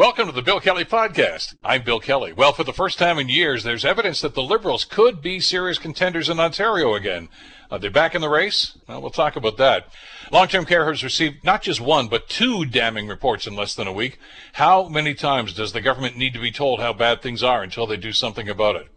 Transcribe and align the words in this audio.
Welcome 0.00 0.28
to 0.28 0.32
the 0.32 0.40
Bill 0.40 0.60
Kelly 0.60 0.86
Podcast. 0.86 1.56
I'm 1.62 1.82
Bill 1.82 2.00
Kelly. 2.00 2.32
Well, 2.32 2.54
for 2.54 2.64
the 2.64 2.72
first 2.72 2.98
time 2.98 3.18
in 3.18 3.28
years, 3.28 3.64
there's 3.64 3.84
evidence 3.84 4.22
that 4.22 4.32
the 4.32 4.42
Liberals 4.42 4.86
could 4.86 5.20
be 5.20 5.40
serious 5.40 5.78
contenders 5.78 6.30
in 6.30 6.40
Ontario 6.40 6.94
again. 6.94 7.28
Uh, 7.70 7.74
are 7.74 7.78
they 7.80 7.90
back 7.90 8.14
in 8.14 8.22
the 8.22 8.30
race? 8.30 8.78
Well, 8.88 9.02
we'll 9.02 9.10
talk 9.10 9.36
about 9.36 9.58
that. 9.58 9.88
Long 10.32 10.48
term 10.48 10.64
care 10.64 10.86
has 10.86 11.04
received 11.04 11.44
not 11.44 11.60
just 11.60 11.82
one, 11.82 12.08
but 12.08 12.30
two 12.30 12.64
damning 12.64 13.08
reports 13.08 13.46
in 13.46 13.54
less 13.54 13.74
than 13.74 13.86
a 13.86 13.92
week. 13.92 14.18
How 14.54 14.88
many 14.88 15.12
times 15.12 15.52
does 15.52 15.74
the 15.74 15.82
government 15.82 16.16
need 16.16 16.32
to 16.32 16.40
be 16.40 16.50
told 16.50 16.80
how 16.80 16.94
bad 16.94 17.20
things 17.20 17.42
are 17.42 17.62
until 17.62 17.86
they 17.86 17.98
do 17.98 18.14
something 18.14 18.48
about 18.48 18.76
it? 18.76 18.88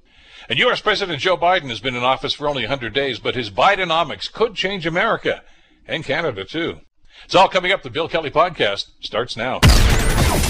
And 0.48 0.58
U.S. 0.60 0.80
President 0.80 1.20
Joe 1.20 1.36
Biden 1.36 1.68
has 1.68 1.82
been 1.82 1.98
in 1.98 2.04
office 2.04 2.34
for 2.34 2.48
only 2.48 2.64
100 2.64 2.94
days, 2.94 3.20
but 3.20 3.36
his 3.36 3.50
Bidenomics 3.50 4.32
could 4.32 4.56
change 4.56 4.86
America 4.86 5.44
and 5.86 6.06
Canada, 6.06 6.46
too. 6.46 6.80
It's 7.25 7.36
all 7.36 7.48
coming 7.48 7.71
up. 7.71 7.84
The 7.84 7.89
Bill 7.89 8.07
Kelly 8.07 8.29
Podcast 8.32 8.88
starts 9.02 9.38
now. 9.38 9.59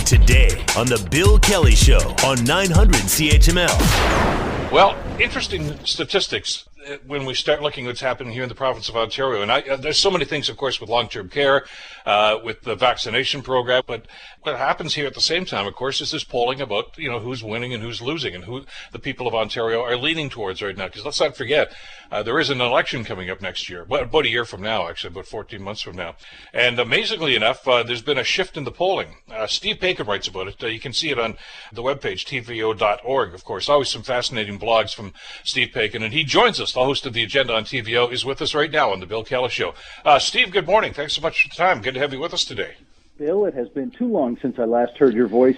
Today 0.05 0.49
on 0.77 0.87
The 0.87 1.05
Bill 1.11 1.39
Kelly 1.39 1.75
Show 1.75 2.15
on 2.25 2.43
900 2.43 2.95
CHML. 2.95 4.71
Well, 4.71 4.97
interesting 5.19 5.77
statistics 5.85 6.67
when 7.07 7.25
we 7.25 7.33
start 7.33 7.61
looking 7.61 7.85
at 7.85 7.89
what's 7.89 8.01
happening 8.01 8.33
here 8.33 8.43
in 8.43 8.49
the 8.49 8.55
province 8.55 8.89
of 8.89 8.95
Ontario. 8.95 9.41
And 9.41 9.51
I, 9.51 9.61
uh, 9.61 9.75
there's 9.77 9.97
so 9.97 10.11
many 10.11 10.25
things, 10.25 10.49
of 10.49 10.57
course, 10.57 10.79
with 10.79 10.89
long-term 10.89 11.29
care, 11.29 11.65
uh, 12.05 12.37
with 12.43 12.61
the 12.61 12.75
vaccination 12.75 13.41
program. 13.41 13.83
But 13.85 14.05
what 14.41 14.57
happens 14.57 14.95
here 14.95 15.07
at 15.07 15.13
the 15.13 15.21
same 15.21 15.45
time, 15.45 15.67
of 15.67 15.75
course, 15.75 16.01
is 16.01 16.11
this 16.11 16.23
polling 16.23 16.61
about 16.61 16.97
you 16.97 17.09
know 17.09 17.19
who's 17.19 17.43
winning 17.43 17.73
and 17.73 17.81
who's 17.81 18.01
losing, 18.01 18.35
and 18.35 18.43
who 18.43 18.65
the 18.91 18.99
people 18.99 19.27
of 19.27 19.33
Ontario 19.33 19.81
are 19.81 19.97
leaning 19.97 20.29
towards 20.29 20.61
right 20.61 20.75
now. 20.75 20.87
Because 20.87 21.05
let's 21.05 21.19
not 21.19 21.37
forget, 21.37 21.73
uh, 22.11 22.21
there 22.21 22.39
is 22.39 22.49
an 22.49 22.61
election 22.61 23.03
coming 23.03 23.29
up 23.29 23.41
next 23.41 23.69
year, 23.69 23.85
well, 23.87 24.03
about 24.03 24.25
a 24.25 24.29
year 24.29 24.45
from 24.45 24.61
now, 24.61 24.87
actually, 24.87 25.07
about 25.07 25.25
14 25.25 25.61
months 25.61 25.81
from 25.81 25.95
now. 25.95 26.15
And 26.53 26.77
amazingly 26.77 27.35
enough, 27.35 27.67
uh, 27.67 27.83
there's 27.83 28.01
been 28.01 28.19
a 28.19 28.23
shift 28.23 28.55
in 28.55 28.65
the 28.65 28.71
polling. 28.71 29.15
Uh, 29.31 29.47
Steve 29.47 29.77
Paikin 29.77 30.05
writes 30.05 30.27
about 30.27 30.47
it. 30.47 30.61
you 30.61 30.79
can 30.79 30.93
see 30.93 31.09
it 31.09 31.19
on 31.19 31.37
the 31.71 31.81
webpage 31.81 32.25
tvo.org. 32.25 33.33
Of 33.33 33.43
course, 33.43 33.69
always 33.69 33.89
some 33.89 34.03
fascinating 34.03 34.59
blogs 34.59 34.93
from 34.93 35.13
Steve 35.43 35.69
Paikin, 35.73 36.03
and 36.03 36.13
he 36.13 36.23
joins 36.23 36.59
us. 36.59 36.72
The 36.73 36.83
host 36.83 37.05
of 37.05 37.13
the 37.13 37.23
agenda 37.23 37.53
on 37.53 37.65
TVO 37.65 38.11
is 38.11 38.25
with 38.25 38.41
us 38.41 38.55
right 38.55 38.71
now 38.71 38.91
on 38.91 38.99
the 38.99 39.05
Bill 39.05 39.23
Kelly 39.23 39.49
Show. 39.49 39.75
Steve, 40.19 40.51
good 40.51 40.65
morning. 40.65 40.91
Thanks 40.91 41.13
so 41.13 41.21
much 41.21 41.43
for 41.43 41.49
the 41.49 41.55
time. 41.55 41.81
Good 41.81 41.93
to 41.93 41.99
have 41.99 42.13
you 42.13 42.19
with 42.19 42.33
us 42.33 42.43
today. 42.43 42.75
Bill, 43.17 43.45
it 43.45 43.53
has 43.53 43.69
been 43.69 43.91
too 43.91 44.07
long 44.07 44.37
since 44.41 44.57
I 44.57 44.63
last 44.63 44.97
heard 44.97 45.13
your 45.13 45.27
voice 45.27 45.57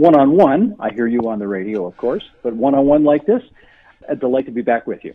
one 0.00 0.14
on 0.16 0.32
one. 0.32 0.76
I 0.80 0.90
hear 0.90 1.06
you 1.06 1.20
on 1.28 1.38
the 1.38 1.46
radio, 1.46 1.86
of 1.86 1.96
course, 1.98 2.24
but 2.42 2.54
one 2.54 2.74
on 2.74 2.86
one 2.86 3.04
like 3.04 3.26
this, 3.26 3.42
a 4.08 4.16
delight 4.16 4.46
to 4.46 4.50
be 4.50 4.62
back 4.62 4.86
with 4.86 5.04
you. 5.04 5.14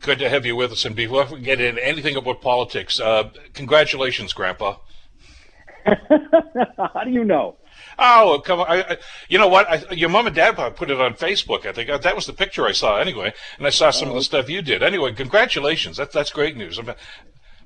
Good 0.00 0.18
to 0.18 0.28
have 0.28 0.44
you 0.44 0.56
with 0.56 0.72
us. 0.72 0.84
And 0.84 0.96
before 0.96 1.26
we 1.30 1.40
get 1.40 1.60
into 1.60 1.86
anything 1.86 2.16
about 2.16 2.40
politics, 2.40 2.98
uh, 2.98 3.30
congratulations, 3.52 4.32
Grandpa. 4.32 4.76
How 5.84 7.04
do 7.04 7.10
you 7.10 7.24
know? 7.24 7.56
Oh, 7.98 8.42
come 8.44 8.60
on. 8.60 8.66
I, 8.68 8.82
I, 8.82 8.96
you 9.28 9.38
know 9.38 9.48
what? 9.48 9.68
I, 9.68 9.92
your 9.92 10.08
mom 10.08 10.26
and 10.26 10.34
dad 10.34 10.54
probably 10.54 10.76
put 10.76 10.90
it 10.90 11.00
on 11.00 11.14
Facebook. 11.14 11.66
I 11.66 11.72
think 11.72 11.90
uh, 11.90 11.98
that 11.98 12.16
was 12.16 12.26
the 12.26 12.32
picture 12.32 12.66
I 12.66 12.72
saw 12.72 12.98
anyway. 12.98 13.32
And 13.58 13.66
I 13.66 13.70
saw 13.70 13.90
some 13.90 14.08
of 14.08 14.14
the 14.14 14.20
oh. 14.20 14.22
stuff 14.22 14.48
you 14.48 14.62
did. 14.62 14.82
Anyway, 14.82 15.12
congratulations. 15.12 15.96
That's, 15.96 16.12
that's 16.12 16.30
great 16.30 16.56
news. 16.56 16.78
I 16.78 16.82
mean, 16.82 16.94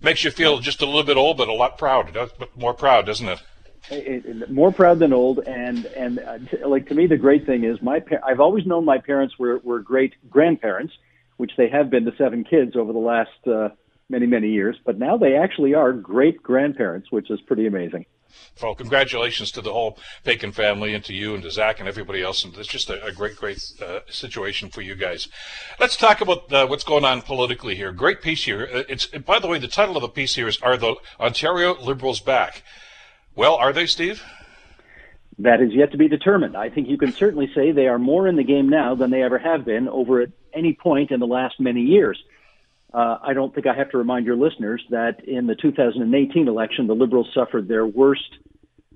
makes 0.01 0.25
you 0.25 0.31
feel 0.31 0.59
just 0.59 0.83
a 0.83 0.87
little 0.87 1.03
bit 1.03 1.17
old, 1.17 1.37
but 1.37 1.49
a 1.49 1.53
lot 1.53 1.79
proud, 1.79 2.17
more 2.57 2.75
proud, 2.75 3.07
doesn't 3.07 3.29
it? 3.29 3.43
It, 3.91 4.27
it, 4.27 4.51
more 4.51 4.71
proud 4.71 4.99
than 4.99 5.13
old, 5.13 5.41
and 5.47 5.87
and 5.87 6.19
uh, 6.19 6.39
t- 6.39 6.63
like 6.65 6.89
to 6.89 6.95
me, 6.95 7.07
the 7.07 7.17
great 7.17 7.47
thing 7.47 7.65
is 7.65 7.81
my 7.81 8.01
pa- 8.01 8.17
I've 8.27 8.41
always 8.41 8.67
known 8.67 8.85
my 8.85 8.99
parents 8.99 9.39
were 9.39 9.59
were 9.59 9.79
great 9.81 10.15
grandparents, 10.29 10.93
which 11.39 11.53
they 11.57 11.69
have 11.71 11.89
been 11.89 12.05
to 12.05 12.15
seven 12.17 12.45
kids 12.45 12.77
over 12.77 12.93
the 12.93 12.99
last 12.99 13.47
uh, 13.47 13.71
many 14.11 14.27
many 14.27 14.51
years. 14.51 14.77
But 14.85 14.99
now 14.99 15.17
they 15.17 15.37
actually 15.37 15.75
are 15.75 15.93
great 15.93 16.43
grandparents, 16.43 17.11
which 17.11 17.31
is 17.31 17.41
pretty 17.41 17.67
amazing. 17.67 18.05
Well, 18.63 18.75
congratulations 18.75 19.51
to 19.53 19.61
the 19.61 19.73
whole 19.73 19.99
Paikin 20.25 20.53
family 20.53 20.95
and 20.95 21.05
to 21.05 21.15
you 21.15 21.35
and 21.35 21.43
to 21.43 21.51
Zach 21.51 21.79
and 21.79 21.89
everybody 21.89 22.23
else. 22.23 22.45
And 22.45 22.57
it's 22.57 22.69
just 22.69 22.91
a, 22.91 23.05
a 23.05 23.13
great, 23.13 23.37
great 23.37 23.63
uh, 23.81 24.01
situation 24.09 24.69
for 24.69 24.83
you 24.83 24.95
guys. 24.95 25.29
Let's 25.79 25.97
talk 25.97 26.21
about 26.21 26.53
uh, 26.53 26.67
what's 26.67 26.85
going 26.85 27.05
on 27.05 27.23
politically 27.23 27.77
here. 27.77 27.93
Great 27.93 28.23
piece 28.23 28.45
here. 28.45 28.69
Uh, 28.73 28.83
it's 28.89 29.07
by 29.07 29.39
the 29.39 29.49
way, 29.49 29.59
the 29.59 29.69
title 29.69 29.97
of 29.97 30.03
the 30.03 30.09
piece 30.09 30.35
here 30.35 30.49
is 30.49 30.61
"Are 30.61 30.77
the 30.77 30.97
Ontario 31.21 31.81
Liberals 31.81 32.21
Back?" 32.21 32.63
Well, 33.35 33.55
are 33.55 33.73
they, 33.73 33.87
Steve? 33.87 34.23
That 35.39 35.61
is 35.61 35.73
yet 35.73 35.93
to 35.93 35.99
be 35.99 36.09
determined. 36.09 36.57
I 36.57 36.69
think 36.69 36.89
you 36.89 36.99
can 36.99 37.13
certainly 37.13 37.49
say 37.55 37.71
they 37.71 37.87
are 37.87 37.99
more 37.99 38.27
in 38.27 38.35
the 38.35 38.43
game 38.43 38.69
now 38.69 38.97
than 38.97 39.11
they 39.11 39.23
ever 39.23 39.39
have 39.39 39.65
been 39.65 39.89
over 39.89 40.21
at 40.21 40.31
any 40.53 40.75
point 40.75 41.13
in 41.13 41.21
the 41.21 41.27
last 41.27 41.61
many 41.61 41.83
years. 41.83 42.21
Uh, 42.93 43.19
I 43.23 43.35
don't 43.35 43.55
think 43.55 43.67
I 43.67 43.75
have 43.75 43.91
to 43.91 43.99
remind 43.99 44.25
your 44.25 44.37
listeners 44.37 44.83
that 44.91 45.25
in 45.25 45.47
the 45.47 45.55
2018 45.55 46.49
election, 46.49 46.87
the 46.87 46.95
Liberals 46.95 47.29
suffered 47.35 47.69
their 47.69 47.87
worst 47.87 48.39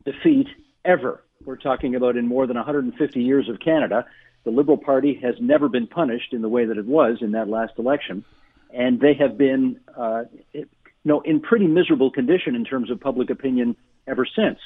defeat 0.04 0.48
ever. 0.84 1.22
We're 1.44 1.56
talking 1.56 1.94
about 1.94 2.16
in 2.16 2.26
more 2.26 2.46
than 2.46 2.56
150 2.56 3.20
years 3.20 3.48
of 3.48 3.60
Canada. 3.60 4.06
The 4.44 4.50
Liberal 4.50 4.78
Party 4.78 5.18
has 5.22 5.34
never 5.40 5.68
been 5.68 5.86
punished 5.86 6.32
in 6.32 6.42
the 6.42 6.48
way 6.48 6.64
that 6.64 6.78
it 6.78 6.86
was 6.86 7.18
in 7.20 7.32
that 7.32 7.48
last 7.48 7.74
election, 7.78 8.24
and 8.72 8.98
they 8.98 9.14
have 9.14 9.36
been, 9.36 9.78
uh, 9.96 10.24
you 10.52 10.66
know, 11.04 11.20
in 11.20 11.40
pretty 11.40 11.66
miserable 11.66 12.10
condition 12.10 12.54
in 12.54 12.64
terms 12.64 12.90
of 12.90 12.98
public 12.98 13.30
opinion 13.30 13.76
ever 14.06 14.26
since. 14.26 14.58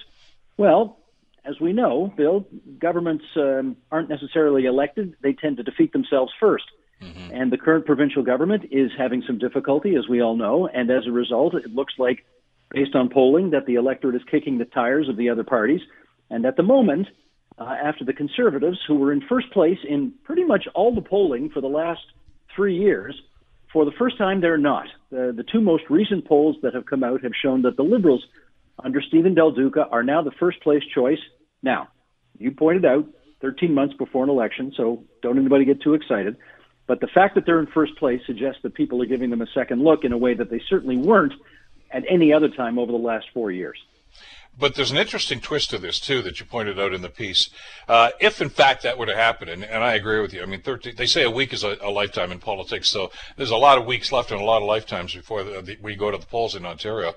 Well, 0.57 0.99
as 1.45 1.61
we 1.61 1.73
know, 1.73 2.13
Bill, 2.17 2.47
governments 2.79 3.25
um, 3.37 3.77
aren't 3.91 4.09
necessarily 4.09 4.65
elected; 4.67 5.17
they 5.21 5.33
tend 5.33 5.59
to 5.59 5.63
defeat 5.63 5.93
themselves 5.93 6.33
first. 6.41 6.65
Mm-hmm. 7.03 7.35
And 7.35 7.53
the 7.53 7.59
current 7.59 7.85
provincial 7.85 8.23
government 8.23 8.65
is 8.71 8.91
having 8.97 9.23
some 9.27 9.39
difficulty, 9.39 9.97
as 9.97 10.09
we 10.09 10.23
all 10.23 10.37
know. 10.37 10.67
And 10.67 10.91
as 10.91 11.07
a 11.07 11.13
result, 11.13 11.55
it 11.55 11.75
looks 11.75 11.95
like, 11.99 12.25
based 12.71 12.95
on 12.95 13.11
polling, 13.11 13.51
that 13.51 13.67
the 13.67 13.75
electorate 13.75 14.17
is 14.17 14.23
kicking 14.31 14.59
the 14.59 14.65
tires 14.65 15.09
of 15.09 15.17
the 15.17 15.31
other 15.31 15.45
parties. 15.45 15.81
And 16.31 16.47
at 16.47 16.57
the 16.57 16.63
moment, 16.63 17.09
uh, 17.59 17.65
after 17.65 18.05
the 18.05 18.13
Conservatives, 18.13 18.79
who 18.87 18.97
were 18.97 19.13
in 19.13 19.21
first 19.29 19.51
place 19.53 19.79
in 19.87 20.13
pretty 20.25 20.45
much 20.45 20.67
all 20.75 20.95
the 20.95 21.03
polling 21.03 21.51
for 21.51 21.61
the 21.61 21.69
last 21.69 22.01
three 22.55 22.77
years, 22.77 23.15
for 23.73 23.85
the 23.85 23.93
first 23.99 24.17
time, 24.17 24.41
they're 24.41 24.57
not. 24.57 24.87
The, 25.11 25.35
the 25.37 25.45
two 25.45 25.61
most 25.61 25.85
recent 25.91 26.27
polls 26.27 26.57
that 26.63 26.75
have 26.75 26.87
come 26.87 27.05
out 27.05 27.23
have 27.23 27.33
shown 27.41 27.63
that 27.63 27.77
the 27.77 27.83
Liberals, 27.83 28.25
under 28.83 29.03
Stephen 29.03 29.35
Del 29.35 29.51
Duca, 29.51 29.87
are 29.91 30.03
now 30.03 30.23
the 30.23 30.31
first 30.31 30.63
place 30.63 30.83
choice. 30.95 31.19
Now, 31.63 31.89
you 32.39 32.53
pointed 32.53 32.85
out 32.85 33.07
13 33.43 33.75
months 33.75 33.95
before 33.95 34.25
an 34.25 34.31
election, 34.31 34.73
so 34.77 35.05
don't 35.23 35.39
anybody 35.39 35.65
get 35.65 35.83
too 35.83 35.95
excited. 35.95 36.37
But 36.87 37.01
the 37.01 37.09
fact 37.09 37.35
that 37.35 37.47
they're 37.47 37.61
in 37.61 37.67
first 37.67 37.97
place 37.97 38.21
suggests 38.27 38.63
that 38.63 38.75
people 38.75 39.03
are 39.03 39.07
giving 39.07 39.31
them 39.31 39.43
a 39.43 39.47
second 39.49 39.83
look 39.83 40.05
in 40.05 40.13
a 40.13 40.19
way 40.19 40.35
that 40.35 40.51
they 40.51 40.61
certainly 40.69 40.97
weren't 40.97 41.33
at 41.91 42.05
any 42.09 42.33
other 42.33 42.49
time 42.49 42.79
over 42.79 42.93
the 42.93 42.99
last 42.99 43.27
four 43.35 43.51
years. 43.51 43.79
But 44.59 44.75
there's 44.75 44.91
an 44.91 44.97
interesting 44.97 45.41
twist 45.41 45.71
to 45.71 45.79
this 45.79 46.01
too 46.01 46.23
that 46.23 46.41
you 46.41 46.47
pointed 46.47 46.81
out 46.81 46.95
in 46.95 47.03
the 47.03 47.11
piece. 47.11 47.51
Uh, 47.89 48.11
if 48.21 48.41
in 48.41 48.49
fact 48.49 48.83
that 48.83 48.97
were 48.97 49.07
to 49.07 49.15
happen, 49.15 49.49
and, 49.49 49.63
and 49.63 49.85
I 49.85 49.95
agree 49.95 50.21
with 50.21 50.33
you. 50.33 50.43
I 50.43 50.47
mean, 50.47 50.63
13, 50.63 50.95
they 50.97 51.07
say 51.07 51.25
a 51.25 51.31
week 51.31 51.53
is 51.53 51.63
a, 51.63 51.77
a, 51.83 51.91
lifetime 51.91 52.33
in 52.33 52.39
politics, 52.39 52.89
so 52.89 53.11
there's 53.37 53.51
a 53.51 53.57
lot 53.57 53.77
of 53.77 53.85
weeks 53.85 54.13
left 54.13 54.31
and 54.31 54.41
a 54.41 54.45
lot 54.45 54.63
of 54.63 54.69
lifetimes 54.69 55.15
before 55.15 55.45
the, 55.45 55.61
the, 55.61 55.79
we 55.83 55.95
go 55.95 56.11
to 56.11 56.17
the 56.17 56.27
polls 56.27 56.55
in 56.55 56.65
Ontario. 56.65 57.15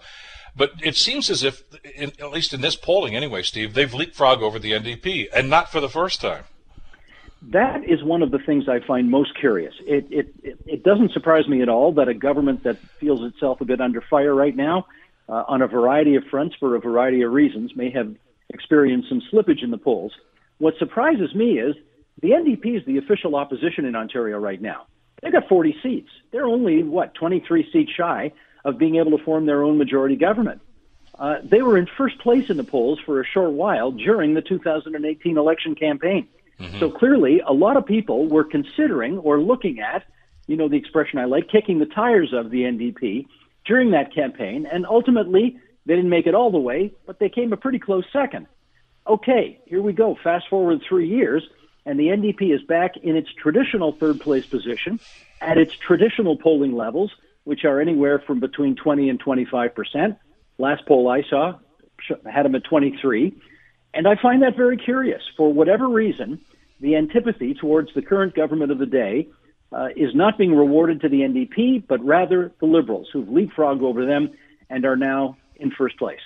But 0.53 0.73
it 0.83 0.97
seems 0.97 1.29
as 1.29 1.43
if, 1.43 1.63
in, 1.95 2.11
at 2.19 2.31
least 2.31 2.53
in 2.53 2.59
this 2.59 2.75
polling 2.75 3.15
anyway, 3.15 3.43
Steve, 3.43 3.73
they've 3.73 3.89
leapfrogged 3.89 4.41
over 4.41 4.59
the 4.59 4.73
NDP, 4.73 5.27
and 5.33 5.49
not 5.49 5.71
for 5.71 5.79
the 5.79 5.87
first 5.87 6.19
time 6.19 6.43
that 7.41 7.83
is 7.85 8.03
one 8.03 8.21
of 8.21 8.31
the 8.31 8.39
things 8.39 8.67
I 8.67 8.79
find 8.85 9.09
most 9.09 9.37
curious. 9.39 9.73
It, 9.85 10.07
it, 10.11 10.35
it, 10.65 10.83
doesn't 10.83 11.11
surprise 11.13 11.47
me 11.47 11.61
at 11.61 11.69
all 11.69 11.93
that 11.93 12.07
a 12.07 12.13
government 12.13 12.63
that 12.63 12.77
feels 12.99 13.23
itself 13.23 13.61
a 13.61 13.65
bit 13.65 13.79
under 13.79 14.01
fire 14.01 14.35
right 14.35 14.55
now, 14.55 14.87
uh, 15.29 15.45
on 15.47 15.61
a 15.61 15.67
variety 15.67 16.15
of 16.15 16.23
fronts 16.25 16.55
for 16.59 16.75
a 16.75 16.79
variety 16.79 17.21
of 17.21 17.31
reasons, 17.31 17.75
may 17.75 17.91
have 17.91 18.13
experienced 18.49 19.09
some 19.09 19.21
slippage 19.31 19.63
in 19.63 19.71
the 19.71 19.77
polls. 19.77 20.13
What 20.57 20.77
surprises 20.77 21.33
me 21.33 21.59
is 21.59 21.75
the 22.21 22.31
NDP 22.31 22.77
is 22.77 22.85
the 22.85 22.97
official 22.97 23.35
opposition 23.35 23.85
in 23.85 23.95
Ontario 23.95 24.37
right 24.37 24.61
now. 24.61 24.87
They've 25.21 25.31
got 25.31 25.47
40 25.47 25.77
seats. 25.81 26.09
They're 26.31 26.47
only, 26.47 26.83
what, 26.83 27.13
23 27.13 27.69
seats 27.71 27.91
shy 27.91 28.33
of 28.65 28.77
being 28.77 28.95
able 28.95 29.17
to 29.17 29.23
form 29.23 29.45
their 29.45 29.63
own 29.63 29.77
majority 29.77 30.15
government. 30.15 30.61
Uh, 31.17 31.37
they 31.43 31.61
were 31.61 31.77
in 31.77 31.87
first 31.97 32.17
place 32.19 32.49
in 32.49 32.57
the 32.57 32.63
polls 32.63 32.99
for 33.05 33.21
a 33.21 33.25
short 33.25 33.51
while 33.51 33.91
during 33.91 34.33
the 34.33 34.41
2018 34.41 35.37
election 35.37 35.75
campaign. 35.75 36.27
Mm-hmm. 36.59 36.79
So 36.79 36.91
clearly, 36.91 37.41
a 37.45 37.53
lot 37.53 37.77
of 37.77 37.85
people 37.85 38.27
were 38.27 38.43
considering 38.43 39.17
or 39.19 39.39
looking 39.39 39.79
at, 39.79 40.03
you 40.47 40.57
know, 40.57 40.67
the 40.67 40.77
expression 40.77 41.19
I 41.19 41.25
like, 41.25 41.49
kicking 41.49 41.79
the 41.79 41.85
tires 41.85 42.33
of 42.33 42.51
the 42.51 42.63
NDP 42.63 43.25
during 43.65 43.91
that 43.91 44.13
campaign, 44.13 44.65
and 44.65 44.85
ultimately 44.85 45.59
they 45.85 45.95
didn't 45.95 46.09
make 46.09 46.27
it 46.27 46.35
all 46.35 46.51
the 46.51 46.59
way, 46.59 46.91
but 47.05 47.19
they 47.19 47.29
came 47.29 47.53
a 47.53 47.57
pretty 47.57 47.79
close 47.79 48.05
second. 48.11 48.47
Okay, 49.07 49.59
here 49.65 49.81
we 49.81 49.93
go. 49.93 50.17
Fast 50.23 50.47
forward 50.49 50.81
three 50.87 51.07
years, 51.07 51.47
and 51.85 51.99
the 51.99 52.07
NDP 52.07 52.53
is 52.53 52.61
back 52.63 52.97
in 52.97 53.15
its 53.15 53.31
traditional 53.33 53.93
third 53.93 54.19
place 54.19 54.45
position 54.45 54.99
at 55.41 55.57
its 55.57 55.75
traditional 55.75 56.37
polling 56.37 56.75
levels, 56.75 57.11
which 57.43 57.63
are 57.63 57.79
anywhere 57.79 58.19
from 58.19 58.39
between 58.39 58.75
20 58.75 59.09
and 59.09 59.19
25 59.19 59.73
percent. 59.73 60.17
Last 60.57 60.85
poll 60.85 61.07
I 61.07 61.23
saw 61.23 61.57
had 62.29 62.45
them 62.45 62.55
at 62.55 62.63
23. 62.63 63.33
And 63.93 64.07
I 64.07 64.15
find 64.21 64.43
that 64.43 64.55
very 64.55 64.77
curious. 64.77 65.21
For 65.35 65.51
whatever 65.51 65.87
reason, 65.87 66.39
the 66.79 66.95
antipathy 66.95 67.53
towards 67.53 67.93
the 67.93 68.01
current 68.01 68.35
government 68.35 68.71
of 68.71 68.79
the 68.79 68.85
day 68.85 69.27
uh, 69.71 69.87
is 69.95 70.15
not 70.15 70.37
being 70.37 70.55
rewarded 70.55 71.01
to 71.01 71.09
the 71.09 71.21
NDP, 71.21 71.83
but 71.87 72.03
rather 72.03 72.51
the 72.59 72.65
Liberals, 72.65 73.07
who've 73.11 73.27
leapfrogged 73.27 73.81
over 73.81 74.05
them 74.05 74.31
and 74.69 74.85
are 74.85 74.95
now 74.95 75.37
in 75.57 75.71
first 75.71 75.97
place. 75.97 76.19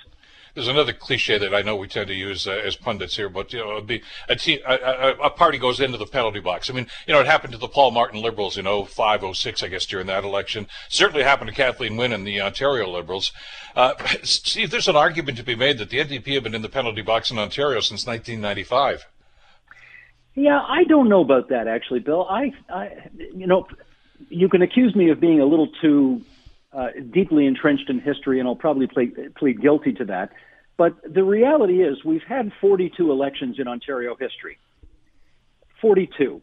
There's 0.54 0.68
another 0.68 0.92
cliche 0.92 1.36
that 1.36 1.54
I 1.54 1.62
know 1.62 1.74
we 1.74 1.88
tend 1.88 2.06
to 2.08 2.14
use 2.14 2.46
uh, 2.46 2.52
as 2.52 2.76
pundits 2.76 3.16
here, 3.16 3.28
but 3.28 3.52
you 3.52 3.58
know, 3.58 3.80
be 3.80 4.02
a, 4.28 4.36
a, 4.64 5.10
a, 5.24 5.30
party 5.30 5.58
goes 5.58 5.80
into 5.80 5.98
the 5.98 6.06
penalty 6.06 6.38
box. 6.40 6.70
I 6.70 6.72
mean, 6.72 6.86
you 7.06 7.12
know, 7.12 7.20
it 7.20 7.26
happened 7.26 7.52
to 7.52 7.58
the 7.58 7.68
Paul 7.68 7.90
Martin 7.90 8.22
Liberals 8.22 8.56
in 8.56 8.64
05, 8.64 9.36
06, 9.36 9.62
I 9.62 9.68
guess, 9.68 9.84
during 9.84 10.06
that 10.06 10.22
election. 10.22 10.68
Certainly 10.88 11.24
happened 11.24 11.50
to 11.50 11.56
Kathleen 11.56 11.96
Wynne 11.96 12.12
and 12.12 12.26
the 12.26 12.40
Ontario 12.40 12.88
Liberals. 12.88 13.32
Uh, 13.74 13.94
Steve, 14.22 14.70
there's 14.70 14.88
an 14.88 14.96
argument 14.96 15.38
to 15.38 15.44
be 15.44 15.56
made 15.56 15.78
that 15.78 15.90
the 15.90 15.98
NDP 15.98 16.34
have 16.34 16.44
been 16.44 16.54
in 16.54 16.62
the 16.62 16.68
penalty 16.68 17.02
box 17.02 17.30
in 17.30 17.38
Ontario 17.38 17.80
since 17.80 18.06
1995. 18.06 19.06
Yeah, 20.36 20.60
I 20.60 20.84
don't 20.84 21.08
know 21.08 21.20
about 21.20 21.48
that 21.48 21.68
actually, 21.68 22.00
Bill. 22.00 22.26
I, 22.28 22.52
I 22.68 23.08
you 23.16 23.46
know, 23.46 23.66
you 24.28 24.48
can 24.48 24.62
accuse 24.62 24.94
me 24.94 25.10
of 25.10 25.20
being 25.20 25.40
a 25.40 25.44
little 25.44 25.68
too 25.80 26.22
uh, 26.74 26.88
deeply 27.12 27.46
entrenched 27.46 27.88
in 27.88 28.00
history, 28.00 28.40
and 28.40 28.48
I'll 28.48 28.56
probably 28.56 28.86
plead, 28.86 29.34
plead 29.36 29.60
guilty 29.60 29.92
to 29.94 30.04
that. 30.06 30.30
But 30.76 30.94
the 31.08 31.22
reality 31.22 31.82
is, 31.82 32.04
we've 32.04 32.24
had 32.26 32.52
42 32.60 33.10
elections 33.10 33.56
in 33.58 33.68
Ontario 33.68 34.16
history. 34.18 34.58
42. 35.80 36.42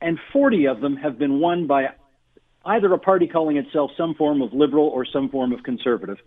And 0.00 0.18
40 0.32 0.66
of 0.66 0.80
them 0.80 0.96
have 0.96 1.18
been 1.18 1.40
won 1.40 1.66
by 1.66 1.88
either 2.66 2.92
a 2.92 2.98
party 2.98 3.26
calling 3.26 3.56
itself 3.56 3.92
some 3.96 4.14
form 4.14 4.42
of 4.42 4.52
liberal 4.52 4.88
or 4.88 5.06
some 5.06 5.30
form 5.30 5.52
of 5.52 5.62
conservative. 5.62 6.18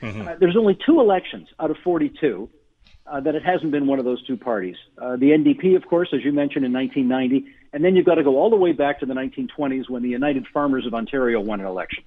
Mm-hmm. 0.00 0.28
Uh, 0.28 0.34
there's 0.40 0.56
only 0.56 0.78
two 0.86 1.00
elections 1.00 1.48
out 1.60 1.70
of 1.70 1.76
42 1.84 2.48
uh, 3.06 3.20
that 3.20 3.34
it 3.34 3.44
hasn't 3.44 3.72
been 3.72 3.86
one 3.86 3.98
of 3.98 4.04
those 4.04 4.24
two 4.26 4.36
parties. 4.36 4.76
Uh, 4.96 5.16
the 5.16 5.30
NDP, 5.30 5.76
of 5.76 5.86
course, 5.86 6.08
as 6.14 6.24
you 6.24 6.32
mentioned, 6.32 6.64
in 6.64 6.72
1990, 6.72 7.52
and 7.72 7.84
then 7.84 7.96
you've 7.96 8.06
got 8.06 8.14
to 8.14 8.24
go 8.24 8.38
all 8.38 8.48
the 8.48 8.56
way 8.56 8.72
back 8.72 9.00
to 9.00 9.06
the 9.06 9.14
1920s 9.14 9.90
when 9.90 10.02
the 10.02 10.08
United 10.08 10.46
Farmers 10.54 10.86
of 10.86 10.94
Ontario 10.94 11.40
won 11.40 11.60
an 11.60 11.66
election. 11.66 12.04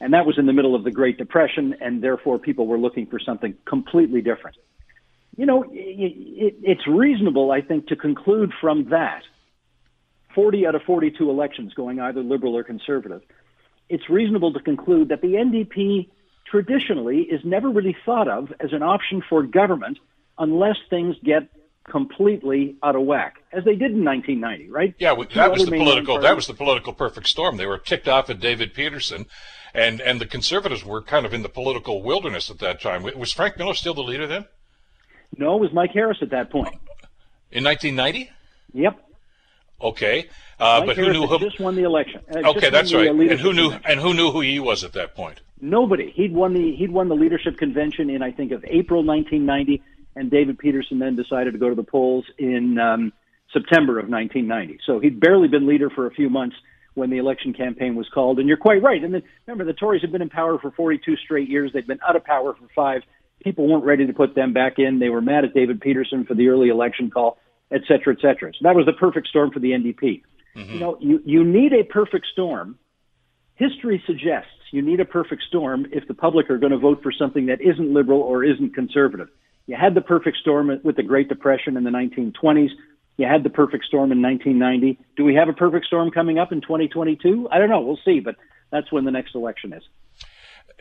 And 0.00 0.14
that 0.14 0.26
was 0.26 0.38
in 0.38 0.46
the 0.46 0.52
middle 0.52 0.74
of 0.74 0.84
the 0.84 0.90
Great 0.90 1.18
Depression, 1.18 1.74
and 1.80 2.02
therefore 2.02 2.38
people 2.38 2.66
were 2.66 2.78
looking 2.78 3.06
for 3.06 3.18
something 3.18 3.54
completely 3.64 4.20
different. 4.22 4.56
You 5.36 5.46
know, 5.46 5.64
it, 5.64 5.74
it, 5.74 6.54
it's 6.62 6.86
reasonable, 6.86 7.50
I 7.50 7.60
think, 7.60 7.88
to 7.88 7.96
conclude 7.96 8.52
from 8.60 8.90
that 8.90 9.22
40 10.34 10.66
out 10.66 10.74
of 10.74 10.82
42 10.82 11.30
elections 11.30 11.74
going 11.74 12.00
either 12.00 12.22
liberal 12.22 12.56
or 12.56 12.62
conservative, 12.62 13.22
it's 13.88 14.08
reasonable 14.08 14.52
to 14.52 14.60
conclude 14.60 15.08
that 15.08 15.20
the 15.20 15.34
NDP 15.34 16.08
traditionally 16.46 17.22
is 17.22 17.40
never 17.44 17.68
really 17.68 17.96
thought 18.04 18.28
of 18.28 18.52
as 18.60 18.72
an 18.72 18.82
option 18.82 19.22
for 19.28 19.42
government 19.42 19.98
unless 20.38 20.76
things 20.90 21.16
get 21.24 21.48
completely 21.90 22.76
out 22.82 22.96
of 22.96 23.02
whack, 23.02 23.42
as 23.52 23.64
they 23.64 23.74
did 23.74 23.92
in 23.92 24.04
1990, 24.04 24.70
right? 24.70 24.94
Yeah, 24.98 25.14
that 25.34 25.50
was 25.50 25.64
the 25.64 25.70
political 25.70 26.20
that 26.20 26.36
was 26.36 26.46
the 26.46 26.54
political 26.54 26.92
perfect 26.92 27.26
storm. 27.26 27.56
They 27.56 27.66
were 27.66 27.78
ticked 27.78 28.08
off 28.08 28.30
at 28.30 28.40
David 28.40 28.74
Peterson, 28.74 29.26
and 29.74 30.00
and 30.00 30.20
the 30.20 30.26
conservatives 30.26 30.84
were 30.84 31.02
kind 31.02 31.26
of 31.26 31.34
in 31.34 31.42
the 31.42 31.48
political 31.48 32.02
wilderness 32.02 32.50
at 32.50 32.58
that 32.58 32.80
time. 32.80 33.02
Was 33.16 33.32
Frank 33.32 33.58
Miller 33.58 33.74
still 33.74 33.94
the 33.94 34.02
leader 34.02 34.26
then? 34.26 34.46
No, 35.36 35.56
it 35.56 35.60
was 35.60 35.72
Mike 35.72 35.90
Harris 35.92 36.18
at 36.22 36.30
that 36.30 36.50
point. 36.50 36.74
In 37.50 37.64
1990. 37.64 38.30
Yep. 38.74 39.04
Okay, 39.80 40.28
uh, 40.58 40.84
but 40.84 40.96
Harris 40.96 41.14
who 41.14 41.20
knew 41.20 41.26
who 41.26 41.38
just 41.38 41.60
won 41.60 41.76
the 41.76 41.84
election? 41.84 42.20
Uh, 42.34 42.50
okay, 42.50 42.68
that's 42.68 42.92
right. 42.92 43.08
And 43.08 43.38
who 43.38 43.52
knew 43.52 43.72
and 43.84 44.00
who 44.00 44.12
knew 44.12 44.32
who 44.32 44.40
he 44.40 44.58
was 44.58 44.82
at 44.82 44.92
that 44.94 45.14
point? 45.14 45.40
Nobody. 45.60 46.10
He'd 46.10 46.34
won 46.34 46.52
the 46.52 46.74
he'd 46.74 46.90
won 46.90 47.08
the 47.08 47.14
leadership 47.14 47.56
convention 47.56 48.10
in 48.10 48.22
I 48.22 48.32
think 48.32 48.50
of 48.50 48.64
April 48.64 49.04
1990, 49.04 49.82
and 50.18 50.30
David 50.30 50.58
Peterson 50.58 50.98
then 50.98 51.16
decided 51.16 51.52
to 51.52 51.58
go 51.58 51.68
to 51.68 51.74
the 51.74 51.84
polls 51.84 52.24
in 52.38 52.78
um, 52.78 53.12
September 53.52 53.98
of 53.98 54.08
1990. 54.08 54.80
So 54.84 54.98
he'd 54.98 55.20
barely 55.20 55.48
been 55.48 55.66
leader 55.66 55.90
for 55.90 56.06
a 56.06 56.10
few 56.10 56.28
months 56.28 56.56
when 56.94 57.10
the 57.10 57.18
election 57.18 57.54
campaign 57.54 57.94
was 57.94 58.08
called. 58.12 58.38
And 58.38 58.48
you're 58.48 58.56
quite 58.56 58.82
right. 58.82 59.02
And 59.02 59.14
then, 59.14 59.22
remember, 59.46 59.64
the 59.64 59.78
Tories 59.78 60.02
have 60.02 60.12
been 60.12 60.22
in 60.22 60.28
power 60.28 60.58
for 60.58 60.70
42 60.72 61.16
straight 61.24 61.48
years. 61.48 61.70
They've 61.72 61.86
been 61.86 62.00
out 62.06 62.16
of 62.16 62.24
power 62.24 62.54
for 62.54 62.66
five. 62.74 63.02
People 63.42 63.68
weren't 63.68 63.84
ready 63.84 64.06
to 64.06 64.12
put 64.12 64.34
them 64.34 64.52
back 64.52 64.74
in. 64.78 64.98
They 64.98 65.08
were 65.08 65.20
mad 65.20 65.44
at 65.44 65.54
David 65.54 65.80
Peterson 65.80 66.24
for 66.24 66.34
the 66.34 66.48
early 66.48 66.68
election 66.68 67.10
call, 67.10 67.38
et 67.70 67.82
cetera, 67.86 68.14
et 68.14 68.20
cetera. 68.20 68.52
So 68.52 68.58
that 68.62 68.74
was 68.74 68.84
the 68.84 68.92
perfect 68.92 69.28
storm 69.28 69.52
for 69.52 69.60
the 69.60 69.70
NDP. 69.70 70.22
Mm-hmm. 70.56 70.72
You 70.72 70.80
know, 70.80 70.98
you, 71.00 71.22
you 71.24 71.44
need 71.44 71.72
a 71.72 71.84
perfect 71.84 72.26
storm. 72.32 72.78
History 73.54 74.02
suggests 74.06 74.50
you 74.72 74.82
need 74.82 75.00
a 75.00 75.04
perfect 75.04 75.42
storm 75.48 75.86
if 75.92 76.06
the 76.08 76.14
public 76.14 76.50
are 76.50 76.58
going 76.58 76.72
to 76.72 76.78
vote 76.78 77.02
for 77.02 77.12
something 77.12 77.46
that 77.46 77.60
isn't 77.60 77.94
liberal 77.94 78.20
or 78.20 78.44
isn't 78.44 78.74
conservative. 78.74 79.28
You 79.68 79.76
had 79.76 79.94
the 79.94 80.00
perfect 80.00 80.38
storm 80.38 80.80
with 80.82 80.96
the 80.96 81.02
Great 81.02 81.28
Depression 81.28 81.76
in 81.76 81.84
the 81.84 81.90
1920s. 81.90 82.70
You 83.18 83.26
had 83.26 83.44
the 83.44 83.50
perfect 83.50 83.84
storm 83.84 84.10
in 84.12 84.22
1990. 84.22 84.98
Do 85.14 85.24
we 85.24 85.34
have 85.34 85.50
a 85.50 85.52
perfect 85.52 85.84
storm 85.84 86.10
coming 86.10 86.38
up 86.38 86.52
in 86.52 86.62
2022? 86.62 87.48
I 87.52 87.58
don't 87.58 87.68
know. 87.68 87.82
We'll 87.82 88.00
see, 88.02 88.20
but 88.20 88.36
that's 88.72 88.90
when 88.90 89.04
the 89.04 89.10
next 89.10 89.34
election 89.34 89.74
is 89.74 89.82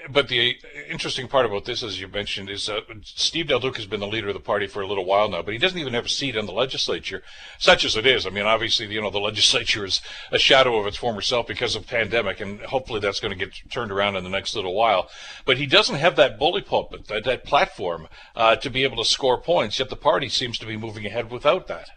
but 0.10 0.28
the 0.28 0.56
interesting 0.90 1.28
part 1.28 1.46
about 1.46 1.66
this, 1.66 1.82
as 1.82 2.00
you 2.00 2.08
mentioned, 2.08 2.50
is 2.50 2.70
uh, 2.70 2.82
Steve 3.04 3.48
Del 3.48 3.60
Duca 3.60 3.78
has 3.78 3.88
been 3.88 4.00
the 4.00 4.08
leader 4.08 4.28
of 4.28 4.36
the 4.36 4.40
party 4.40 4.68
for 4.68 4.82
a 4.82 4.88
little 4.88 5.06
while 5.06 5.28
now, 5.28 5.42
but 5.42 5.54
he 5.54 5.58
doesn't 5.58 5.80
even 5.80 5.94
have 5.94 6.06
a 6.06 6.10
seat 6.10 6.36
in 6.36 6.46
the 6.46 6.52
legislature, 6.52 7.24
such 7.58 7.84
as 7.84 7.98
it 7.98 8.06
is. 8.06 8.26
I 8.26 8.30
mean, 8.30 8.46
obviously, 8.46 8.88
you 8.88 9.02
know, 9.02 9.10
the 9.10 9.20
legislature 9.20 9.86
is 9.86 10.02
a 10.32 10.38
shadow 10.38 10.78
of 10.80 10.86
its 10.86 10.98
former 10.98 11.22
self 11.22 11.48
because 11.48 11.76
of 11.76 11.88
pandemic, 11.88 12.40
and 12.40 12.62
hopefully 12.62 13.00
that's 13.00 13.20
going 13.20 13.38
to 13.38 13.46
get 13.46 13.54
turned 13.72 13.92
around 13.92 14.16
in 14.16 14.24
the 14.24 14.30
next 14.30 14.56
little 14.56 14.76
while. 14.76 15.10
But 15.46 15.58
he 15.58 15.66
doesn't 15.66 15.96
have 15.96 16.16
that 16.18 16.38
bully 16.38 16.62
pulpit, 16.62 17.08
that, 17.08 17.24
that 17.24 17.44
platform, 17.44 18.08
uh, 18.36 18.56
to 18.58 18.70
be 18.70 18.84
able 18.84 18.98
to 18.98 19.06
score 19.06 19.40
points. 19.40 19.80
Yet 19.80 19.90
the 19.90 19.96
party 19.96 20.30
seems 20.30 20.60
to 20.60 20.66
be 20.66 20.78
moving 20.78 21.06
ahead 21.06 21.32
without 21.32 21.68
that. 21.68 21.90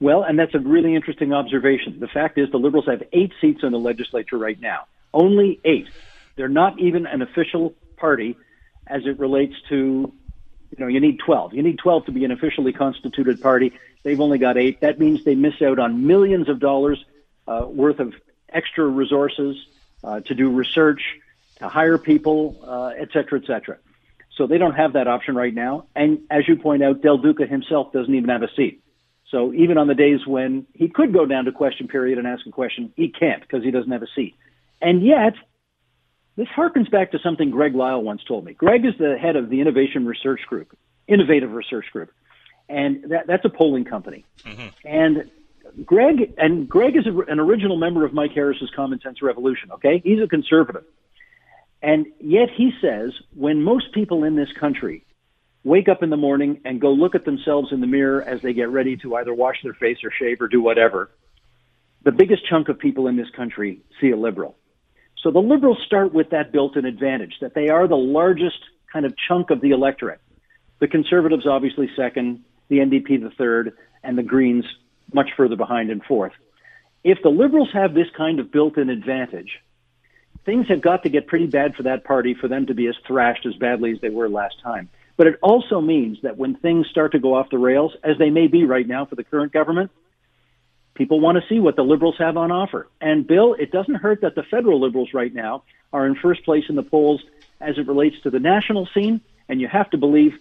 Well, 0.00 0.22
and 0.22 0.38
that's 0.38 0.54
a 0.54 0.60
really 0.60 0.94
interesting 0.94 1.32
observation. 1.32 1.98
The 1.98 2.08
fact 2.08 2.38
is, 2.38 2.50
the 2.50 2.58
Liberals 2.58 2.86
have 2.86 3.02
eight 3.12 3.32
seats 3.40 3.60
in 3.62 3.72
the 3.72 3.78
legislature 3.78 4.38
right 4.38 4.60
now. 4.60 4.86
Only 5.12 5.60
eight. 5.64 5.88
They're 6.38 6.48
not 6.48 6.78
even 6.78 7.04
an 7.04 7.20
official 7.20 7.74
party 7.96 8.36
as 8.86 9.02
it 9.06 9.18
relates 9.18 9.56
to, 9.68 9.74
you 10.70 10.78
know, 10.78 10.86
you 10.86 11.00
need 11.00 11.18
12. 11.18 11.52
You 11.52 11.64
need 11.64 11.78
12 11.78 12.06
to 12.06 12.12
be 12.12 12.24
an 12.24 12.30
officially 12.30 12.72
constituted 12.72 13.42
party. 13.42 13.72
They've 14.04 14.20
only 14.20 14.38
got 14.38 14.56
eight. 14.56 14.80
That 14.80 15.00
means 15.00 15.24
they 15.24 15.34
miss 15.34 15.60
out 15.60 15.80
on 15.80 16.06
millions 16.06 16.48
of 16.48 16.60
dollars 16.60 17.04
uh, 17.48 17.66
worth 17.66 17.98
of 17.98 18.14
extra 18.48 18.86
resources 18.86 19.56
uh, 20.04 20.20
to 20.20 20.34
do 20.34 20.48
research, 20.48 21.02
to 21.56 21.68
hire 21.68 21.98
people, 21.98 22.56
uh, 22.64 22.92
et 22.96 23.08
cetera, 23.12 23.40
et 23.40 23.46
cetera. 23.46 23.78
So 24.36 24.46
they 24.46 24.58
don't 24.58 24.76
have 24.76 24.92
that 24.92 25.08
option 25.08 25.34
right 25.34 25.52
now. 25.52 25.86
And 25.96 26.20
as 26.30 26.46
you 26.46 26.54
point 26.54 26.84
out, 26.84 27.02
Del 27.02 27.18
Duca 27.18 27.46
himself 27.46 27.92
doesn't 27.92 28.14
even 28.14 28.28
have 28.28 28.44
a 28.44 28.54
seat. 28.54 28.80
So 29.32 29.52
even 29.54 29.76
on 29.76 29.88
the 29.88 29.94
days 29.96 30.24
when 30.24 30.68
he 30.72 30.88
could 30.88 31.12
go 31.12 31.26
down 31.26 31.46
to 31.46 31.52
question 31.52 31.88
period 31.88 32.16
and 32.16 32.28
ask 32.28 32.46
a 32.46 32.50
question, 32.50 32.92
he 32.94 33.08
can't 33.08 33.40
because 33.42 33.64
he 33.64 33.72
doesn't 33.72 33.90
have 33.90 34.04
a 34.04 34.08
seat. 34.14 34.36
And 34.80 35.04
yet, 35.04 35.34
this 36.38 36.46
harkens 36.56 36.88
back 36.88 37.10
to 37.10 37.18
something 37.18 37.50
Greg 37.50 37.74
Lyle 37.74 38.00
once 38.00 38.22
told 38.22 38.44
me. 38.44 38.52
Greg 38.52 38.84
is 38.86 38.94
the 38.96 39.18
head 39.18 39.34
of 39.34 39.50
the 39.50 39.60
Innovation 39.60 40.06
Research 40.06 40.40
Group, 40.46 40.78
Innovative 41.08 41.50
Research 41.50 41.86
Group, 41.92 42.12
and 42.68 43.10
that, 43.10 43.26
that's 43.26 43.44
a 43.44 43.48
polling 43.48 43.84
company. 43.84 44.24
Mm-hmm. 44.44 44.68
And 44.84 45.30
Greg 45.84 46.34
and 46.38 46.68
Greg 46.68 46.96
is 46.96 47.08
a, 47.08 47.18
an 47.30 47.40
original 47.40 47.76
member 47.76 48.04
of 48.04 48.12
Mike 48.12 48.30
Harris's 48.36 48.70
Common 48.76 49.00
Sense 49.00 49.20
Revolution. 49.20 49.72
Okay, 49.72 50.00
he's 50.04 50.22
a 50.22 50.28
conservative, 50.28 50.84
and 51.82 52.06
yet 52.20 52.50
he 52.56 52.70
says 52.80 53.14
when 53.34 53.60
most 53.60 53.92
people 53.92 54.22
in 54.22 54.36
this 54.36 54.52
country 54.60 55.04
wake 55.64 55.88
up 55.88 56.04
in 56.04 56.10
the 56.10 56.16
morning 56.16 56.60
and 56.64 56.80
go 56.80 56.92
look 56.92 57.16
at 57.16 57.24
themselves 57.24 57.72
in 57.72 57.80
the 57.80 57.88
mirror 57.88 58.22
as 58.22 58.40
they 58.42 58.52
get 58.52 58.68
ready 58.68 58.96
to 58.98 59.16
either 59.16 59.34
wash 59.34 59.56
their 59.64 59.74
face 59.74 59.98
or 60.04 60.12
shave 60.16 60.40
or 60.40 60.46
do 60.46 60.62
whatever, 60.62 61.10
the 62.04 62.12
biggest 62.12 62.46
chunk 62.48 62.68
of 62.68 62.78
people 62.78 63.08
in 63.08 63.16
this 63.16 63.28
country 63.34 63.80
see 64.00 64.10
a 64.10 64.16
liberal. 64.16 64.54
So 65.22 65.30
the 65.30 65.40
Liberals 65.40 65.78
start 65.84 66.14
with 66.14 66.30
that 66.30 66.52
built-in 66.52 66.84
advantage 66.84 67.34
that 67.40 67.54
they 67.54 67.68
are 67.68 67.88
the 67.88 67.96
largest 67.96 68.58
kind 68.92 69.04
of 69.04 69.14
chunk 69.28 69.50
of 69.50 69.60
the 69.60 69.70
electorate. 69.70 70.20
The 70.78 70.88
Conservatives 70.88 71.46
obviously 71.46 71.90
second, 71.96 72.44
the 72.68 72.78
NDP 72.78 73.20
the 73.20 73.32
third, 73.36 73.76
and 74.02 74.16
the 74.16 74.22
Greens 74.22 74.64
much 75.12 75.30
further 75.36 75.56
behind 75.56 75.90
in 75.90 76.00
fourth. 76.00 76.32
If 77.02 77.18
the 77.22 77.30
Liberals 77.30 77.70
have 77.72 77.94
this 77.94 78.06
kind 78.16 78.38
of 78.38 78.52
built-in 78.52 78.90
advantage, 78.90 79.50
things 80.44 80.68
have 80.68 80.80
got 80.80 81.02
to 81.02 81.08
get 81.08 81.26
pretty 81.26 81.46
bad 81.46 81.74
for 81.74 81.82
that 81.84 82.04
party 82.04 82.34
for 82.34 82.48
them 82.48 82.66
to 82.66 82.74
be 82.74 82.86
as 82.86 82.94
thrashed 83.06 83.44
as 83.44 83.54
badly 83.54 83.92
as 83.92 84.00
they 84.00 84.10
were 84.10 84.28
last 84.28 84.56
time. 84.62 84.88
But 85.16 85.26
it 85.26 85.38
also 85.42 85.80
means 85.80 86.18
that 86.22 86.36
when 86.36 86.54
things 86.54 86.86
start 86.88 87.12
to 87.12 87.18
go 87.18 87.34
off 87.34 87.50
the 87.50 87.58
rails, 87.58 87.92
as 88.04 88.18
they 88.18 88.30
may 88.30 88.46
be 88.46 88.64
right 88.64 88.86
now 88.86 89.04
for 89.04 89.16
the 89.16 89.24
current 89.24 89.52
government, 89.52 89.90
People 90.98 91.20
want 91.20 91.38
to 91.40 91.48
see 91.48 91.60
what 91.60 91.76
the 91.76 91.84
liberals 91.84 92.16
have 92.18 92.36
on 92.36 92.50
offer. 92.50 92.88
And 93.00 93.24
Bill, 93.24 93.54
it 93.54 93.70
doesn't 93.70 93.94
hurt 93.94 94.22
that 94.22 94.34
the 94.34 94.42
federal 94.42 94.80
liberals 94.80 95.10
right 95.14 95.32
now 95.32 95.62
are 95.92 96.04
in 96.04 96.16
first 96.16 96.44
place 96.44 96.64
in 96.68 96.74
the 96.74 96.82
polls 96.82 97.22
as 97.60 97.78
it 97.78 97.86
relates 97.86 98.16
to 98.24 98.30
the 98.30 98.40
national 98.40 98.88
scene. 98.92 99.20
And 99.48 99.60
you 99.60 99.68
have 99.68 99.88
to 99.90 99.96
believe 99.96 100.32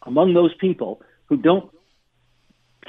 among 0.00 0.32
those 0.32 0.54
people 0.54 1.02
who 1.26 1.36
don't 1.36 1.70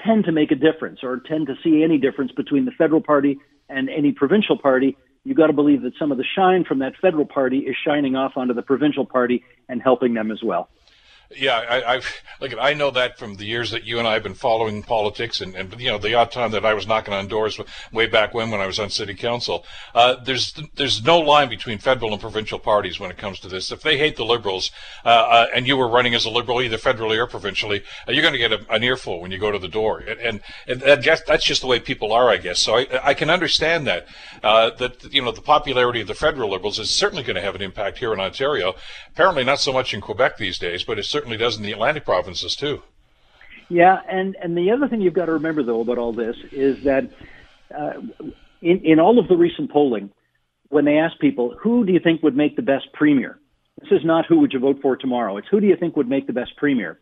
tend 0.01 0.23
to 0.25 0.31
make 0.31 0.51
a 0.51 0.55
difference 0.55 0.99
or 1.03 1.19
tend 1.19 1.47
to 1.47 1.55
see 1.61 1.83
any 1.83 1.97
difference 1.97 2.31
between 2.31 2.63
the 2.63 2.71
federal 2.71 3.01
party 3.01 3.37
and 3.67 3.89
any 3.89 4.13
provincial 4.13 4.57
party, 4.57 4.95
you've 5.25 5.37
got 5.37 5.47
to 5.47 5.53
believe 5.53 5.81
that 5.81 5.93
some 5.99 6.09
of 6.09 6.17
the 6.17 6.25
shine 6.35 6.63
from 6.63 6.79
that 6.79 6.93
federal 7.01 7.25
party 7.25 7.59
is 7.59 7.75
shining 7.85 8.15
off 8.15 8.37
onto 8.37 8.53
the 8.53 8.61
provincial 8.61 9.05
party 9.05 9.43
and 9.67 9.81
helping 9.81 10.13
them 10.13 10.31
as 10.31 10.41
well 10.41 10.69
Yeah, 11.35 11.57
I, 11.57 11.93
I've 11.95 12.21
look. 12.39 12.53
I 12.59 12.73
know 12.73 12.91
that 12.91 13.17
from 13.17 13.35
the 13.35 13.45
years 13.45 13.71
that 13.71 13.83
you 13.83 13.99
and 13.99 14.07
I 14.07 14.13
have 14.13 14.23
been 14.23 14.33
following 14.33 14.83
politics, 14.83 15.41
and, 15.41 15.55
and 15.55 15.79
you 15.79 15.89
know 15.89 15.97
the 15.97 16.13
odd 16.13 16.31
time 16.31 16.51
that 16.51 16.65
I 16.65 16.73
was 16.73 16.87
knocking 16.87 17.13
on 17.13 17.27
doors 17.27 17.59
way 17.91 18.07
back 18.07 18.33
when 18.33 18.51
when 18.51 18.61
I 18.61 18.67
was 18.67 18.79
on 18.79 18.89
city 18.89 19.13
council. 19.13 19.65
Uh, 19.95 20.15
there's 20.15 20.53
there's 20.75 21.03
no 21.03 21.19
line 21.19 21.49
between 21.49 21.77
federal 21.77 22.11
and 22.11 22.21
provincial 22.21 22.59
parties 22.59 22.99
when 22.99 23.09
it 23.09 23.17
comes 23.17 23.39
to 23.41 23.47
this. 23.47 23.71
If 23.71 23.81
they 23.81 23.97
hate 23.97 24.15
the 24.15 24.25
Liberals, 24.25 24.71
uh, 25.05 25.09
uh, 25.09 25.45
and 25.55 25.67
you 25.67 25.77
were 25.77 25.87
running 25.87 26.13
as 26.13 26.25
a 26.25 26.29
Liberal 26.29 26.61
either 26.61 26.77
federally 26.77 27.17
or 27.17 27.27
provincially, 27.27 27.83
uh, 28.07 28.11
you're 28.11 28.21
going 28.21 28.33
to 28.33 28.39
get 28.39 28.51
a, 28.51 28.65
an 28.73 28.83
earful 28.83 29.21
when 29.21 29.31
you 29.31 29.37
go 29.37 29.51
to 29.51 29.59
the 29.59 29.67
door, 29.67 29.99
and 29.99 30.19
and, 30.19 30.41
and 30.67 30.81
that, 30.81 31.25
that's 31.25 31.45
just 31.45 31.61
the 31.61 31.67
way 31.67 31.79
people 31.79 32.11
are, 32.11 32.29
I 32.29 32.37
guess. 32.37 32.59
So 32.59 32.77
I 32.77 32.87
I 33.03 33.13
can 33.13 33.29
understand 33.29 33.87
that 33.87 34.07
uh, 34.43 34.71
that 34.71 35.13
you 35.13 35.21
know 35.21 35.31
the 35.31 35.41
popularity 35.41 36.01
of 36.01 36.07
the 36.07 36.13
federal 36.13 36.51
Liberals 36.51 36.79
is 36.79 36.89
certainly 36.89 37.23
going 37.23 37.35
to 37.35 37.41
have 37.41 37.55
an 37.55 37.61
impact 37.61 37.97
here 37.97 38.13
in 38.13 38.19
Ontario. 38.19 38.75
Apparently 39.09 39.43
not 39.43 39.59
so 39.59 39.71
much 39.71 39.93
in 39.93 40.01
Quebec 40.01 40.37
these 40.37 40.57
days, 40.59 40.83
but 40.83 40.99
it's 40.99 41.07
certainly 41.07 41.22
certainly 41.23 41.37
does 41.37 41.55
in 41.55 41.63
the 41.63 41.71
Atlantic 41.71 42.03
provinces 42.03 42.53
too. 42.53 42.83
Yeah, 43.69 44.01
and 44.09 44.35
and 44.41 44.57
the 44.57 44.71
other 44.71 44.89
thing 44.89 44.99
you've 44.99 45.13
got 45.13 45.27
to 45.27 45.33
remember 45.33 45.63
though 45.63 45.79
about 45.79 45.97
all 45.97 46.11
this 46.11 46.35
is 46.51 46.83
that 46.83 47.09
uh, 47.73 47.93
in 48.61 48.81
in 48.83 48.99
all 48.99 49.19
of 49.19 49.29
the 49.29 49.37
recent 49.37 49.71
polling, 49.71 50.11
when 50.67 50.83
they 50.83 50.97
ask 50.97 51.17
people 51.19 51.55
who 51.61 51.85
do 51.85 51.93
you 51.93 52.01
think 52.01 52.23
would 52.23 52.35
make 52.35 52.57
the 52.57 52.61
best 52.61 52.91
premier, 52.91 53.39
this 53.79 53.89
is 53.91 54.03
not 54.03 54.25
who 54.25 54.39
would 54.39 54.51
you 54.51 54.59
vote 54.59 54.81
for 54.81 54.97
tomorrow. 54.97 55.37
It's 55.37 55.47
who 55.49 55.61
do 55.61 55.67
you 55.67 55.77
think 55.77 55.95
would 55.95 56.09
make 56.09 56.27
the 56.27 56.33
best 56.33 56.57
premier. 56.57 56.99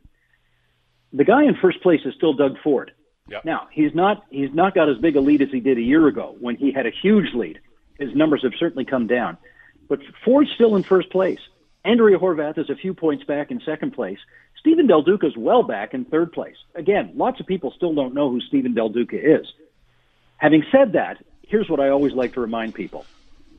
The 1.14 1.24
guy 1.24 1.46
in 1.46 1.56
first 1.60 1.82
place 1.82 2.02
is 2.06 2.14
still 2.16 2.34
Doug 2.34 2.58
Ford. 2.64 2.92
Yep. 3.28 3.44
Now 3.44 3.70
he's 3.72 3.96
not 3.96 4.24
he's 4.30 4.54
not 4.54 4.76
got 4.76 4.88
as 4.88 4.98
big 5.00 5.16
a 5.16 5.22
lead 5.22 5.42
as 5.42 5.50
he 5.52 5.62
did 5.62 5.80
a 5.80 5.82
year 5.82 6.08
ago 6.08 6.36
when 6.40 6.58
he 6.58 6.72
had 6.72 6.86
a 6.86 6.92
huge 6.92 7.34
lead. 7.34 7.60
His 7.98 8.14
numbers 8.16 8.44
have 8.44 8.54
certainly 8.60 8.86
come 8.86 9.08
down, 9.08 9.38
but 9.90 10.00
Ford's 10.24 10.52
still 10.52 10.76
in 10.76 10.84
first 10.84 11.10
place. 11.10 11.40
Andrea 11.84 12.18
Horwath 12.18 12.58
is 12.58 12.70
a 12.70 12.76
few 12.76 12.94
points 12.94 13.24
back 13.24 13.52
in 13.52 13.60
second 13.62 13.92
place. 13.92 14.20
Stephen 14.60 14.86
Del 14.88 15.02
Duca 15.02 15.28
is 15.28 15.36
well 15.36 15.64
back 15.64 15.94
in 15.94 16.06
third 16.06 16.32
place. 16.32 16.58
Again, 16.76 17.14
lots 17.16 17.40
of 17.40 17.48
people 17.48 17.74
still 17.76 17.94
don't 17.96 18.14
know 18.14 18.30
who 18.30 18.40
Stephen 18.42 18.74
Del 18.74 18.90
Duca 18.90 19.18
is. 19.18 19.52
Having 20.38 20.66
said 20.72 20.94
that, 20.94 21.24
here's 21.42 21.70
what 21.70 21.80
I 21.80 21.90
always 21.90 22.14
like 22.14 22.34
to 22.34 22.42
remind 22.42 22.76
people. 22.76 23.06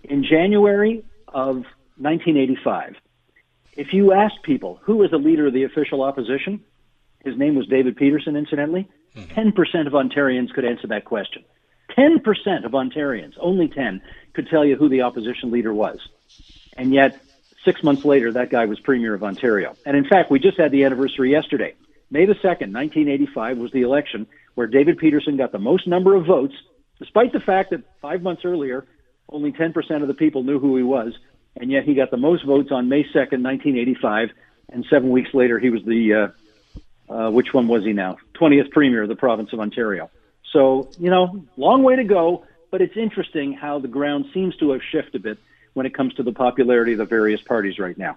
In 0.05 0.25
January 0.25 1.05
of 1.29 1.64
1985, 1.97 2.97
if 3.76 3.93
you 3.93 4.12
asked 4.12 4.43
people 4.43 4.79
who 4.83 4.97
was 4.97 5.11
the 5.11 5.19
leader 5.19 5.47
of 5.47 5.52
the 5.52 5.64
official 5.64 6.02
opposition, 6.02 6.62
his 7.25 7.37
name 7.37 7.55
was 7.55 7.67
David 7.67 7.97
Peterson, 7.97 8.37
incidentally, 8.37 8.88
mm-hmm. 9.17 9.49
10% 9.49 9.87
of 9.87 9.93
Ontarians 9.93 10.52
could 10.52 10.64
answer 10.64 10.87
that 10.88 11.05
question. 11.05 11.45
10% 11.97 12.64
of 12.64 12.73
Ontarians, 12.73 13.35
only 13.38 13.69
10, 13.69 14.00
could 14.33 14.49
tell 14.49 14.64
you 14.64 14.76
who 14.76 14.88
the 14.88 15.02
opposition 15.02 15.50
leader 15.50 15.73
was. 15.75 15.99
And 16.76 16.93
yet, 16.93 17.21
Six 17.64 17.83
months 17.83 18.04
later, 18.04 18.33
that 18.33 18.50
guy 18.50 18.66
was 18.66 18.81
Premier 18.81 19.14
of 19.14 19.23
Ontario. 19.23 19.75
And 19.87 19.97
in 19.97 20.04
fact, 20.04 20.31
we 20.31 20.40
just 20.40 20.59
had 20.59 20.73
the 20.73 20.85
anniversary 20.85 21.31
yesterday. 21.31 21.75
May 22.11 22.26
the 22.26 22.35
2nd, 22.35 22.73
1985 22.73 23.59
was 23.59 23.71
the 23.73 23.83
election 23.83 24.26
where 24.54 24.66
David 24.66 24.99
Peterson 24.99 25.37
got 25.37 25.52
the 25.52 25.59
most 25.59 25.87
number 25.87 26.14
of 26.14 26.26
votes, 26.26 26.54
despite 26.99 27.33
the 27.33 27.40
fact 27.40 27.71
that 27.71 27.83
five 28.00 28.23
months 28.23 28.45
earlier, 28.45 28.85
only 29.28 29.52
10% 29.52 30.02
of 30.02 30.09
the 30.09 30.14
people 30.14 30.42
knew 30.42 30.59
who 30.59 30.76
he 30.76 30.83
was. 30.83 31.14
And 31.57 31.71
yet 31.71 31.85
he 31.85 31.95
got 31.95 32.11
the 32.11 32.16
most 32.16 32.45
votes 32.45 32.71
on 32.73 32.88
May 32.88 33.04
2nd, 33.04 33.42
1985. 33.42 34.31
And 34.71 34.85
seven 34.90 35.11
weeks 35.11 35.31
later, 35.33 35.59
he 35.59 35.71
was 35.71 35.83
the, 35.85 36.33
uh, 37.09 37.12
uh, 37.12 37.31
which 37.31 37.54
one 37.54 37.69
was 37.69 37.85
he 37.85 37.92
now? 37.92 38.16
20th 38.35 38.71
Premier 38.71 39.02
of 39.02 39.09
the 39.09 39.16
province 39.16 39.52
of 39.52 39.61
Ontario. 39.61 40.11
So, 40.52 40.90
you 40.99 41.11
know, 41.11 41.45
long 41.57 41.83
way 41.83 41.97
to 41.97 42.04
go, 42.04 42.45
but 42.71 42.81
it's 42.81 42.97
interesting 42.97 43.52
how 43.52 43.78
the 43.78 43.88
ground 43.88 44.26
seems 44.35 44.57
to 44.57 44.73
have 44.73 44.83
shifted 44.83 45.14
a 45.14 45.19
bit 45.19 45.38
when 45.75 45.87
it 45.87 45.95
comes 45.95 46.14
to 46.14 46.23
the 46.23 46.33
popularity 46.33 46.93
of 46.93 46.99
the 46.99 47.05
various 47.05 47.41
parties 47.41 47.79
right 47.79 47.97
now. 47.97 48.17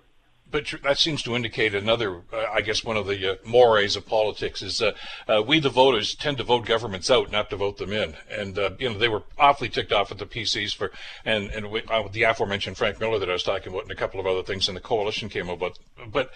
But 0.51 0.73
that 0.83 0.99
seems 0.99 1.23
to 1.23 1.35
indicate 1.35 1.73
another, 1.73 2.21
uh, 2.31 2.45
I 2.53 2.61
guess, 2.61 2.83
one 2.83 2.97
of 2.97 3.07
the 3.07 3.31
uh, 3.31 3.35
mores 3.45 3.95
of 3.95 4.05
politics 4.05 4.61
is 4.61 4.81
uh, 4.81 4.93
uh 5.27 5.43
we, 5.45 5.59
the 5.59 5.69
voters, 5.69 6.15
tend 6.15 6.37
to 6.37 6.43
vote 6.43 6.65
governments 6.65 7.09
out, 7.09 7.31
not 7.31 7.49
to 7.49 7.55
vote 7.55 7.77
them 7.77 7.91
in. 7.91 8.15
And 8.29 8.57
uh, 8.57 8.69
you 8.79 8.89
know, 8.89 8.97
they 8.97 9.09
were 9.09 9.23
awfully 9.37 9.69
ticked 9.69 9.91
off 9.91 10.11
at 10.11 10.17
the 10.17 10.25
PCs 10.25 10.73
for, 10.73 10.91
and 11.25 11.49
and 11.49 11.71
we, 11.71 11.81
uh, 11.89 12.07
the 12.09 12.23
aforementioned 12.23 12.77
Frank 12.77 12.99
Miller 12.99 13.19
that 13.19 13.29
I 13.29 13.33
was 13.33 13.43
talking 13.43 13.73
about, 13.73 13.83
and 13.83 13.91
a 13.91 13.95
couple 13.95 14.19
of 14.19 14.27
other 14.27 14.43
things, 14.43 14.67
and 14.67 14.77
the 14.77 14.81
coalition 14.81 15.29
came 15.29 15.49
about. 15.49 15.77
But 16.07 16.31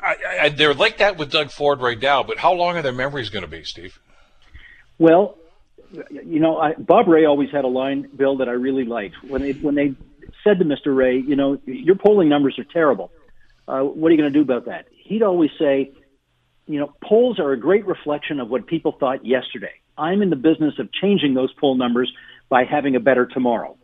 I, 0.00 0.16
I, 0.42 0.48
they're 0.50 0.74
like 0.74 0.98
that 0.98 1.16
with 1.16 1.32
Doug 1.32 1.50
Ford 1.50 1.80
right 1.80 2.00
now. 2.00 2.22
But 2.22 2.38
how 2.38 2.52
long 2.52 2.76
are 2.76 2.82
their 2.82 2.92
memories 2.92 3.30
going 3.30 3.42
to 3.42 3.50
be, 3.50 3.64
Steve? 3.64 3.98
Well, 4.98 5.38
you 6.10 6.38
know, 6.38 6.58
I, 6.58 6.74
Bob 6.74 7.08
Rae 7.08 7.24
always 7.24 7.50
had 7.50 7.64
a 7.64 7.68
line, 7.68 8.08
Bill, 8.14 8.36
that 8.36 8.48
I 8.48 8.52
really 8.52 8.84
liked 8.84 9.16
when 9.24 9.42
they 9.42 9.52
when 9.52 9.74
they 9.74 9.94
said 10.44 10.58
to 10.58 10.64
Mr. 10.64 10.94
Rae, 10.94 11.18
you 11.18 11.36
know, 11.36 11.58
your 11.66 11.96
polling 11.96 12.28
numbers 12.28 12.58
are 12.58 12.64
terrible. 12.64 13.10
Uh, 13.66 13.80
what 13.80 14.08
are 14.08 14.14
you 14.14 14.20
going 14.20 14.32
to 14.32 14.38
do 14.38 14.42
about 14.42 14.66
that? 14.66 14.86
He'd 14.90 15.22
always 15.22 15.50
say, 15.58 15.92
you 16.66 16.78
know, 16.78 16.92
polls 17.02 17.38
are 17.38 17.52
a 17.52 17.58
great 17.58 17.86
reflection 17.86 18.40
of 18.40 18.48
what 18.48 18.66
people 18.66 18.96
thought 18.98 19.24
yesterday. 19.24 19.72
I'm 19.96 20.22
in 20.22 20.30
the 20.30 20.36
business 20.36 20.74
of 20.78 20.92
changing 20.92 21.34
those 21.34 21.52
poll 21.54 21.74
numbers 21.76 22.12
by 22.48 22.64
having 22.64 22.96
a 22.96 23.00
better 23.00 23.26
tomorrow. 23.26 23.76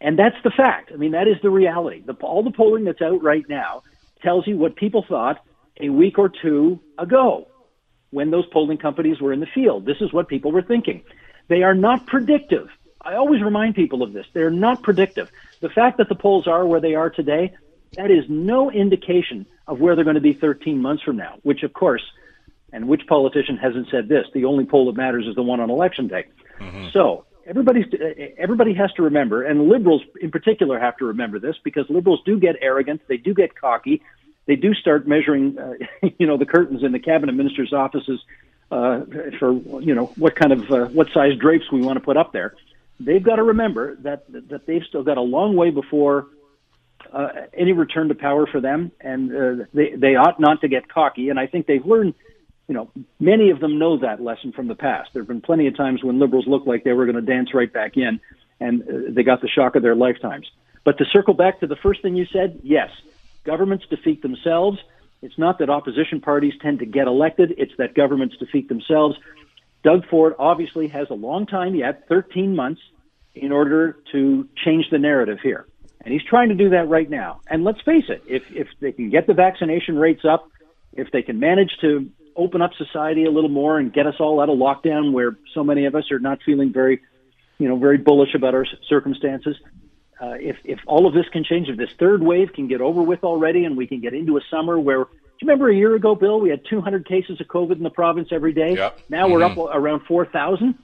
And 0.00 0.18
that's 0.18 0.36
the 0.42 0.50
fact. 0.50 0.90
I 0.92 0.96
mean, 0.96 1.12
that 1.12 1.28
is 1.28 1.36
the 1.42 1.50
reality. 1.50 2.02
The, 2.04 2.14
all 2.14 2.42
the 2.42 2.50
polling 2.50 2.84
that's 2.84 3.00
out 3.00 3.22
right 3.22 3.44
now 3.48 3.82
tells 4.22 4.46
you 4.46 4.56
what 4.56 4.76
people 4.76 5.04
thought 5.08 5.42
a 5.80 5.88
week 5.88 6.18
or 6.18 6.28
two 6.28 6.80
ago 6.98 7.48
when 8.10 8.30
those 8.30 8.46
polling 8.46 8.78
companies 8.78 9.20
were 9.20 9.32
in 9.32 9.40
the 9.40 9.46
field. 9.54 9.86
This 9.86 9.96
is 10.00 10.12
what 10.12 10.28
people 10.28 10.52
were 10.52 10.62
thinking. 10.62 11.02
They 11.48 11.62
are 11.62 11.74
not 11.74 12.06
predictive. 12.06 12.68
I 13.04 13.14
always 13.16 13.42
remind 13.42 13.74
people 13.74 14.02
of 14.02 14.12
this. 14.12 14.26
They're 14.32 14.50
not 14.50 14.82
predictive. 14.82 15.30
The 15.60 15.68
fact 15.68 15.98
that 15.98 16.08
the 16.08 16.14
polls 16.14 16.46
are 16.46 16.64
where 16.64 16.80
they 16.80 16.94
are 16.94 17.10
today, 17.10 17.52
that 17.96 18.10
is 18.10 18.24
no 18.28 18.70
indication 18.70 19.46
of 19.66 19.80
where 19.80 19.94
they're 19.94 20.04
going 20.04 20.14
to 20.14 20.20
be 20.20 20.32
13 20.32 20.80
months 20.80 21.02
from 21.02 21.16
now, 21.16 21.38
which 21.42 21.62
of 21.62 21.72
course, 21.72 22.02
and 22.72 22.88
which 22.88 23.06
politician 23.06 23.56
hasn't 23.56 23.88
said 23.90 24.08
this, 24.08 24.26
the 24.34 24.46
only 24.46 24.64
poll 24.64 24.86
that 24.86 24.96
matters 24.96 25.26
is 25.26 25.34
the 25.34 25.42
one 25.42 25.60
on 25.60 25.70
election 25.70 26.08
day. 26.08 26.24
Mm-hmm. 26.58 26.88
So 26.92 27.24
everybody's, 27.46 27.86
everybody 28.36 28.74
has 28.74 28.92
to 28.94 29.02
remember, 29.02 29.44
and 29.44 29.68
liberals 29.68 30.02
in 30.20 30.30
particular 30.30 30.78
have 30.78 30.96
to 30.98 31.04
remember 31.04 31.38
this 31.38 31.56
because 31.62 31.88
liberals 31.88 32.20
do 32.24 32.38
get 32.38 32.56
arrogant, 32.60 33.02
they 33.06 33.16
do 33.16 33.34
get 33.34 33.54
cocky, 33.54 34.02
they 34.46 34.56
do 34.56 34.74
start 34.74 35.06
measuring, 35.06 35.58
uh, 35.58 35.74
you 36.18 36.26
know, 36.26 36.36
the 36.36 36.46
curtains 36.46 36.82
in 36.82 36.92
the 36.92 36.98
cabinet 36.98 37.32
minister's 37.32 37.72
offices 37.72 38.20
uh, 38.70 39.02
for, 39.38 39.52
you 39.80 39.94
know, 39.94 40.06
what 40.16 40.34
kind 40.34 40.52
of, 40.52 40.70
uh, 40.70 40.86
what 40.86 41.08
size 41.12 41.36
drapes 41.38 41.70
we 41.70 41.80
want 41.80 41.96
to 41.96 42.04
put 42.04 42.16
up 42.16 42.32
there 42.32 42.54
they've 43.00 43.22
got 43.22 43.36
to 43.36 43.42
remember 43.42 43.96
that 43.96 44.24
that 44.50 44.66
they've 44.66 44.82
still 44.88 45.02
got 45.02 45.16
a 45.16 45.22
long 45.22 45.56
way 45.56 45.70
before 45.70 46.28
uh, 47.12 47.28
any 47.52 47.72
return 47.72 48.08
to 48.08 48.14
power 48.14 48.46
for 48.46 48.60
them, 48.60 48.92
and 49.00 49.30
uh, 49.34 49.64
they 49.72 49.94
they 49.96 50.16
ought 50.16 50.40
not 50.40 50.60
to 50.62 50.68
get 50.68 50.88
cocky. 50.88 51.28
And 51.28 51.38
I 51.38 51.46
think 51.46 51.66
they've 51.66 51.84
learned. 51.84 52.14
You 52.66 52.74
know, 52.74 52.90
many 53.20 53.50
of 53.50 53.60
them 53.60 53.78
know 53.78 53.98
that 53.98 54.22
lesson 54.22 54.52
from 54.52 54.68
the 54.68 54.74
past. 54.74 55.10
There 55.12 55.20
have 55.20 55.28
been 55.28 55.42
plenty 55.42 55.66
of 55.66 55.76
times 55.76 56.02
when 56.02 56.18
liberals 56.18 56.46
looked 56.46 56.66
like 56.66 56.82
they 56.82 56.94
were 56.94 57.04
going 57.04 57.16
to 57.16 57.20
dance 57.20 57.52
right 57.52 57.70
back 57.70 57.98
in, 57.98 58.20
and 58.58 58.80
uh, 58.82 58.92
they 59.10 59.22
got 59.22 59.42
the 59.42 59.48
shock 59.48 59.76
of 59.76 59.82
their 59.82 59.94
lifetimes. 59.94 60.50
But 60.82 60.96
to 60.96 61.04
circle 61.04 61.34
back 61.34 61.60
to 61.60 61.66
the 61.66 61.76
first 61.76 62.00
thing 62.00 62.16
you 62.16 62.24
said, 62.24 62.60
yes, 62.62 62.88
governments 63.44 63.84
defeat 63.90 64.22
themselves. 64.22 64.78
It's 65.20 65.36
not 65.36 65.58
that 65.58 65.68
opposition 65.68 66.22
parties 66.22 66.54
tend 66.62 66.78
to 66.78 66.86
get 66.86 67.06
elected; 67.06 67.52
it's 67.58 67.72
that 67.76 67.94
governments 67.94 68.36
defeat 68.38 68.70
themselves. 68.70 69.18
Doug 69.84 70.08
Ford 70.08 70.34
obviously 70.38 70.88
has 70.88 71.08
a 71.10 71.14
long 71.14 71.46
time 71.46 71.74
yet, 71.74 72.08
13 72.08 72.56
months, 72.56 72.80
in 73.34 73.52
order 73.52 73.98
to 74.12 74.48
change 74.64 74.86
the 74.90 74.98
narrative 74.98 75.38
here. 75.42 75.66
And 76.00 76.12
he's 76.12 76.22
trying 76.22 76.48
to 76.48 76.54
do 76.54 76.70
that 76.70 76.88
right 76.88 77.08
now. 77.08 77.40
And 77.48 77.64
let's 77.64 77.80
face 77.82 78.04
it, 78.08 78.22
if, 78.26 78.42
if 78.50 78.68
they 78.80 78.92
can 78.92 79.10
get 79.10 79.26
the 79.26 79.34
vaccination 79.34 79.98
rates 79.98 80.24
up, 80.24 80.48
if 80.92 81.10
they 81.10 81.22
can 81.22 81.38
manage 81.38 81.76
to 81.82 82.10
open 82.36 82.62
up 82.62 82.72
society 82.74 83.24
a 83.24 83.30
little 83.30 83.50
more 83.50 83.78
and 83.78 83.92
get 83.92 84.06
us 84.06 84.14
all 84.18 84.40
out 84.40 84.48
of 84.48 84.58
lockdown 84.58 85.12
where 85.12 85.36
so 85.52 85.62
many 85.62 85.86
of 85.86 85.94
us 85.94 86.10
are 86.10 86.18
not 86.18 86.40
feeling 86.44 86.72
very, 86.72 87.00
you 87.58 87.68
know, 87.68 87.76
very 87.76 87.98
bullish 87.98 88.34
about 88.34 88.54
our 88.54 88.66
circumstances, 88.88 89.56
uh, 90.20 90.34
if, 90.40 90.56
if 90.64 90.80
all 90.86 91.06
of 91.06 91.14
this 91.14 91.26
can 91.32 91.44
change, 91.44 91.68
if 91.68 91.76
this 91.76 91.90
third 91.98 92.22
wave 92.22 92.52
can 92.52 92.68
get 92.68 92.80
over 92.80 93.02
with 93.02 93.24
already 93.24 93.64
and 93.64 93.76
we 93.76 93.86
can 93.86 94.00
get 94.00 94.14
into 94.14 94.36
a 94.36 94.40
summer 94.50 94.78
where 94.78 95.06
remember 95.44 95.70
a 95.70 95.74
year 95.74 95.94
ago, 95.94 96.14
Bill? 96.14 96.40
We 96.40 96.50
had 96.50 96.64
200 96.68 97.06
cases 97.06 97.40
of 97.40 97.46
COVID 97.46 97.76
in 97.76 97.82
the 97.82 97.90
province 97.90 98.28
every 98.32 98.52
day. 98.52 98.74
Yep. 98.74 99.00
Now 99.08 99.24
mm-hmm. 99.24 99.32
we're 99.32 99.44
up 99.44 99.52
mm-hmm. 99.52 99.76
around 99.76 100.00
4,000. 100.06 100.74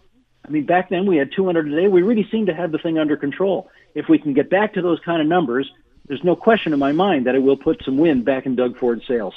I 0.45 0.51
mean, 0.51 0.67
back 0.67 0.89
then 0.89 1.07
we 1.07 1.17
had 1.17 1.31
200 1.33 1.69
a 1.69 1.77
day. 1.77 1.89
We 1.89 2.03
really 2.03 2.27
seem 2.31 2.47
to 2.47 2.55
have 2.55 2.73
the 2.73 2.79
thing 2.79 2.99
under 2.99 3.17
control. 3.17 3.71
If 3.95 4.09
we 4.09 4.19
can 4.19 4.33
get 4.33 4.51
back 4.51 4.75
to 4.75 4.83
those 4.83 4.99
kind 5.05 5.21
of 5.21 5.29
numbers, 5.29 5.71
there's 6.07 6.25
no 6.25 6.35
question 6.35 6.73
in 6.73 6.79
my 6.79 6.93
mind 6.93 7.27
that 7.27 7.35
it 7.35 7.41
will 7.41 7.57
put 7.57 7.85
some 7.85 7.99
wind 7.99 8.25
back 8.25 8.47
in 8.47 8.57
Doug 8.57 8.79
Ford's 8.79 9.07
sails. 9.07 9.35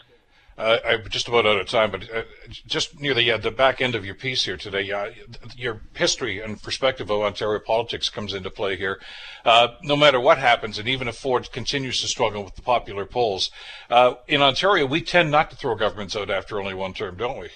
Uh, 0.58 0.78
I'm 0.88 1.10
just 1.10 1.28
about 1.28 1.48
out 1.48 1.60
of 1.60 1.68
time, 1.68 1.90
but 1.90 2.04
uh, 2.14 2.24
just 2.68 3.00
near 3.00 3.16
the 3.16 3.32
uh, 3.32 3.38
the 3.38 3.50
back 3.50 3.82
end 3.82 3.96
of 3.96 4.06
your 4.06 4.14
piece 4.14 4.46
here 4.46 4.56
today, 4.56 4.92
uh, 4.92 5.10
your 5.56 5.82
history 5.96 6.40
and 6.42 6.62
perspective 6.62 7.10
of 7.10 7.22
Ontario 7.22 7.60
politics 7.60 8.10
comes 8.10 8.36
into 8.36 8.52
play 8.52 8.76
here. 8.76 9.00
Uh, 9.44 9.70
no 9.82 9.96
matter 9.96 10.20
what 10.20 10.38
happens, 10.38 10.78
and 10.78 10.88
even 10.88 11.08
if 11.08 11.16
Ford 11.16 11.52
continues 11.52 12.02
to 12.02 12.08
struggle 12.08 12.44
with 12.44 12.56
the 12.56 12.62
popular 12.62 13.06
polls, 13.06 13.50
uh, 13.90 14.14
in 14.28 14.44
Ontario 14.44 14.86
we 14.86 15.02
tend 15.02 15.32
not 15.32 15.50
to 15.50 15.56
throw 15.56 15.74
governments 15.74 16.16
out 16.16 16.30
after 16.30 16.60
only 16.60 16.76
one 16.76 16.94
term, 16.94 17.16
don't 17.16 17.40
we? 17.40 17.50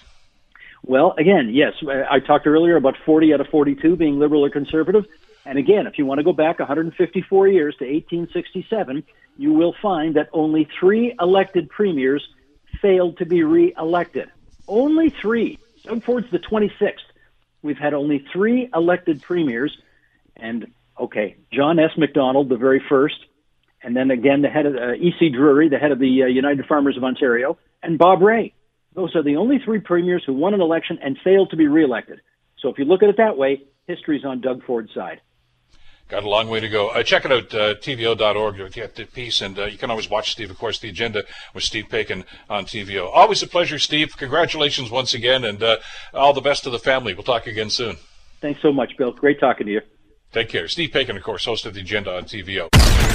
Well, 0.83 1.13
again, 1.19 1.51
yes. 1.53 1.73
I 2.09 2.19
talked 2.19 2.47
earlier 2.47 2.77
about 2.77 2.95
40 3.05 3.33
out 3.33 3.41
of 3.41 3.47
42 3.47 3.95
being 3.95 4.19
liberal 4.19 4.45
or 4.45 4.49
conservative. 4.49 5.05
And 5.45 5.57
again, 5.57 5.85
if 5.85 5.97
you 5.97 6.05
want 6.05 6.19
to 6.19 6.23
go 6.23 6.33
back 6.33 6.59
154 6.59 7.47
years 7.47 7.75
to 7.77 7.85
1867, 7.85 9.03
you 9.37 9.53
will 9.53 9.75
find 9.81 10.15
that 10.15 10.29
only 10.33 10.67
three 10.79 11.15
elected 11.19 11.69
premiers 11.69 12.27
failed 12.81 13.17
to 13.17 13.25
be 13.25 13.43
re-elected. 13.43 14.29
Only 14.67 15.09
three. 15.21 15.59
Doug 15.83 16.03
Ford's 16.03 16.29
the 16.31 16.39
26th. 16.39 16.95
We've 17.61 17.77
had 17.77 17.93
only 17.93 18.25
three 18.31 18.69
elected 18.73 19.21
premiers, 19.21 19.75
and 20.35 20.71
okay, 20.99 21.37
John 21.51 21.79
S. 21.79 21.91
Macdonald, 21.97 22.49
the 22.49 22.57
very 22.57 22.81
first, 22.87 23.17
and 23.81 23.95
then 23.95 24.11
again 24.11 24.41
the 24.41 24.49
head 24.49 24.65
of 24.65 24.75
uh, 24.75 24.93
E.C. 24.93 25.29
Drury, 25.29 25.69
the 25.69 25.77
head 25.77 25.91
of 25.91 25.99
the 25.99 26.23
uh, 26.23 26.25
United 26.27 26.65
Farmers 26.65 26.97
of 26.97 27.03
Ontario, 27.03 27.57
and 27.81 27.97
Bob 27.97 28.21
Rae. 28.21 28.53
Those 28.93 29.15
are 29.15 29.23
the 29.23 29.35
only 29.37 29.59
three 29.59 29.79
premiers 29.79 30.23
who 30.25 30.33
won 30.33 30.53
an 30.53 30.61
election 30.61 30.99
and 31.01 31.17
failed 31.23 31.51
to 31.51 31.55
be 31.55 31.67
reelected. 31.67 32.21
So 32.59 32.69
if 32.69 32.79
you 32.79 32.85
look 32.85 33.03
at 33.03 33.09
it 33.09 33.17
that 33.17 33.37
way, 33.37 33.63
history's 33.87 34.25
on 34.25 34.41
Doug 34.41 34.63
Ford's 34.65 34.93
side. 34.93 35.21
Got 36.07 36.23
a 36.23 36.29
long 36.29 36.47
way 36.47 36.61
to 36.61 36.69
go. 36.69 36.89
Uh, 36.89 37.03
check 37.03 37.25
it 37.25 37.31
out, 37.33 37.53
uh, 37.53 37.75
tvo.org 37.75 38.57
to 38.57 38.69
get 38.69 38.95
the 38.95 39.05
piece, 39.05 39.41
and 39.41 39.59
uh, 39.59 39.65
you 39.65 39.77
can 39.77 39.91
always 39.91 40.09
watch 40.09 40.31
Steve, 40.31 40.49
of 40.49 40.57
course, 40.57 40.79
the 40.79 40.87
agenda 40.87 41.25
with 41.53 41.65
Steve 41.65 41.87
Paikin 41.89 42.23
on 42.49 42.65
TVO. 42.65 43.09
Always 43.13 43.43
a 43.43 43.47
pleasure, 43.47 43.77
Steve. 43.77 44.15
Congratulations 44.15 44.89
once 44.89 45.13
again, 45.13 45.43
and 45.43 45.61
uh, 45.61 45.77
all 46.13 46.31
the 46.31 46.39
best 46.39 46.63
to 46.63 46.69
the 46.69 46.79
family. 46.79 47.13
We'll 47.13 47.23
talk 47.23 47.45
again 47.45 47.69
soon. 47.69 47.97
Thanks 48.39 48.61
so 48.61 48.71
much, 48.71 48.95
Bill. 48.97 49.11
Great 49.11 49.39
talking 49.39 49.67
to 49.67 49.73
you. 49.73 49.81
Take 50.31 50.47
care. 50.47 50.69
Steve 50.69 50.91
Paikin, 50.91 51.17
of 51.17 51.23
course, 51.23 51.43
host 51.43 51.65
of 51.65 51.73
the 51.73 51.81
agenda 51.81 52.15
on 52.15 52.23
TVO. 52.23 53.06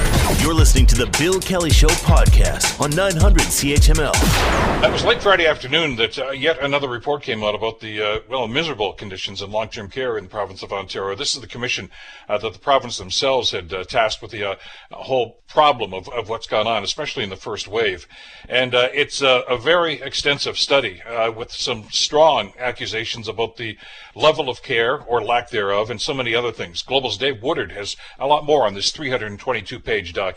You're 0.42 0.54
listening 0.54 0.86
to 0.86 0.96
the 0.96 1.06
Bill 1.20 1.38
Kelly 1.38 1.70
Show 1.70 1.86
podcast 1.86 2.80
on 2.80 2.90
900 2.90 3.42
CHML. 3.42 4.82
It 4.84 4.90
was 4.90 5.04
late 5.04 5.22
Friday 5.22 5.46
afternoon 5.46 5.94
that 5.94 6.18
uh, 6.18 6.32
yet 6.32 6.58
another 6.58 6.88
report 6.88 7.22
came 7.22 7.44
out 7.44 7.54
about 7.54 7.78
the, 7.78 8.02
uh, 8.02 8.20
well, 8.28 8.48
miserable 8.48 8.92
conditions 8.92 9.40
in 9.40 9.52
long-term 9.52 9.88
care 9.88 10.18
in 10.18 10.24
the 10.24 10.30
province 10.30 10.64
of 10.64 10.72
Ontario. 10.72 11.14
This 11.14 11.36
is 11.36 11.40
the 11.40 11.46
commission 11.46 11.90
uh, 12.28 12.38
that 12.38 12.52
the 12.52 12.58
province 12.58 12.98
themselves 12.98 13.52
had 13.52 13.72
uh, 13.72 13.84
tasked 13.84 14.20
with 14.20 14.32
the 14.32 14.42
uh, 14.42 14.54
whole 14.90 15.44
problem 15.46 15.94
of, 15.94 16.08
of 16.08 16.28
what's 16.28 16.48
gone 16.48 16.66
on, 16.66 16.82
especially 16.82 17.22
in 17.22 17.30
the 17.30 17.36
first 17.36 17.68
wave. 17.68 18.08
And 18.48 18.74
uh, 18.74 18.88
it's 18.92 19.22
a, 19.22 19.44
very 19.62 20.02
extensive 20.02 20.58
study 20.58 21.00
with 21.36 21.52
some 21.52 21.84
strong 21.90 22.52
accusations 22.58 23.28
about 23.28 23.58
the 23.58 23.78
level 24.16 24.48
of 24.48 24.62
care 24.62 25.00
or 25.00 25.22
lack 25.22 25.50
thereof 25.50 25.88
and 25.88 26.00
so 26.00 26.12
many 26.12 26.34
other 26.34 26.50
things. 26.50 26.82
Global's 26.82 27.16
Dave 27.16 27.40
Woodard 27.42 27.70
has 27.70 27.96
a 28.18 28.26
lot 28.26 28.44
more 28.44 28.66
on 28.66 28.74
this 28.74 28.90
322 28.90 29.78
page 29.78 30.12
document. 30.12 30.31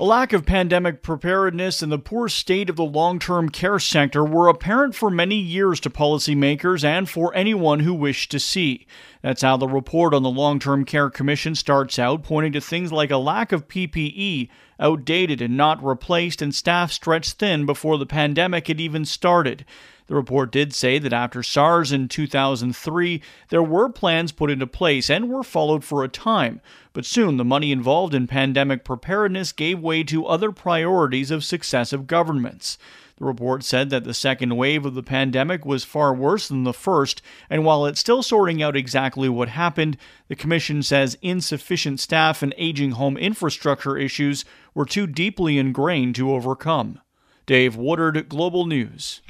A 0.00 0.04
lack 0.04 0.32
of 0.32 0.46
pandemic 0.46 1.02
preparedness 1.02 1.82
and 1.82 1.90
the 1.90 1.98
poor 1.98 2.28
state 2.28 2.70
of 2.70 2.76
the 2.76 2.84
long 2.84 3.18
term 3.18 3.48
care 3.48 3.80
sector 3.80 4.24
were 4.24 4.46
apparent 4.46 4.94
for 4.94 5.10
many 5.10 5.34
years 5.34 5.80
to 5.80 5.90
policymakers 5.90 6.84
and 6.84 7.08
for 7.08 7.34
anyone 7.34 7.80
who 7.80 7.92
wished 7.92 8.30
to 8.30 8.38
see. 8.38 8.86
That's 9.22 9.42
how 9.42 9.56
the 9.56 9.66
report 9.66 10.14
on 10.14 10.22
the 10.22 10.30
Long 10.30 10.60
Term 10.60 10.84
Care 10.84 11.10
Commission 11.10 11.56
starts 11.56 11.98
out, 11.98 12.22
pointing 12.22 12.52
to 12.52 12.60
things 12.60 12.92
like 12.92 13.10
a 13.10 13.16
lack 13.16 13.50
of 13.50 13.66
PPE, 13.66 14.48
outdated 14.78 15.42
and 15.42 15.56
not 15.56 15.84
replaced, 15.84 16.40
and 16.40 16.54
staff 16.54 16.92
stretched 16.92 17.32
thin 17.32 17.66
before 17.66 17.98
the 17.98 18.06
pandemic 18.06 18.68
had 18.68 18.80
even 18.80 19.04
started. 19.04 19.64
The 20.08 20.14
report 20.14 20.50
did 20.50 20.74
say 20.74 20.98
that 20.98 21.12
after 21.12 21.42
SARS 21.42 21.92
in 21.92 22.08
2003, 22.08 23.22
there 23.50 23.62
were 23.62 23.90
plans 23.90 24.32
put 24.32 24.50
into 24.50 24.66
place 24.66 25.10
and 25.10 25.28
were 25.28 25.42
followed 25.42 25.84
for 25.84 26.02
a 26.02 26.08
time, 26.08 26.62
but 26.94 27.04
soon 27.04 27.36
the 27.36 27.44
money 27.44 27.70
involved 27.70 28.14
in 28.14 28.26
pandemic 28.26 28.84
preparedness 28.84 29.52
gave 29.52 29.78
way 29.78 30.02
to 30.04 30.26
other 30.26 30.50
priorities 30.50 31.30
of 31.30 31.44
successive 31.44 32.06
governments. 32.06 32.78
The 33.18 33.26
report 33.26 33.62
said 33.64 33.90
that 33.90 34.04
the 34.04 34.14
second 34.14 34.56
wave 34.56 34.86
of 34.86 34.94
the 34.94 35.02
pandemic 35.02 35.66
was 35.66 35.84
far 35.84 36.14
worse 36.14 36.48
than 36.48 36.64
the 36.64 36.72
first, 36.72 37.20
and 37.50 37.66
while 37.66 37.84
it's 37.84 38.00
still 38.00 38.22
sorting 38.22 38.62
out 38.62 38.76
exactly 38.76 39.28
what 39.28 39.50
happened, 39.50 39.98
the 40.28 40.36
Commission 40.36 40.82
says 40.82 41.18
insufficient 41.20 42.00
staff 42.00 42.42
and 42.42 42.54
aging 42.56 42.92
home 42.92 43.18
infrastructure 43.18 43.98
issues 43.98 44.46
were 44.72 44.86
too 44.86 45.06
deeply 45.06 45.58
ingrained 45.58 46.14
to 46.14 46.32
overcome. 46.32 46.98
Dave 47.44 47.76
Woodard, 47.76 48.28
Global 48.30 48.64
News. 48.64 49.20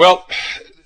Well, 0.00 0.26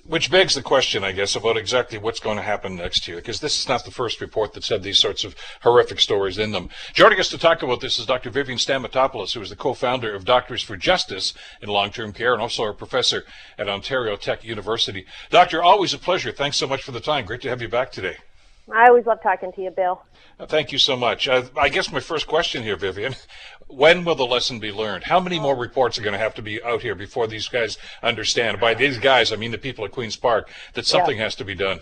which 0.05 0.29
begs 0.29 0.55
the 0.55 0.61
question, 0.61 1.05
I 1.05 1.13
guess, 1.13 1.37
about 1.37 1.55
exactly 1.55 1.97
what's 1.97 2.19
going 2.19 2.35
to 2.35 2.43
happen 2.43 2.75
next 2.75 3.07
year, 3.07 3.15
because 3.15 3.39
this 3.39 3.57
is 3.57 3.69
not 3.69 3.85
the 3.85 3.89
first 3.89 4.19
report 4.19 4.51
that's 4.51 4.67
had 4.67 4.83
these 4.83 4.99
sorts 4.99 5.23
of 5.23 5.37
horrific 5.61 6.01
stories 6.01 6.37
in 6.37 6.51
them. 6.51 6.67
Joining 6.93 7.17
us 7.21 7.29
to 7.29 7.37
talk 7.37 7.63
about 7.63 7.79
this 7.79 7.97
is 7.97 8.05
Dr. 8.05 8.29
Vivian 8.29 8.57
Stamatopoulos, 8.57 9.33
who 9.33 9.39
is 9.39 9.51
the 9.51 9.55
co-founder 9.55 10.13
of 10.13 10.25
Doctors 10.25 10.61
for 10.61 10.75
Justice 10.75 11.33
in 11.61 11.69
Long-Term 11.69 12.11
Care 12.11 12.33
and 12.33 12.41
also 12.41 12.65
a 12.65 12.73
professor 12.73 13.23
at 13.57 13.69
Ontario 13.69 14.17
Tech 14.17 14.43
University. 14.43 15.05
Doctor, 15.29 15.63
always 15.63 15.93
a 15.93 15.97
pleasure. 15.97 16.33
Thanks 16.33 16.57
so 16.57 16.67
much 16.67 16.83
for 16.83 16.91
the 16.91 16.99
time. 16.99 17.23
Great 17.23 17.41
to 17.43 17.49
have 17.49 17.61
you 17.61 17.69
back 17.69 17.93
today. 17.93 18.17
I 18.71 18.87
always 18.87 19.05
love 19.05 19.21
talking 19.21 19.51
to 19.53 19.61
you, 19.61 19.69
Bill. 19.69 20.01
Thank 20.47 20.71
you 20.71 20.79
so 20.79 20.95
much. 20.95 21.27
Uh, 21.27 21.43
I 21.55 21.69
guess 21.69 21.91
my 21.91 21.99
first 21.99 22.25
question 22.25 22.63
here, 22.63 22.75
Vivian, 22.75 23.15
when 23.67 24.03
will 24.03 24.15
the 24.15 24.25
lesson 24.25 24.59
be 24.59 24.71
learned? 24.71 25.03
How 25.03 25.19
many 25.19 25.39
more 25.39 25.55
reports 25.55 25.99
are 25.99 26.01
going 26.01 26.13
to 26.13 26.19
have 26.19 26.33
to 26.35 26.41
be 26.41 26.61
out 26.63 26.81
here 26.81 26.95
before 26.95 27.27
these 27.27 27.47
guys 27.47 27.77
understand? 28.01 28.59
By 28.59 28.73
these 28.73 28.97
guys, 28.97 29.31
I 29.31 29.35
mean 29.35 29.51
the 29.51 29.57
people 29.57 29.85
at 29.85 29.91
Queen's 29.91 30.15
Park, 30.15 30.49
that 30.73 30.85
something 30.85 31.17
yeah. 31.17 31.23
has 31.23 31.35
to 31.35 31.45
be 31.45 31.55
done. 31.55 31.81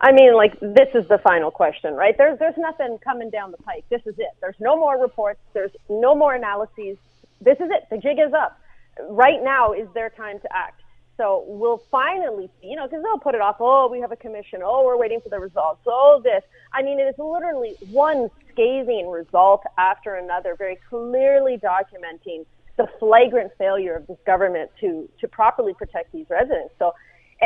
I 0.00 0.12
mean, 0.12 0.34
like 0.34 0.58
this 0.60 0.88
is 0.94 1.08
the 1.08 1.18
final 1.18 1.50
question, 1.50 1.94
right? 1.94 2.16
There's 2.16 2.38
there's 2.38 2.56
nothing 2.56 2.98
coming 3.02 3.30
down 3.30 3.50
the 3.50 3.56
pike. 3.58 3.84
This 3.90 4.02
is 4.06 4.14
it. 4.18 4.30
There's 4.40 4.58
no 4.60 4.76
more 4.76 4.96
reports. 5.00 5.40
There's 5.54 5.72
no 5.88 6.14
more 6.14 6.34
analyses. 6.34 6.98
This 7.40 7.58
is 7.58 7.68
it. 7.70 7.88
The 7.90 7.98
jig 7.98 8.18
is 8.18 8.32
up. 8.32 8.60
Right 9.08 9.42
now 9.42 9.72
is 9.72 9.88
their 9.94 10.10
time 10.10 10.38
to 10.40 10.56
act. 10.56 10.82
So 11.18 11.44
we'll 11.48 11.82
finally 11.90 12.48
see, 12.60 12.68
you 12.68 12.76
know, 12.76 12.86
because 12.86 13.02
they'll 13.02 13.18
put 13.18 13.34
it 13.34 13.40
off. 13.40 13.56
Oh, 13.58 13.88
we 13.90 14.00
have 14.00 14.12
a 14.12 14.16
commission. 14.16 14.60
Oh, 14.64 14.84
we're 14.86 14.96
waiting 14.96 15.20
for 15.20 15.28
the 15.28 15.40
results. 15.40 15.82
Oh, 15.86 16.20
this. 16.22 16.44
I 16.72 16.82
mean, 16.82 17.00
it 17.00 17.04
is 17.04 17.16
literally 17.18 17.74
one 17.90 18.30
scathing 18.52 19.10
result 19.10 19.62
after 19.76 20.14
another, 20.14 20.54
very 20.56 20.78
clearly 20.88 21.58
documenting 21.58 22.46
the 22.76 22.86
flagrant 23.00 23.50
failure 23.58 23.96
of 23.96 24.06
this 24.06 24.18
government 24.24 24.70
to 24.80 25.08
to 25.20 25.26
properly 25.26 25.74
protect 25.74 26.12
these 26.12 26.26
residents. 26.30 26.72
So, 26.78 26.94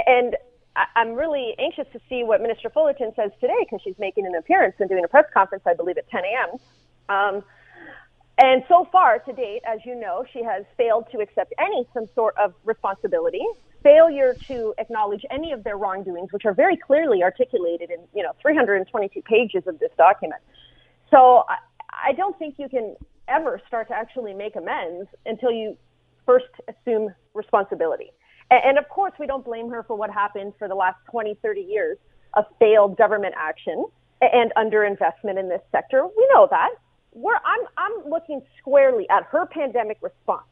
and 0.06 0.36
I'm 0.94 1.14
really 1.14 1.54
anxious 1.58 1.86
to 1.94 2.00
see 2.08 2.24
what 2.24 2.42
Minister 2.42 2.70
Fullerton 2.70 3.12
says 3.16 3.30
today 3.40 3.56
because 3.60 3.80
she's 3.82 3.98
making 3.98 4.26
an 4.26 4.34
appearance 4.34 4.74
and 4.80 4.88
doing 4.88 5.04
a 5.04 5.08
press 5.08 5.24
conference, 5.32 5.64
I 5.66 5.74
believe, 5.74 5.96
at 5.98 6.08
10 6.10 6.22
a.m. 6.24 6.58
Um, 7.08 7.44
and 8.38 8.64
so 8.68 8.88
far, 8.90 9.18
to 9.18 9.32
date, 9.32 9.62
as 9.66 9.80
you 9.84 9.94
know, 9.94 10.24
she 10.32 10.42
has 10.42 10.64
failed 10.76 11.06
to 11.12 11.18
accept 11.18 11.52
any 11.58 11.86
some 11.92 12.06
sort 12.14 12.34
of 12.38 12.54
responsibility, 12.64 13.44
failure 13.82 14.34
to 14.48 14.74
acknowledge 14.78 15.24
any 15.30 15.52
of 15.52 15.64
their 15.64 15.76
wrongdoings, 15.76 16.32
which 16.32 16.44
are 16.46 16.54
very 16.54 16.76
clearly 16.76 17.22
articulated 17.22 17.90
in 17.90 17.98
you 18.14 18.22
know 18.22 18.32
322 18.40 19.20
pages 19.22 19.64
of 19.66 19.78
this 19.78 19.90
document. 19.98 20.40
So 21.10 21.44
I, 21.48 21.56
I 22.10 22.12
don't 22.12 22.38
think 22.38 22.54
you 22.58 22.68
can 22.68 22.96
ever 23.28 23.60
start 23.66 23.88
to 23.88 23.94
actually 23.94 24.32
make 24.32 24.56
amends 24.56 25.08
until 25.26 25.50
you 25.50 25.76
first 26.24 26.46
assume 26.68 27.14
responsibility. 27.34 28.12
And, 28.50 28.60
and 28.64 28.78
of 28.78 28.88
course, 28.88 29.12
we 29.20 29.26
don't 29.26 29.44
blame 29.44 29.68
her 29.70 29.82
for 29.82 29.96
what 29.96 30.10
happened 30.10 30.54
for 30.58 30.68
the 30.68 30.74
last 30.74 30.96
20, 31.10 31.38
30 31.42 31.60
years 31.60 31.98
of 32.34 32.44
failed 32.58 32.96
government 32.96 33.34
action 33.36 33.84
and 34.22 34.52
underinvestment 34.56 35.38
in 35.38 35.48
this 35.48 35.60
sector. 35.70 36.06
We 36.16 36.28
know 36.32 36.48
that 36.50 36.70
we're, 37.12 37.34
I'm, 37.34 37.66
I'm 37.76 38.10
looking 38.10 38.42
squarely 38.58 39.08
at 39.10 39.24
her 39.24 39.46
pandemic 39.46 39.98
response, 40.00 40.46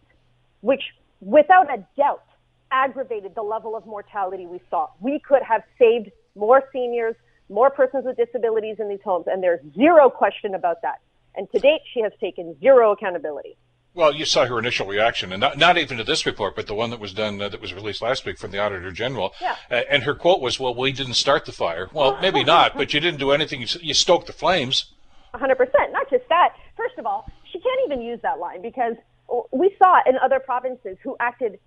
which 0.60 0.82
without 1.20 1.72
a 1.72 1.84
doubt 1.96 2.24
aggravated 2.70 3.34
the 3.34 3.42
level 3.42 3.76
of 3.76 3.86
mortality 3.86 4.46
we 4.46 4.60
saw. 4.70 4.88
We 5.00 5.20
could 5.20 5.42
have 5.42 5.62
saved 5.78 6.10
more 6.36 6.62
seniors, 6.72 7.16
more 7.48 7.70
persons 7.70 8.04
with 8.04 8.16
disabilities 8.16 8.76
in 8.78 8.88
these 8.88 9.00
homes, 9.02 9.26
and 9.28 9.42
there's 9.42 9.60
zero 9.74 10.08
question 10.08 10.54
about 10.54 10.82
that. 10.82 11.00
And 11.34 11.50
to 11.52 11.58
date, 11.58 11.80
she 11.92 12.00
has 12.02 12.12
taken 12.20 12.58
zero 12.60 12.92
accountability. 12.92 13.56
Well, 13.92 14.14
you 14.14 14.24
saw 14.24 14.46
her 14.46 14.58
initial 14.58 14.86
reaction, 14.86 15.32
and 15.32 15.40
not, 15.40 15.58
not 15.58 15.76
even 15.76 15.98
to 15.98 16.04
this 16.04 16.24
report, 16.24 16.54
but 16.54 16.68
the 16.68 16.74
one 16.74 16.90
that 16.90 17.00
was 17.00 17.12
done 17.12 17.42
uh, 17.42 17.48
that 17.48 17.60
was 17.60 17.74
released 17.74 18.02
last 18.02 18.24
week 18.24 18.38
from 18.38 18.52
the 18.52 18.58
Auditor 18.58 18.92
General. 18.92 19.34
Yeah. 19.40 19.56
Uh, 19.68 19.82
and 19.90 20.04
her 20.04 20.14
quote 20.14 20.40
was, 20.40 20.60
"Well, 20.60 20.74
we 20.74 20.92
didn't 20.92 21.14
start 21.14 21.44
the 21.44 21.50
fire. 21.50 21.88
Well, 21.92 22.16
maybe 22.20 22.44
not, 22.56 22.76
but 22.76 22.94
you 22.94 23.00
didn't 23.00 23.18
do 23.18 23.32
anything. 23.32 23.66
You 23.80 23.94
stoked 23.94 24.28
the 24.28 24.32
flames." 24.32 24.86
100%. 25.34 25.56
Not 25.92 26.10
just 26.10 26.24
that. 26.28 26.54
First 26.76 26.98
of 26.98 27.06
all, 27.06 27.26
she 27.52 27.58
can't 27.60 27.80
even 27.86 28.00
use 28.00 28.20
that 28.22 28.38
line 28.38 28.62
because 28.62 28.94
we 29.52 29.74
saw 29.78 30.00
in 30.06 30.16
other 30.22 30.40
provinces 30.40 30.96
who 31.02 31.16
acted 31.20 31.58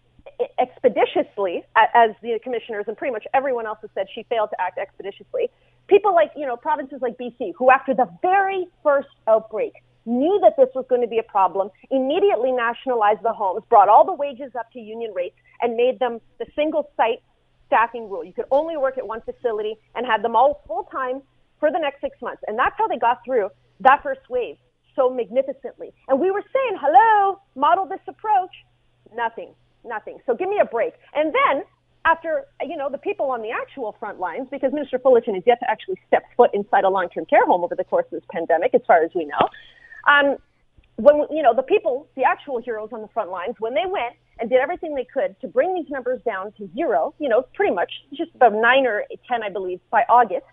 expeditiously, 0.58 1.63
as 1.76 2.12
the 2.21 2.39
commissioners 2.43 2.86
and 2.88 2.95
pretty 2.95 3.12
much 3.12 3.26
everyone 3.34 3.65
else 3.65 3.80
has 3.82 3.89
said, 3.93 4.08
she 4.13 4.23
failed 4.23 4.49
to 4.49 4.62
act 4.62 4.78
expeditiously. 4.78 5.49
People 5.88 6.13
like, 6.13 6.32
you 6.36 6.45
know, 6.45 6.56
provinces 6.56 6.99
like 7.02 7.17
BC, 7.17 7.54
who 7.58 7.69
after 7.69 7.93
the 7.93 8.08
very 8.21 8.67
first 8.82 9.10
outbreak 9.28 9.73
knew 10.06 10.39
that 10.41 10.56
this 10.58 10.69
was 10.76 10.86
going 10.89 11.02
to 11.02 11.08
be 11.08 11.19
a 11.19 11.23
problem, 11.23 11.69
immediately 11.91 12.52
nationalized 12.52 13.21
the 13.23 13.34
homes, 13.34 13.63
brought 13.69 13.89
all 13.89 14.06
the 14.06 14.13
wages 14.13 14.52
up 14.58 14.71
to 14.71 14.80
union 14.80 15.13
rates, 15.13 15.36
and 15.62 15.76
made 15.76 15.99
them 15.99 16.19
the 16.39 16.45
single 16.56 16.89
site 16.95 17.21
staffing 17.67 18.10
rule. 18.10 18.23
You 18.23 18.34
could 18.34 18.45
only 18.52 18.78
work 18.78 18.97
at 18.97 19.08
one 19.08 19.21
facility 19.21 19.76
and 19.95 20.06
had 20.06 20.21
them 20.21 20.36
all 20.36 20.63
full 20.67 20.84
time 20.84 21.21
for 21.63 21.71
the 21.71 21.80
next 21.80 22.02
six 22.02 22.21
months. 22.21 22.43
And 22.45 22.60
that's 22.60 22.76
how 22.78 22.89
they 22.89 22.97
got 22.97 23.23
through 23.23 23.47
that 23.80 24.04
first 24.04 24.19
wave 24.30 24.58
so 24.97 25.10
magnificently. 25.10 25.93
And 26.10 26.19
we 26.19 26.30
were 26.30 26.43
saying, 26.54 26.76
hello, 26.78 27.39
model 27.56 27.86
this 27.88 28.04
approach. 28.06 28.52
Nothing, 29.15 29.54
nothing. 29.86 30.17
So 30.26 30.36
give 30.36 30.49
me 30.49 30.60
a 30.62 30.65
break. 30.65 30.91
And 31.15 31.34
then 31.34 31.63
after, 32.04 32.43
you 32.67 32.76
know, 32.76 32.89
the 32.91 32.97
people 32.97 33.32
on 33.32 33.41
the 33.41 33.52
actual 33.52 33.95
front 33.97 34.19
lines, 34.19 34.49
because 34.52 34.73
Minister 34.73 34.99
Fullerton 34.99 35.36
has 35.36 35.43
yet 35.47 35.62
to 35.62 35.71
actually 35.71 35.95
step 36.06 36.23
foot 36.36 36.49
inside 36.54 36.84
a 36.84 36.89
long-term 36.89 37.28
care 37.28 37.45
home 37.45 37.63
over 37.63 37.76
the 37.76 37.86
course 37.86 38.08
of 38.12 38.19
this 38.19 38.28
pandemic, 38.30 38.71
as 38.73 38.82
far 38.86 39.02
as 39.02 39.12
we 39.15 39.23
know. 39.23 39.47
Um, 40.06 40.36
when, 40.97 41.26
you 41.32 41.41
know, 41.41 41.56
the 41.56 41.63
people, 41.63 42.10
the 42.17 42.26
actual 42.26 42.62
heroes 42.62 42.89
on 42.91 43.02
the 43.02 43.08
front 43.13 43.32
lines, 43.32 43.56
when 43.60 43.73
they 43.73 43.88
went 43.88 44.15
and 44.39 44.49
did 44.49 44.60
everything 44.60 44.95
they 44.95 45.08
could 45.12 45.39
to 45.39 45.47
bring 45.47 45.73
these 45.73 45.89
numbers 45.89 46.21
down 46.26 46.52
to 46.58 46.69
zero, 46.76 47.13
you 47.19 47.30
know, 47.30 47.45
pretty 47.54 47.73
much 47.73 47.91
just 48.13 48.36
about 48.36 48.52
nine 48.52 48.86
or 48.86 49.06
10, 49.30 49.43
I 49.43 49.49
believe, 49.49 49.80
by 49.89 50.04
August. 50.10 50.43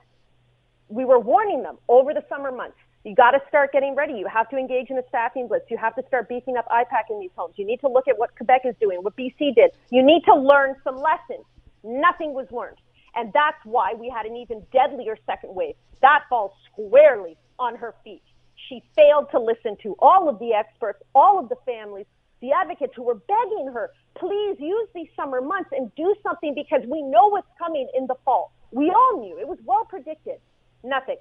We 0.90 1.04
were 1.04 1.18
warning 1.18 1.62
them 1.62 1.78
over 1.88 2.12
the 2.12 2.24
summer 2.28 2.52
months. 2.52 2.76
You 3.04 3.14
got 3.14 3.30
to 3.30 3.40
start 3.48 3.72
getting 3.72 3.94
ready. 3.94 4.14
You 4.14 4.26
have 4.26 4.48
to 4.50 4.58
engage 4.58 4.90
in 4.90 4.98
a 4.98 5.02
staffing 5.08 5.48
blitz. 5.48 5.70
You 5.70 5.78
have 5.78 5.94
to 5.94 6.02
start 6.08 6.28
beefing 6.28 6.56
up 6.56 6.68
IPAC 6.68 7.08
in 7.10 7.20
these 7.20 7.30
homes. 7.36 7.54
You 7.56 7.64
need 7.64 7.80
to 7.80 7.88
look 7.88 8.08
at 8.08 8.18
what 8.18 8.36
Quebec 8.36 8.62
is 8.64 8.74
doing, 8.80 8.98
what 9.02 9.16
BC 9.16 9.54
did. 9.54 9.70
You 9.90 10.02
need 10.02 10.22
to 10.26 10.34
learn 10.34 10.74
some 10.84 10.96
lessons. 10.96 11.46
Nothing 11.82 12.34
was 12.34 12.46
learned. 12.50 12.76
And 13.14 13.32
that's 13.32 13.56
why 13.64 13.94
we 13.94 14.10
had 14.10 14.26
an 14.26 14.36
even 14.36 14.66
deadlier 14.72 15.16
second 15.26 15.54
wave. 15.54 15.76
That 16.02 16.24
falls 16.28 16.52
squarely 16.72 17.36
on 17.58 17.76
her 17.76 17.94
feet. 18.04 18.22
She 18.68 18.82
failed 18.96 19.28
to 19.30 19.38
listen 19.40 19.76
to 19.84 19.96
all 20.00 20.28
of 20.28 20.38
the 20.38 20.52
experts, 20.52 21.02
all 21.14 21.38
of 21.38 21.48
the 21.48 21.56
families, 21.64 22.06
the 22.40 22.52
advocates 22.52 22.94
who 22.96 23.02
were 23.02 23.16
begging 23.16 23.70
her, 23.72 23.90
please 24.18 24.56
use 24.58 24.88
these 24.94 25.08
summer 25.14 25.40
months 25.40 25.70
and 25.72 25.94
do 25.94 26.14
something 26.22 26.54
because 26.54 26.82
we 26.86 27.02
know 27.02 27.28
what's 27.28 27.48
coming 27.58 27.88
in 27.96 28.06
the 28.06 28.16
fall. 28.24 28.52
We 28.72 28.90
all 28.90 29.20
knew. 29.20 29.38
It 29.38 29.46
was 29.46 29.58
well 29.64 29.84
predicted. 29.84 30.40
Nothing. 30.82 31.16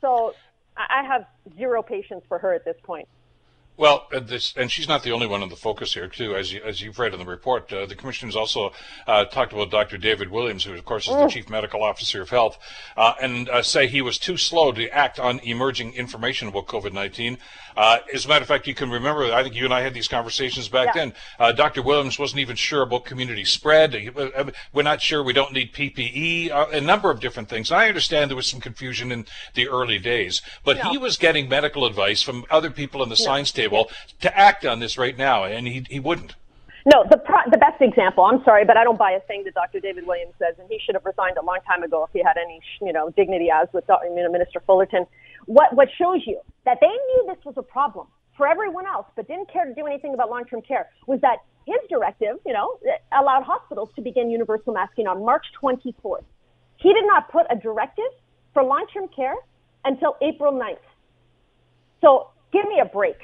So 0.00 0.34
I 0.76 1.02
have 1.04 1.26
zero 1.56 1.82
patience 1.82 2.24
for 2.28 2.38
her 2.38 2.54
at 2.54 2.64
this 2.64 2.76
point. 2.82 3.08
Well, 3.78 4.08
and, 4.10 4.26
this, 4.26 4.54
and 4.56 4.72
she's 4.72 4.88
not 4.88 5.04
the 5.04 5.12
only 5.12 5.28
one 5.28 5.40
in 5.40 5.50
the 5.50 5.56
focus 5.56 5.94
here, 5.94 6.08
too. 6.08 6.34
As, 6.34 6.52
you, 6.52 6.60
as 6.64 6.82
you've 6.82 6.98
read 6.98 7.12
in 7.12 7.20
the 7.20 7.24
report, 7.24 7.72
uh, 7.72 7.86
the 7.86 7.94
commission 7.94 8.26
has 8.26 8.34
also 8.34 8.72
uh, 9.06 9.24
talked 9.26 9.52
about 9.52 9.70
Dr. 9.70 9.96
David 9.96 10.32
Williams, 10.32 10.64
who, 10.64 10.74
of 10.74 10.84
course, 10.84 11.06
is 11.06 11.14
the 11.14 11.20
mm. 11.20 11.30
chief 11.30 11.48
medical 11.48 11.84
officer 11.84 12.20
of 12.20 12.28
health, 12.28 12.58
uh, 12.96 13.14
and 13.22 13.48
uh, 13.48 13.62
say 13.62 13.86
he 13.86 14.02
was 14.02 14.18
too 14.18 14.36
slow 14.36 14.72
to 14.72 14.88
act 14.88 15.20
on 15.20 15.38
emerging 15.44 15.92
information 15.94 16.48
about 16.48 16.66
COVID-19. 16.66 17.38
Uh, 17.76 17.98
as 18.12 18.24
a 18.24 18.28
matter 18.28 18.42
of 18.42 18.48
fact, 18.48 18.66
you 18.66 18.74
can 18.74 18.90
remember, 18.90 19.32
I 19.32 19.44
think 19.44 19.54
you 19.54 19.64
and 19.64 19.72
I 19.72 19.82
had 19.82 19.94
these 19.94 20.08
conversations 20.08 20.68
back 20.68 20.86
yeah. 20.86 21.04
then. 21.04 21.14
Uh, 21.38 21.52
Dr. 21.52 21.80
Williams 21.80 22.18
wasn't 22.18 22.40
even 22.40 22.56
sure 22.56 22.82
about 22.82 23.04
community 23.04 23.44
spread. 23.44 23.94
We're 24.72 24.82
not 24.82 25.00
sure 25.00 25.22
we 25.22 25.32
don't 25.32 25.52
need 25.52 25.72
PPE, 25.72 26.72
a 26.72 26.80
number 26.80 27.12
of 27.12 27.20
different 27.20 27.48
things. 27.48 27.70
And 27.70 27.78
I 27.78 27.86
understand 27.86 28.28
there 28.28 28.36
was 28.36 28.48
some 28.48 28.60
confusion 28.60 29.12
in 29.12 29.24
the 29.54 29.68
early 29.68 30.00
days, 30.00 30.42
but 30.64 30.78
he 30.78 30.98
was 30.98 31.16
getting 31.16 31.48
medical 31.48 31.86
advice 31.86 32.20
from 32.20 32.44
other 32.50 32.70
people 32.70 33.04
in 33.04 33.08
the 33.08 33.16
science 33.16 33.52
table 33.52 33.67
table 33.68 33.90
to 34.20 34.38
act 34.38 34.64
on 34.64 34.80
this 34.80 34.98
right 34.98 35.16
now, 35.16 35.44
and 35.44 35.66
he, 35.66 35.84
he 35.88 36.00
wouldn't. 36.00 36.34
No, 36.86 37.04
the 37.10 37.18
pro- 37.18 37.50
the 37.50 37.58
best 37.58 37.82
example. 37.82 38.24
I'm 38.24 38.42
sorry, 38.44 38.64
but 38.64 38.76
I 38.76 38.84
don't 38.84 38.98
buy 38.98 39.10
a 39.10 39.20
thing 39.20 39.44
that 39.44 39.54
Dr. 39.54 39.80
David 39.80 40.06
Williams 40.06 40.34
says, 40.38 40.54
and 40.58 40.68
he 40.70 40.78
should 40.84 40.94
have 40.94 41.04
resigned 41.04 41.36
a 41.36 41.44
long 41.44 41.58
time 41.66 41.82
ago 41.82 42.04
if 42.04 42.10
he 42.12 42.22
had 42.22 42.36
any, 42.38 42.60
you 42.80 42.92
know, 42.92 43.10
dignity 43.10 43.48
as 43.52 43.68
with. 43.72 43.84
Minister 44.30 44.60
Fullerton. 44.66 45.06
What 45.46 45.74
what 45.74 45.88
shows 45.98 46.22
you 46.26 46.40
that 46.64 46.78
they 46.80 46.86
knew 46.86 47.24
this 47.26 47.44
was 47.44 47.54
a 47.56 47.62
problem 47.62 48.06
for 48.36 48.46
everyone 48.46 48.86
else, 48.86 49.06
but 49.16 49.26
didn't 49.26 49.52
care 49.52 49.64
to 49.66 49.74
do 49.74 49.86
anything 49.86 50.14
about 50.14 50.30
long-term 50.30 50.62
care 50.62 50.88
was 51.06 51.20
that 51.20 51.38
his 51.66 51.76
directive, 51.90 52.36
you 52.46 52.52
know, 52.52 52.78
allowed 53.12 53.42
hospitals 53.42 53.90
to 53.96 54.02
begin 54.02 54.30
universal 54.30 54.72
masking 54.72 55.06
on 55.06 55.24
March 55.24 55.44
24th. 55.62 56.24
He 56.76 56.92
did 56.92 57.04
not 57.06 57.30
put 57.30 57.46
a 57.50 57.56
directive 57.56 58.12
for 58.54 58.62
long-term 58.62 59.08
care 59.14 59.34
until 59.84 60.16
April 60.22 60.52
9th. 60.52 60.76
So 62.00 62.28
give 62.52 62.64
me 62.66 62.80
a 62.80 62.86
break. 62.86 63.16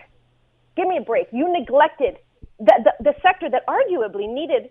Give 0.77 0.89
me 0.89 0.99
a 0.99 1.03
break. 1.03 1.29
You 1.33 1.53
neglected 1.53 2.17
the, 2.59 2.75
the, 2.85 3.13
the 3.13 3.15
sector 3.23 3.49
that 3.51 3.63
arguably 3.67 4.33
needed 4.33 4.71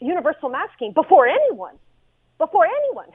universal 0.00 0.48
masking 0.48 0.92
before 0.92 1.26
anyone. 1.26 1.76
Before 2.38 2.66
anyone. 2.66 3.08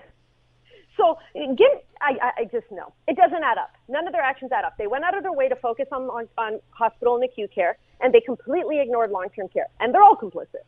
So 0.98 1.18
give, 1.34 1.68
I, 2.00 2.32
I 2.38 2.44
just 2.46 2.72
know 2.72 2.94
it 3.08 3.18
doesn't 3.18 3.44
add 3.44 3.58
up. 3.58 3.72
None 3.90 4.08
of 4.08 4.14
their 4.14 4.22
actions 4.22 4.52
add 4.52 4.64
up. 4.64 4.78
They 4.78 4.88
went 4.88 5.04
out 5.04 5.16
of 5.18 5.24
their 5.24 5.34
way 5.34 5.50
to 5.50 5.56
focus 5.56 5.88
on, 5.92 6.04
on, 6.04 6.28
on 6.38 6.60
hospital 6.70 7.16
and 7.16 7.24
acute 7.24 7.54
care, 7.54 7.78
and 8.00 8.14
they 8.14 8.22
completely 8.22 8.80
ignored 8.80 9.12
long-term 9.12 9.50
care, 9.50 9.68
and 9.80 9.94
they're 9.94 10.04
all 10.04 10.16
complicit. 10.16 10.64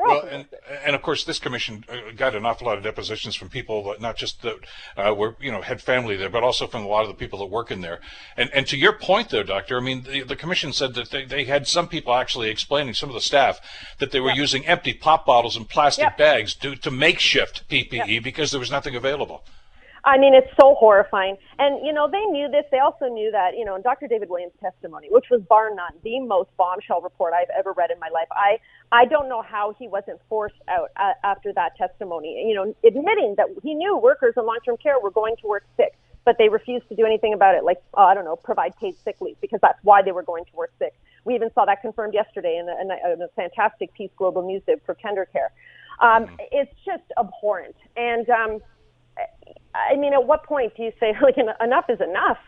Well, 0.00 0.22
and, 0.22 0.46
and 0.84 0.94
of 0.94 1.02
course, 1.02 1.24
this 1.24 1.38
commission 1.38 1.84
uh, 1.88 2.12
got 2.16 2.34
an 2.34 2.46
awful 2.46 2.66
lot 2.66 2.78
of 2.78 2.84
depositions 2.84 3.34
from 3.34 3.48
people, 3.48 3.84
that 3.84 4.00
not 4.00 4.16
just 4.16 4.42
that 4.42 4.56
uh, 4.96 5.14
were 5.14 5.36
you 5.40 5.50
know 5.52 5.60
had 5.60 5.82
family 5.82 6.16
there, 6.16 6.30
but 6.30 6.42
also 6.42 6.66
from 6.66 6.84
a 6.84 6.88
lot 6.88 7.02
of 7.02 7.08
the 7.08 7.14
people 7.14 7.38
that 7.40 7.46
work 7.46 7.70
in 7.70 7.80
there. 7.80 8.00
And 8.36 8.50
and 8.52 8.66
to 8.68 8.76
your 8.76 8.92
point, 8.92 9.30
though, 9.30 9.42
doctor, 9.42 9.76
I 9.76 9.80
mean, 9.80 10.02
the, 10.02 10.22
the 10.22 10.36
commission 10.36 10.72
said 10.72 10.94
that 10.94 11.10
they, 11.10 11.24
they 11.24 11.44
had 11.44 11.66
some 11.66 11.88
people 11.88 12.14
actually 12.14 12.50
explaining, 12.50 12.94
some 12.94 13.08
of 13.08 13.14
the 13.14 13.20
staff, 13.20 13.60
that 13.98 14.10
they 14.10 14.20
were 14.20 14.32
using 14.32 14.66
empty 14.66 14.94
pop 14.94 15.26
bottles 15.26 15.56
and 15.56 15.68
plastic 15.68 16.16
bags 16.16 16.54
to 16.56 16.76
to 16.76 16.90
makeshift 16.90 17.68
PPE 17.68 18.22
because 18.22 18.50
there 18.50 18.60
was 18.60 18.70
nothing 18.70 18.94
available. 18.94 19.44
I 20.04 20.18
mean, 20.18 20.34
it's 20.34 20.50
so 20.60 20.74
horrifying. 20.78 21.36
And, 21.58 21.84
you 21.84 21.92
know, 21.92 22.08
they 22.10 22.24
knew 22.26 22.48
this. 22.48 22.64
They 22.70 22.78
also 22.78 23.06
knew 23.06 23.30
that, 23.32 23.56
you 23.56 23.64
know, 23.64 23.76
in 23.76 23.82
Dr. 23.82 24.06
David 24.06 24.30
Williams' 24.30 24.54
testimony, 24.60 25.08
which 25.10 25.26
was 25.30 25.42
bar 25.42 25.74
none, 25.74 25.92
the 26.02 26.20
most 26.20 26.50
bombshell 26.56 27.00
report 27.02 27.34
I've 27.34 27.50
ever 27.56 27.72
read 27.72 27.90
in 27.90 27.98
my 27.98 28.08
life. 28.08 28.28
I, 28.32 28.58
I 28.92 29.04
don't 29.04 29.28
know 29.28 29.42
how 29.42 29.74
he 29.78 29.88
wasn't 29.88 30.20
forced 30.28 30.60
out 30.68 30.90
uh, 30.96 31.12
after 31.22 31.52
that 31.52 31.76
testimony, 31.76 32.46
you 32.48 32.54
know, 32.54 32.74
admitting 32.84 33.34
that 33.36 33.48
he 33.62 33.74
knew 33.74 33.96
workers 33.96 34.34
in 34.36 34.46
long-term 34.46 34.78
care 34.78 34.98
were 34.98 35.10
going 35.10 35.36
to 35.42 35.46
work 35.46 35.64
sick, 35.76 35.96
but 36.24 36.36
they 36.38 36.48
refused 36.48 36.88
to 36.88 36.94
do 36.94 37.04
anything 37.04 37.34
about 37.34 37.54
it, 37.54 37.64
like, 37.64 37.82
uh, 37.96 38.02
I 38.02 38.14
don't 38.14 38.24
know, 38.24 38.36
provide 38.36 38.76
paid 38.78 38.96
sick 38.98 39.16
leave, 39.20 39.36
because 39.40 39.60
that's 39.60 39.78
why 39.82 40.02
they 40.02 40.12
were 40.12 40.22
going 40.22 40.44
to 40.46 40.56
work 40.56 40.72
sick. 40.78 40.94
We 41.24 41.34
even 41.34 41.50
saw 41.52 41.66
that 41.66 41.82
confirmed 41.82 42.14
yesterday 42.14 42.56
in 42.58 42.68
a, 42.68 43.12
in 43.12 43.22
a, 43.22 43.28
fantastic 43.36 43.92
piece, 43.94 44.10
Global 44.16 44.42
News 44.42 44.62
did 44.66 44.80
for 44.86 44.94
Tendercare. 44.94 45.50
Um, 46.00 46.24
mm-hmm. 46.24 46.36
It's 46.52 46.72
just 46.84 47.04
abhorrent. 47.18 47.76
And, 47.96 48.28
um, 48.30 48.60
I 49.74 49.96
mean, 49.96 50.12
at 50.12 50.26
what 50.26 50.44
point 50.44 50.74
do 50.76 50.82
you 50.82 50.92
say 50.98 51.14
like 51.22 51.36
enough 51.60 51.86
is 51.88 52.00
enough? 52.00 52.38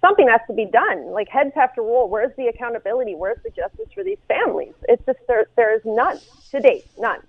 Something 0.00 0.28
has 0.28 0.42
to 0.46 0.52
be 0.52 0.66
done. 0.66 1.06
Like 1.12 1.28
heads 1.28 1.52
have 1.54 1.74
to 1.74 1.80
roll. 1.80 2.08
Where's 2.08 2.36
the 2.36 2.48
accountability? 2.48 3.14
Where's 3.14 3.38
the 3.42 3.50
justice 3.50 3.86
for 3.94 4.04
these 4.04 4.18
families? 4.28 4.74
It's 4.88 5.04
just 5.06 5.18
there. 5.26 5.46
There 5.56 5.74
is 5.74 5.82
none 5.84 6.18
to 6.50 6.60
date. 6.60 6.84
None. 6.98 7.20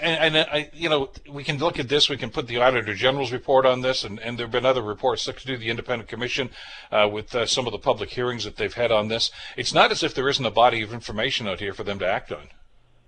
And, 0.00 0.36
and 0.36 0.48
I, 0.50 0.70
you 0.72 0.88
know, 0.88 1.10
we 1.28 1.42
can 1.42 1.58
look 1.58 1.80
at 1.80 1.88
this. 1.88 2.08
We 2.08 2.16
can 2.16 2.30
put 2.30 2.46
the 2.46 2.58
Auditor 2.58 2.94
General's 2.94 3.32
report 3.32 3.66
on 3.66 3.80
this, 3.80 4.04
and, 4.04 4.20
and 4.20 4.38
there 4.38 4.46
have 4.46 4.52
been 4.52 4.66
other 4.66 4.82
reports 4.82 5.24
that 5.26 5.44
do 5.44 5.56
the 5.56 5.70
independent 5.70 6.08
commission 6.08 6.50
uh, 6.92 7.08
with 7.10 7.34
uh, 7.34 7.46
some 7.46 7.66
of 7.66 7.72
the 7.72 7.78
public 7.78 8.10
hearings 8.10 8.44
that 8.44 8.56
they've 8.56 8.74
had 8.74 8.92
on 8.92 9.08
this. 9.08 9.32
It's 9.56 9.74
not 9.74 9.90
as 9.90 10.04
if 10.04 10.14
there 10.14 10.28
isn't 10.28 10.44
a 10.44 10.50
body 10.50 10.82
of 10.82 10.92
information 10.92 11.48
out 11.48 11.58
here 11.58 11.74
for 11.74 11.82
them 11.82 11.98
to 11.98 12.06
act 12.06 12.30
on. 12.30 12.48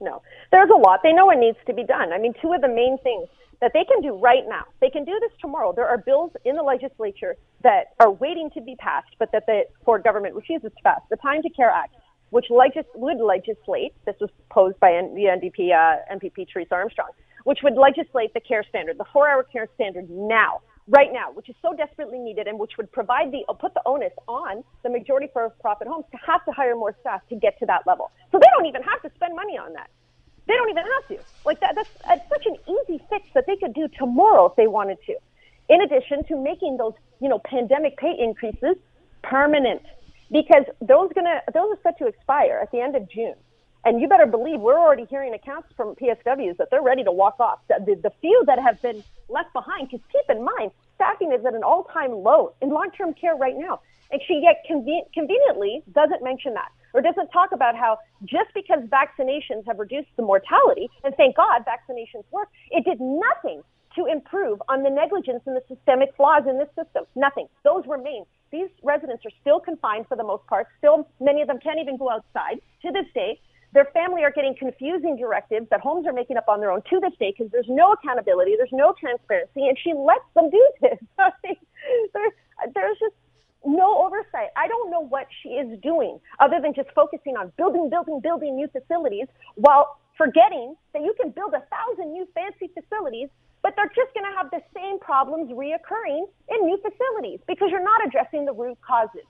No, 0.01 0.23
there's 0.51 0.71
a 0.71 0.77
lot. 0.77 1.01
They 1.03 1.13
know 1.13 1.27
what 1.27 1.39
needs 1.39 1.59
to 1.67 1.75
be 1.75 1.85
done. 1.85 2.13
I 2.13 2.19
mean, 2.19 2.35
two 2.41 2.53
of 2.53 2.63
the 2.63 2.69
main 2.69 2.99
things 2.99 3.29
that 3.61 3.73
they 3.75 3.85
can 3.85 4.01
do 4.01 4.15
right 4.17 4.45
now. 4.49 4.65
They 4.81 4.91
can 4.91 5.05
do 5.05 5.19
this 5.21 5.33
tomorrow. 5.41 5.73
There 5.75 5.87
are 5.89 5.99
bills 5.99 6.33
in 6.45 6.57
the 6.57 6.63
legislature 6.63 7.37
that 7.63 7.93
are 8.01 8.11
waiting 8.11 8.51
to 8.55 8.61
be 8.61 8.77
passed, 8.77 9.15
but 9.19 9.31
that 9.33 9.47
the 9.47 9.63
Ford 9.85 10.03
government 10.03 10.35
refuses 10.35 10.71
to 10.77 10.83
pass. 10.83 11.01
The 11.11 11.17
Time 11.17 11.43
to 11.43 11.51
Care 11.51 11.71
Act, 11.71 11.95
which 12.31 12.47
legis- 12.51 12.87
would 12.95 13.19
legislate, 13.19 13.95
this 14.07 14.17
was 14.21 14.31
posed 14.51 14.81
by 14.81 14.95
N- 14.95 15.15
the 15.15 15.25
NDP 15.25 15.73
uh, 15.73 16.15
MPP 16.15 16.47
Armstrong, 16.71 17.11
which 17.45 17.59
would 17.63 17.75
legislate 17.75 18.33
the 18.35 18.41
care 18.41 18.65
standard, 18.69 18.99
the 18.99 19.05
four-hour 19.13 19.45
care 19.45 19.69
standard 19.75 20.09
now, 20.11 20.61
right 20.89 21.13
now, 21.13 21.31
which 21.33 21.49
is 21.49 21.57
so 21.63 21.75
desperately 21.75 22.19
needed, 22.19 22.47
and 22.47 22.59
which 22.59 22.73
would 22.79 22.91
provide 22.93 23.31
the 23.33 23.45
uh, 23.49 23.53
put 23.53 23.75
the 23.75 23.83
onus 23.87 24.13
on 24.29 24.65
the 24.83 24.91
majority 24.91 25.29
for 25.33 25.51
profit 25.61 25.87
homes 25.87 26.05
to 26.13 26.19
have 26.27 26.45
to 26.47 26.53
hire 26.53 26.75
more 26.77 26.95
staff 27.01 27.21
to 27.29 27.37
get 27.37 27.59
to 27.59 27.67
that 27.67 27.83
level. 27.87 28.11
So 28.33 28.39
they 28.39 28.49
don't 28.57 28.67
even 28.67 28.83
have 28.83 29.03
to 29.03 29.11
spend 29.17 29.37
money 29.37 29.59
on 29.59 29.73
that. 29.75 29.91
They 30.51 30.57
don't 30.57 30.71
even 30.71 30.85
have 30.85 31.09
to. 31.11 31.25
Like 31.45 31.61
that, 31.61 31.77
that's, 31.77 31.89
that's 32.05 32.29
such 32.29 32.45
an 32.47 32.57
easy 32.67 33.01
fix 33.09 33.25
that 33.35 33.47
they 33.47 33.55
could 33.55 33.73
do 33.73 33.87
tomorrow 33.97 34.47
if 34.47 34.57
they 34.57 34.67
wanted 34.67 34.99
to. 35.07 35.15
In 35.69 35.81
addition 35.81 36.25
to 36.25 36.37
making 36.37 36.77
those, 36.77 36.95
you 37.21 37.29
know, 37.29 37.39
pandemic 37.39 37.97
pay 37.97 38.19
increases 38.19 38.75
permanent, 39.23 39.83
because 40.33 40.65
those 40.81 41.13
gonna 41.15 41.41
those 41.55 41.77
are 41.77 41.79
set 41.85 41.99
to 41.99 42.09
expire 42.09 42.59
at 42.61 42.73
the 42.73 42.81
end 42.81 42.97
of 42.97 43.09
June. 43.09 43.37
And 43.85 44.01
you 44.01 44.09
better 44.09 44.27
believe 44.27 44.59
we're 44.59 44.79
already 44.79 45.05
hearing 45.05 45.35
accounts 45.35 45.69
from 45.77 45.95
PSWs 45.95 46.57
that 46.57 46.69
they're 46.73 46.83
ready 46.83 47.05
to 47.05 47.13
walk 47.13 47.39
off. 47.39 47.61
The, 47.69 47.77
the, 47.87 47.95
the 48.09 48.13
few 48.21 48.43
that 48.49 48.59
have 48.59 48.83
been 48.83 49.05
left 49.29 49.53
behind, 49.53 49.89
because 49.89 50.05
keep 50.11 50.37
in 50.37 50.45
mind, 50.45 50.73
staffing 50.97 51.33
is 51.33 51.47
at 51.47 51.55
an 51.55 51.63
all-time 51.63 52.11
low 52.11 52.55
in 52.61 52.71
long-term 52.71 53.15
care 53.15 53.37
right 53.37 53.57
now. 53.57 53.81
And 54.11 54.21
she 54.27 54.41
yet 54.43 54.65
conven- 54.69 55.11
conveniently 55.15 55.85
doesn't 55.93 56.25
mention 56.25 56.55
that 56.55 56.73
or 56.95 57.01
doesn't 57.01 57.29
talk 57.29 57.53
about 57.53 57.77
how 57.77 57.99
just 58.25 58.53
because 58.55 58.81
vaccinations 58.89 59.67
have 59.67 59.79
reduced 59.79 60.09
the 60.17 60.23
mortality, 60.23 60.89
and 61.05 61.15
thank 61.17 61.37
God 61.37 61.65
vaccinations 61.65 62.25
work, 62.31 62.49
it 62.71 62.85
did 62.85 63.01
nothing 63.01 63.63
to 63.97 64.07
improve 64.07 64.63
on 64.69 64.83
the 64.83 64.91
negligence 64.91 65.43
and 65.47 65.57
the 65.57 65.63
systemic 65.69 66.15
flaws 66.17 66.45
in 66.49 66.59
this 66.59 66.69
system. 66.77 67.05
Nothing. 67.17 67.49
Those 67.65 67.85
remain. 67.89 68.25
These 68.53 68.69
residents 68.83 69.25
are 69.27 69.33
still 69.41 69.61
confined 69.61 70.07
for 70.09 70.17
the 70.17 70.25
most 70.25 70.47
part. 70.47 70.67
Still, 70.79 71.09
many 71.21 71.43
of 71.43 71.49
them 71.49 71.59
can't 71.59 71.79
even 71.81 71.97
go 71.97 72.11
outside 72.11 72.61
to 72.83 72.93
this 72.93 73.07
day. 73.15 73.41
Their 73.73 73.87
family 73.95 74.25
are 74.25 74.33
getting 74.33 74.57
confusing 74.59 75.17
directives 75.17 75.67
that 75.71 75.81
homes 75.81 76.07
are 76.07 76.13
making 76.13 76.37
up 76.37 76.49
on 76.49 76.61
their 76.61 76.73
own 76.73 76.83
to 76.91 76.99
this 77.01 77.13
day 77.21 77.33
because 77.37 77.53
there's 77.53 77.69
no 77.69 77.93
accountability, 77.93 78.55
there's 78.57 78.73
no 78.73 78.95
transparency, 78.99 79.69
and 79.69 79.79
she 79.79 79.95
lets 79.95 80.27
them 80.35 80.51
do 80.51 80.71
this. 80.81 80.99
there's, 82.13 82.33
there's 82.75 82.99
just 82.99 83.15
no 83.65 84.05
oversight. 84.05 84.51
I 84.57 84.69
don't 84.69 84.91
know 84.91 85.01
what 85.01 85.27
she 85.43 85.51
is 85.51 85.79
doing 85.83 86.19
other 86.39 86.61
than 86.63 86.75
just 86.75 86.89
focusing 86.95 87.37
on 87.37 87.53
building, 87.57 87.91
building, 87.91 88.21
building 88.23 88.57
new 88.57 88.69
facilities 88.69 89.27
while 89.55 89.99
forgetting 90.17 90.75
that 90.93 91.03
you 91.03 91.15
can 91.21 91.31
build 91.31 91.55
a 91.55 91.65
thousand 91.69 92.13
new 92.13 92.27
fancy 92.35 92.71
facilities, 92.73 93.29
but 93.63 93.75
they're 93.77 93.93
just 93.95 94.13
going 94.15 94.25
to 94.25 94.37
have 94.37 94.51
the 94.51 94.61
same 94.75 94.99
problems 94.99 95.51
reoccurring 95.53 96.25
in 96.49 96.67
new 96.67 96.79
facilities 96.81 97.41
because 97.47 97.69
you're 97.71 97.85
not 97.85 98.05
addressing 98.07 98.45
the 98.45 98.53
root 98.53 98.79
causes. 98.87 99.25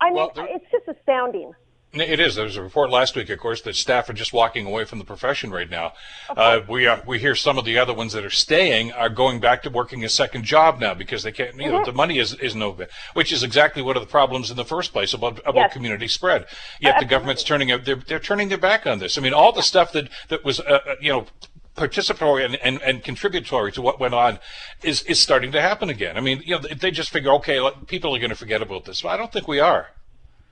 I 0.00 0.10
mean, 0.10 0.28
well, 0.34 0.46
it's 0.50 0.66
just 0.70 0.86
astounding. 0.86 1.52
It 2.00 2.20
is. 2.20 2.34
There 2.34 2.44
was 2.44 2.56
a 2.56 2.62
report 2.62 2.90
last 2.90 3.16
week, 3.16 3.28
of 3.30 3.38
course, 3.38 3.60
that 3.62 3.76
staff 3.76 4.08
are 4.08 4.12
just 4.12 4.32
walking 4.32 4.66
away 4.66 4.84
from 4.84 4.98
the 4.98 5.04
profession 5.04 5.50
right 5.50 5.68
now. 5.68 5.92
Uh, 6.28 6.60
we 6.68 6.86
uh, 6.86 7.00
we 7.06 7.18
hear 7.18 7.34
some 7.34 7.58
of 7.58 7.64
the 7.64 7.78
other 7.78 7.94
ones 7.94 8.12
that 8.12 8.24
are 8.24 8.30
staying 8.30 8.92
are 8.92 9.08
going 9.08 9.40
back 9.40 9.62
to 9.62 9.70
working 9.70 10.04
a 10.04 10.08
second 10.08 10.44
job 10.44 10.80
now 10.80 10.94
because 10.94 11.22
they 11.22 11.32
can't. 11.32 11.54
You 11.56 11.70
know, 11.70 11.76
Mm-hmm. 11.78 11.84
the 11.84 11.92
money 11.92 12.18
is 12.18 12.34
is 12.34 12.54
no, 12.54 12.72
good. 12.72 12.88
which 13.14 13.32
is 13.32 13.42
exactly 13.42 13.82
one 13.82 13.96
of 13.96 14.02
the 14.02 14.08
problems 14.10 14.50
in 14.50 14.56
the 14.56 14.64
first 14.64 14.92
place 14.92 15.12
about 15.14 15.38
about 15.40 15.54
Yes. 15.56 15.72
community 15.72 16.08
spread. 16.08 16.46
Yet 16.80 16.98
the 16.98 17.04
government's 17.06 17.42
turning 17.44 17.68
they're 17.84 17.96
they're 17.96 18.20
turning 18.20 18.48
their 18.48 18.58
back 18.58 18.86
on 18.86 18.98
this. 18.98 19.18
I 19.18 19.20
mean, 19.20 19.34
all 19.34 19.52
the 19.52 19.62
stuff 19.62 19.92
that 19.92 20.08
that 20.28 20.44
was 20.44 20.60
uh, 20.60 20.80
uh, 20.86 20.94
you 21.00 21.12
know 21.12 21.26
participatory 21.76 22.42
and, 22.42 22.56
and, 22.56 22.80
and 22.80 23.04
contributory 23.04 23.70
to 23.70 23.82
what 23.82 24.00
went 24.00 24.14
on 24.14 24.38
is 24.82 25.02
is 25.02 25.20
starting 25.20 25.52
to 25.52 25.60
happen 25.60 25.90
again. 25.90 26.16
I 26.16 26.20
mean, 26.20 26.42
you 26.44 26.54
know, 26.54 26.60
they- 26.62 26.72
they 26.74 26.90
just 26.90 27.10
figure, 27.10 27.30
okay, 27.34 27.60
people 27.86 28.16
are 28.16 28.18
going 28.18 28.30
to 28.30 28.36
forget 28.36 28.62
about 28.62 28.86
this. 28.86 29.04
Well, 29.04 29.12
I 29.12 29.18
don't 29.18 29.30
think 29.30 29.46
we 29.46 29.60
are. 29.60 29.88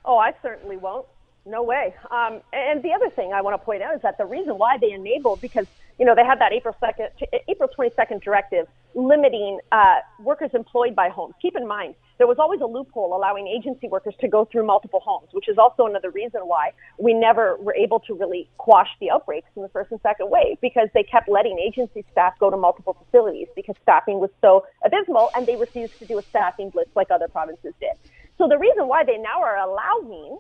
Oh, 0.05 0.19
I 0.19 0.35
certainly 0.43 0.77
won't. 0.77 1.07
No 1.47 1.63
way. 1.63 1.95
Um, 2.11 2.41
and 2.53 2.83
the 2.83 2.93
other 2.93 3.11
thing 3.11 3.33
I 3.35 3.43
want 3.43 3.61
to 3.61 3.65
point 3.65 3.83
out 3.83 3.95
is 3.95 4.01
that 4.03 4.17
the 4.17 4.25
reason 4.25 4.57
why 4.57 4.79
they 4.81 4.93
enabled, 4.93 5.43
because 5.43 5.67
you 5.99 6.07
know 6.07 6.15
they 6.15 6.25
had 6.25 6.41
that 6.41 6.53
April 6.53 6.75
second, 6.81 7.09
April 7.49 7.69
twenty 7.69 7.91
second 7.97 8.23
directive 8.23 8.67
limiting 8.95 9.59
uh, 9.71 9.97
workers 10.21 10.51
employed 10.55 10.97
by 10.97 11.11
homes. 11.11 11.35
Keep 11.43 11.57
in 11.57 11.69
mind 11.69 11.95
there 12.17 12.27
was 12.27 12.39
always 12.39 12.61
a 12.61 12.67
loophole 12.67 13.15
allowing 13.15 13.47
agency 13.47 13.89
workers 13.89 14.15
to 14.21 14.29
go 14.29 14.45
through 14.51 14.65
multiple 14.65 15.01
homes, 15.05 15.29
which 15.33 15.49
is 15.49 15.59
also 15.59 15.85
another 15.87 16.11
reason 16.11 16.43
why 16.43 16.71
we 16.99 17.13
never 17.13 17.57
were 17.57 17.75
able 17.75 18.01
to 18.01 18.15
really 18.15 18.49
quash 18.57 18.89
the 19.01 19.11
outbreaks 19.11 19.49
in 19.57 19.63
the 19.63 19.69
first 19.69 19.91
and 19.91 20.01
second 20.01 20.31
wave 20.31 20.57
because 20.63 20.89
they 20.95 21.03
kept 21.03 21.29
letting 21.29 21.59
agency 21.59 22.05
staff 22.13 22.33
go 22.39 22.51
to 22.51 22.57
multiple 22.57 22.97
facilities 23.05 23.49
because 23.57 23.75
staffing 23.83 24.21
was 24.21 24.31
so 24.41 24.65
abysmal 24.85 25.29
and 25.35 25.47
they 25.47 25.57
refused 25.57 25.99
to 25.99 26.07
do 26.07 26.19
a 26.19 26.23
staffing 26.31 26.71
blitz 26.71 26.91
like 26.95 27.11
other 27.11 27.29
provinces 27.29 27.75
did. 27.81 27.93
So 28.39 28.49
the 28.49 28.59
reason 28.59 28.89
why 28.89 29.05
they 29.05 29.19
now 29.19 29.43
are 29.43 29.59
allowing 29.59 30.39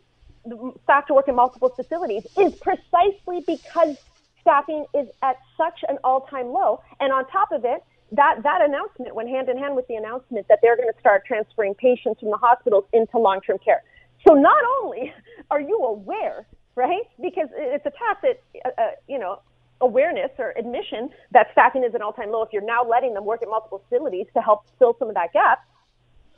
staff 0.84 1.06
to 1.06 1.14
work 1.14 1.28
in 1.28 1.34
multiple 1.34 1.70
facilities 1.70 2.26
is 2.36 2.54
precisely 2.56 3.42
because 3.46 3.96
staffing 4.40 4.84
is 4.94 5.08
at 5.22 5.36
such 5.56 5.84
an 5.88 5.98
all-time 6.04 6.48
low. 6.48 6.80
And 7.00 7.12
on 7.12 7.26
top 7.28 7.50
of 7.52 7.64
it, 7.64 7.82
that, 8.12 8.42
that 8.42 8.60
announcement 8.62 9.14
went 9.14 9.28
hand 9.28 9.48
in 9.48 9.58
hand 9.58 9.74
with 9.74 9.86
the 9.88 9.94
announcement 9.96 10.46
that 10.48 10.58
they're 10.62 10.76
going 10.76 10.92
to 10.92 11.00
start 11.00 11.24
transferring 11.26 11.74
patients 11.74 12.20
from 12.20 12.30
the 12.30 12.36
hospitals 12.36 12.84
into 12.92 13.18
long-term 13.18 13.58
care. 13.64 13.82
So 14.26 14.34
not 14.34 14.62
only 14.82 15.12
are 15.50 15.60
you 15.60 15.78
aware, 15.78 16.46
right? 16.76 17.02
Because 17.20 17.48
it's 17.52 17.86
a 17.86 17.90
tacit, 17.90 18.42
uh, 18.64 18.68
uh, 18.78 18.90
you 19.08 19.18
know, 19.18 19.40
awareness 19.80 20.30
or 20.38 20.54
admission 20.56 21.10
that 21.32 21.48
staffing 21.52 21.84
is 21.84 21.94
an 21.94 22.02
all-time 22.02 22.30
low. 22.30 22.42
If 22.42 22.52
you're 22.52 22.64
now 22.64 22.84
letting 22.84 23.14
them 23.14 23.24
work 23.24 23.42
at 23.42 23.48
multiple 23.48 23.82
facilities 23.88 24.26
to 24.34 24.40
help 24.40 24.64
fill 24.78 24.96
some 24.98 25.08
of 25.08 25.14
that 25.14 25.32
gap, 25.32 25.60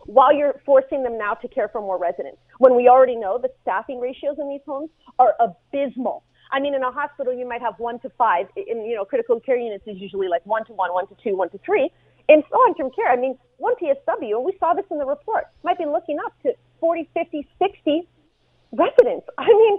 while 0.07 0.35
you're 0.35 0.61
forcing 0.65 1.03
them 1.03 1.19
now 1.19 1.35
to 1.35 1.49
care 1.49 1.69
for 1.69 1.81
more 1.81 1.99
residents, 1.99 2.39
when 2.59 2.77
we 2.77 2.89
already 2.89 3.17
know 3.17 3.39
the 3.39 3.51
staffing 3.63 4.01
ratios 4.01 4.37
in 4.39 4.49
these 4.49 4.61
homes 4.67 4.91
are 5.19 5.35
abysmal. 5.41 6.25
I 6.53 6.61
mean, 6.61 6.75
in 6.75 6.83
a 6.83 6.93
hospital, 6.93 7.35
you 7.35 7.47
might 7.47 7.61
have 7.61 7.75
one 7.79 7.99
to 8.01 8.11
five. 8.11 8.47
In 8.57 8.85
you 8.85 8.95
know, 8.95 9.05
critical 9.05 9.41
care 9.41 9.57
units 9.57 9.85
is 9.87 9.97
usually 9.99 10.29
like 10.29 10.47
one 10.47 10.65
to 10.67 10.73
one, 10.73 10.93
one 10.93 11.09
to 11.09 11.17
two, 11.23 11.37
one 11.37 11.51
to 11.51 11.59
three. 11.59 11.91
In 12.29 12.43
long-term 12.53 12.91
care, 12.95 13.11
I 13.11 13.17
mean, 13.17 13.37
one 13.59 13.75
PSW, 13.83 14.37
and 14.37 14.45
we 14.45 14.57
saw 14.59 14.75
this 14.75 14.85
in 14.91 14.99
the 14.99 15.07
report, 15.07 15.45
might 15.65 15.79
be 15.79 15.87
looking 15.87 16.19
up 16.25 16.33
to 16.43 16.53
40, 16.81 17.09
50, 17.15 17.49
60 17.59 18.09
residents. 18.73 19.27
I 19.39 19.47
mean, 19.47 19.79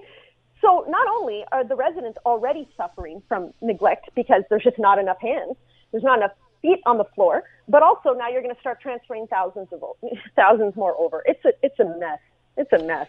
so 0.61 0.85
not 0.89 1.07
only 1.07 1.43
are 1.51 1.63
the 1.63 1.75
residents 1.75 2.17
already 2.25 2.67
suffering 2.75 3.21
from 3.27 3.53
neglect 3.61 4.09
because 4.15 4.43
there's 4.49 4.63
just 4.63 4.79
not 4.79 4.97
enough 4.97 5.17
hands, 5.21 5.55
there's 5.91 6.03
not 6.03 6.17
enough 6.17 6.31
feet 6.61 6.79
on 6.85 6.97
the 6.97 7.05
floor, 7.15 7.43
but 7.67 7.83
also 7.83 8.13
now 8.13 8.27
you're 8.29 8.41
going 8.41 8.53
to 8.53 8.61
start 8.61 8.81
transferring 8.81 9.27
thousands 9.27 9.67
of 9.71 9.83
thousands 10.35 10.75
more 10.75 10.95
over. 10.99 11.23
It's 11.25 11.43
a 11.45 11.53
it's 11.61 11.79
a 11.79 11.85
mess. 11.97 12.19
It's 12.57 12.73
a 12.73 12.83
mess. 12.83 13.07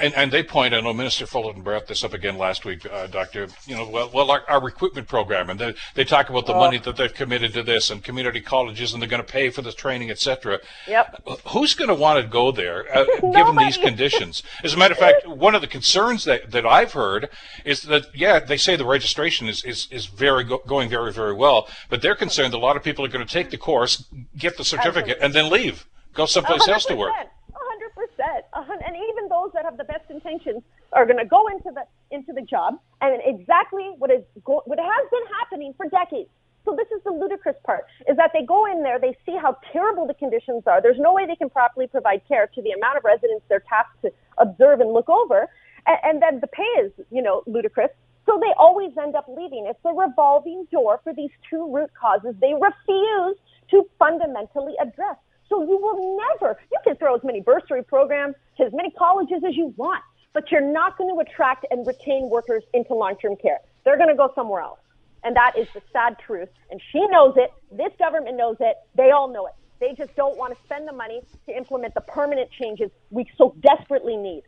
And, 0.00 0.14
and 0.14 0.32
they 0.32 0.42
point, 0.42 0.72
I 0.74 0.80
know 0.80 0.92
Minister 0.92 1.26
Fullerton 1.26 1.62
brought 1.62 1.86
this 1.86 2.02
up 2.02 2.14
again 2.14 2.38
last 2.38 2.64
week, 2.64 2.86
uh, 2.90 3.06
Doctor, 3.06 3.48
you 3.66 3.76
know, 3.76 3.88
well, 3.88 4.10
well 4.12 4.30
our, 4.30 4.42
our 4.48 4.60
recruitment 4.62 5.08
program, 5.08 5.50
and 5.50 5.60
they, 5.60 5.74
they 5.94 6.04
talk 6.04 6.30
about 6.30 6.46
the 6.46 6.54
money 6.54 6.78
that 6.78 6.96
they've 6.96 7.12
committed 7.12 7.52
to 7.54 7.62
this 7.62 7.90
and 7.90 8.02
community 8.02 8.40
colleges, 8.40 8.92
and 8.92 9.02
they're 9.02 9.08
going 9.08 9.22
to 9.22 9.32
pay 9.32 9.50
for 9.50 9.62
the 9.62 9.72
training, 9.72 10.10
et 10.10 10.18
cetera. 10.18 10.58
Yep. 10.88 11.22
Who's 11.48 11.74
going 11.74 11.88
to 11.88 11.94
want 11.94 12.22
to 12.22 12.26
go 12.28 12.50
there, 12.50 12.86
uh, 12.96 13.04
given 13.32 13.56
these 13.56 13.76
conditions? 13.76 14.42
As 14.64 14.74
a 14.74 14.76
matter 14.78 14.92
of 14.92 14.98
fact, 14.98 15.26
one 15.28 15.54
of 15.54 15.60
the 15.60 15.66
concerns 15.68 16.24
that, 16.24 16.50
that 16.50 16.64
I've 16.66 16.92
heard 16.92 17.28
is 17.64 17.82
that, 17.82 18.06
yeah, 18.14 18.38
they 18.38 18.56
say 18.56 18.76
the 18.76 18.86
registration 18.86 19.48
is, 19.48 19.62
is, 19.64 19.86
is 19.90 20.06
very 20.06 20.44
go, 20.44 20.62
going 20.66 20.88
very, 20.88 21.12
very 21.12 21.34
well, 21.34 21.68
but 21.88 22.00
they're 22.02 22.14
concerned 22.14 22.52
that 22.52 22.58
a 22.58 22.58
lot 22.58 22.76
of 22.76 22.82
people 22.82 23.04
are 23.04 23.08
going 23.08 23.26
to 23.26 23.32
take 23.32 23.50
the 23.50 23.58
course, 23.58 24.04
get 24.36 24.56
the 24.56 24.64
certificate, 24.64 25.18
and 25.20 25.34
then 25.34 25.50
leave, 25.50 25.86
go 26.14 26.26
someplace 26.26 26.66
else 26.68 26.86
to 26.86 26.96
work. 26.96 27.12
A 27.12 27.58
hundred 27.72 27.94
percent. 27.94 28.44
A 28.54 28.62
hun- 28.62 28.78
And 28.86 28.96
even 28.96 29.28
those 29.28 29.50
that 29.54 29.59
have 29.70 29.78
the 29.78 29.84
best 29.84 30.10
intentions 30.10 30.62
are 30.92 31.06
going 31.06 31.18
to 31.18 31.24
go 31.24 31.46
into 31.48 31.70
the 31.72 31.84
into 32.10 32.32
the 32.32 32.42
job, 32.42 32.78
and 33.00 33.20
exactly 33.24 33.90
what 33.98 34.10
is 34.10 34.22
go- 34.44 34.62
what 34.66 34.78
has 34.78 35.04
been 35.10 35.26
happening 35.38 35.72
for 35.76 35.86
decades. 35.88 36.28
So 36.64 36.76
this 36.76 36.88
is 36.94 37.02
the 37.04 37.12
ludicrous 37.12 37.56
part: 37.64 37.86
is 38.08 38.16
that 38.16 38.30
they 38.34 38.44
go 38.44 38.66
in 38.66 38.82
there, 38.82 38.98
they 38.98 39.16
see 39.24 39.36
how 39.40 39.56
terrible 39.72 40.06
the 40.06 40.14
conditions 40.14 40.64
are. 40.66 40.82
There's 40.82 40.98
no 40.98 41.12
way 41.12 41.26
they 41.26 41.36
can 41.36 41.50
properly 41.50 41.86
provide 41.86 42.22
care 42.26 42.46
to 42.54 42.62
the 42.62 42.72
amount 42.72 42.98
of 42.98 43.04
residents 43.04 43.44
they're 43.48 43.64
tasked 43.68 44.02
to 44.02 44.12
observe 44.38 44.80
and 44.80 44.92
look 44.92 45.08
over, 45.08 45.48
and, 45.86 45.98
and 46.02 46.22
then 46.22 46.40
the 46.40 46.48
pay 46.48 46.72
is, 46.82 46.92
you 47.10 47.22
know, 47.22 47.42
ludicrous. 47.46 47.90
So 48.26 48.38
they 48.38 48.52
always 48.58 48.92
end 49.00 49.14
up 49.16 49.26
leaving. 49.28 49.66
It's 49.66 49.80
a 49.84 49.94
revolving 49.94 50.66
door 50.70 51.00
for 51.02 51.14
these 51.14 51.30
two 51.48 51.72
root 51.74 51.90
causes 51.98 52.34
they 52.40 52.52
refuse 52.52 53.36
to 53.70 53.88
fundamentally 53.98 54.74
address. 54.80 55.16
So 55.50 55.62
you 55.62 55.76
will 55.76 56.16
never, 56.16 56.56
you 56.72 56.78
can 56.84 56.96
throw 56.96 57.16
as 57.16 57.22
many 57.24 57.40
bursary 57.42 57.82
programs 57.82 58.36
to 58.56 58.64
as 58.64 58.72
many 58.72 58.90
colleges 58.92 59.42
as 59.46 59.56
you 59.56 59.74
want, 59.76 60.02
but 60.32 60.50
you're 60.50 60.72
not 60.72 60.96
going 60.96 61.14
to 61.14 61.20
attract 61.20 61.66
and 61.70 61.86
retain 61.86 62.30
workers 62.30 62.62
into 62.72 62.94
long-term 62.94 63.36
care. 63.36 63.58
They're 63.84 63.98
going 63.98 64.08
to 64.08 64.16
go 64.16 64.32
somewhere 64.34 64.62
else. 64.62 64.78
And 65.24 65.36
that 65.36 65.58
is 65.58 65.66
the 65.74 65.82
sad 65.92 66.16
truth. 66.24 66.48
And 66.70 66.80
she 66.92 67.06
knows 67.08 67.34
it. 67.36 67.52
This 67.70 67.92
government 67.98 68.36
knows 68.36 68.56
it. 68.60 68.76
They 68.94 69.10
all 69.10 69.28
know 69.30 69.46
it. 69.46 69.52
They 69.80 69.94
just 69.94 70.14
don't 70.14 70.38
want 70.38 70.56
to 70.56 70.64
spend 70.64 70.86
the 70.86 70.92
money 70.92 71.20
to 71.46 71.56
implement 71.56 71.94
the 71.94 72.00
permanent 72.02 72.50
changes 72.52 72.90
we 73.10 73.26
so 73.36 73.54
desperately 73.60 74.16
need. 74.16 74.42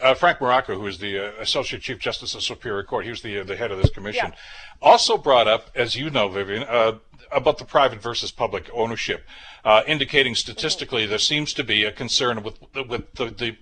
Uh, 0.00 0.14
Frank 0.14 0.38
Marrocco, 0.38 0.74
who 0.74 0.86
is 0.86 0.98
the 0.98 1.18
uh, 1.18 1.30
Associate 1.40 1.80
Chief 1.80 1.98
Justice 1.98 2.34
of 2.34 2.42
Superior 2.42 2.82
Court, 2.82 3.04
he 3.04 3.10
was 3.10 3.22
the 3.22 3.38
uh, 3.40 3.44
the 3.44 3.56
head 3.56 3.70
of 3.70 3.78
this 3.78 3.90
commission, 3.90 4.32
also 4.80 5.16
brought 5.16 5.46
up, 5.46 5.70
as 5.76 5.94
you 5.94 6.10
know, 6.10 6.28
Vivian, 6.28 6.64
uh, 6.64 6.98
about 7.30 7.58
the 7.58 7.64
private 7.64 8.02
versus 8.02 8.32
public 8.32 8.68
ownership, 8.74 9.24
uh, 9.64 9.82
indicating 9.86 10.34
statistically 10.34 11.06
there 11.06 11.18
seems 11.18 11.54
to 11.54 11.62
be 11.62 11.84
a 11.84 11.92
concern 11.92 12.42
with 12.42 12.58
with 12.88 13.14
the. 13.14 13.26
the 13.26 13.56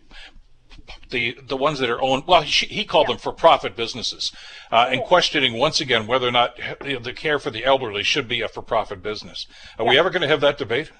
the, 1.10 1.36
the 1.46 1.56
ones 1.56 1.78
that 1.78 1.90
are 1.90 2.00
owned, 2.00 2.24
well, 2.26 2.42
he, 2.42 2.66
he 2.66 2.84
called 2.84 3.08
them 3.08 3.18
for 3.18 3.32
profit 3.32 3.76
businesses, 3.76 4.32
uh, 4.72 4.88
and 4.90 5.02
questioning 5.02 5.58
once 5.58 5.80
again 5.80 6.06
whether 6.06 6.26
or 6.26 6.32
not 6.32 6.56
the, 6.80 6.96
the 6.96 7.12
care 7.12 7.38
for 7.38 7.50
the 7.50 7.64
elderly 7.64 8.02
should 8.02 8.26
be 8.26 8.40
a 8.40 8.48
for 8.48 8.62
profit 8.62 9.02
business. 9.02 9.46
Are 9.78 9.86
we 9.86 9.98
ever 9.98 10.10
going 10.10 10.22
to 10.22 10.28
have 10.28 10.40
that 10.40 10.58
debate? 10.58 10.90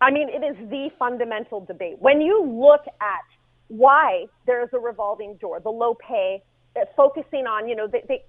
I 0.00 0.10
mean, 0.10 0.28
it 0.28 0.44
is 0.44 0.56
the 0.68 0.90
fundamental 0.98 1.64
debate. 1.64 1.96
When 1.98 2.20
you 2.20 2.42
look 2.42 2.82
at 3.00 3.24
why 3.68 4.26
there's 4.46 4.70
a 4.72 4.78
revolving 4.78 5.36
door, 5.36 5.60
the 5.60 5.70
low 5.70 5.94
pay, 5.94 6.42
uh, 6.76 6.84
focusing 6.96 7.46
on, 7.46 7.68
you 7.68 7.76
know, 7.76 7.86
they, 7.86 8.02
they 8.08 8.24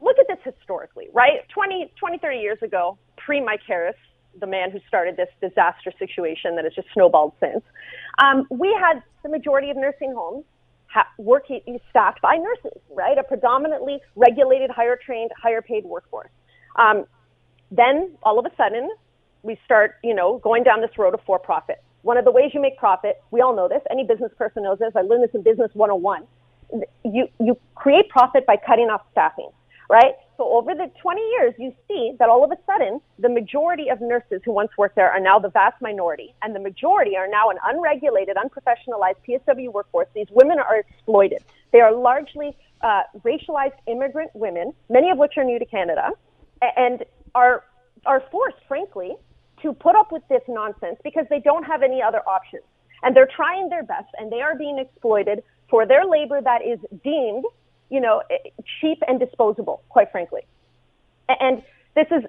look 0.00 0.16
at 0.18 0.26
this 0.28 0.54
historically, 0.54 1.08
right? 1.12 1.46
20, 1.52 1.92
20, 1.98 2.18
30 2.18 2.38
years 2.38 2.58
ago, 2.62 2.98
pre 3.16 3.40
Mike 3.40 3.60
Harris, 3.66 3.96
the 4.38 4.46
man 4.46 4.70
who 4.70 4.78
started 4.86 5.16
this 5.16 5.28
disaster 5.40 5.92
situation 5.98 6.56
that 6.56 6.64
has 6.64 6.74
just 6.74 6.88
snowballed 6.94 7.32
since, 7.40 7.62
um, 8.18 8.46
we 8.50 8.76
had 8.78 9.02
the 9.22 9.28
majority 9.28 9.70
of 9.70 9.76
nursing 9.76 10.12
homes 10.14 10.44
ha- 10.88 11.08
working 11.18 11.60
staffed 11.90 12.20
by 12.20 12.36
nurses, 12.36 12.80
right? 12.90 13.18
A 13.18 13.22
predominantly 13.22 13.98
regulated, 14.14 14.70
higher 14.70 14.98
trained, 15.04 15.30
higher 15.40 15.62
paid 15.62 15.84
workforce. 15.84 16.30
Um, 16.76 17.06
then 17.70 18.12
all 18.22 18.38
of 18.38 18.46
a 18.46 18.54
sudden, 18.56 18.90
we 19.42 19.58
start, 19.64 19.96
you 20.04 20.14
know, 20.14 20.38
going 20.38 20.64
down 20.64 20.80
this 20.80 20.96
road 20.98 21.14
of 21.14 21.20
for 21.26 21.38
profit. 21.38 21.82
One 22.02 22.16
of 22.16 22.24
the 22.24 22.30
ways 22.30 22.52
you 22.54 22.60
make 22.60 22.76
profit, 22.76 23.22
we 23.30 23.40
all 23.40 23.54
know 23.54 23.68
this, 23.68 23.82
any 23.90 24.04
business 24.04 24.32
person 24.36 24.62
knows 24.62 24.78
this. 24.78 24.92
I 24.94 25.02
learned 25.02 25.24
this 25.24 25.34
in 25.34 25.42
Business 25.42 25.70
101. 25.74 26.24
You, 27.04 27.28
you 27.40 27.58
create 27.74 28.08
profit 28.08 28.46
by 28.46 28.56
cutting 28.56 28.90
off 28.90 29.02
staffing, 29.12 29.50
right? 29.88 30.14
So 30.36 30.44
over 30.52 30.74
the 30.74 30.90
20 31.00 31.20
years, 31.20 31.54
you 31.58 31.72
see 31.88 32.12
that 32.18 32.28
all 32.28 32.44
of 32.44 32.50
a 32.50 32.58
sudden, 32.66 33.00
the 33.18 33.28
majority 33.28 33.88
of 33.88 34.00
nurses 34.00 34.40
who 34.44 34.52
once 34.52 34.70
worked 34.76 34.96
there 34.96 35.10
are 35.10 35.20
now 35.20 35.38
the 35.38 35.48
vast 35.48 35.80
minority, 35.80 36.34
and 36.42 36.54
the 36.54 36.60
majority 36.60 37.16
are 37.16 37.28
now 37.28 37.50
an 37.50 37.56
unregulated, 37.64 38.36
unprofessionalized 38.36 39.16
PSW 39.26 39.72
workforce. 39.72 40.08
These 40.14 40.26
women 40.30 40.58
are 40.58 40.78
exploited. 40.78 41.42
They 41.72 41.80
are 41.80 41.92
largely 41.92 42.56
uh, 42.82 43.02
racialized 43.24 43.78
immigrant 43.86 44.30
women, 44.34 44.72
many 44.90 45.10
of 45.10 45.18
which 45.18 45.34
are 45.36 45.44
new 45.44 45.58
to 45.58 45.66
Canada, 45.66 46.10
and 46.76 47.04
are 47.34 47.64
are 48.04 48.22
forced, 48.30 48.58
frankly, 48.68 49.16
to 49.62 49.72
put 49.72 49.96
up 49.96 50.12
with 50.12 50.22
this 50.28 50.42
nonsense 50.48 50.96
because 51.02 51.26
they 51.30 51.40
don't 51.40 51.64
have 51.64 51.82
any 51.82 52.02
other 52.02 52.20
options. 52.28 52.62
And 53.02 53.14
they're 53.14 53.28
trying 53.34 53.68
their 53.68 53.82
best 53.82 54.08
and 54.18 54.32
they 54.32 54.40
are 54.40 54.56
being 54.56 54.78
exploited 54.78 55.42
for 55.68 55.86
their 55.86 56.04
labor 56.04 56.40
that 56.40 56.62
is 56.62 56.78
deemed, 57.02 57.44
you 57.90 58.00
know, 58.00 58.22
eh, 58.30 58.50
cheap 58.80 58.98
and 59.06 59.20
disposable, 59.20 59.82
quite 59.88 60.10
frankly. 60.10 60.42
And 61.28 61.62
this 61.94 62.06
is 62.10 62.22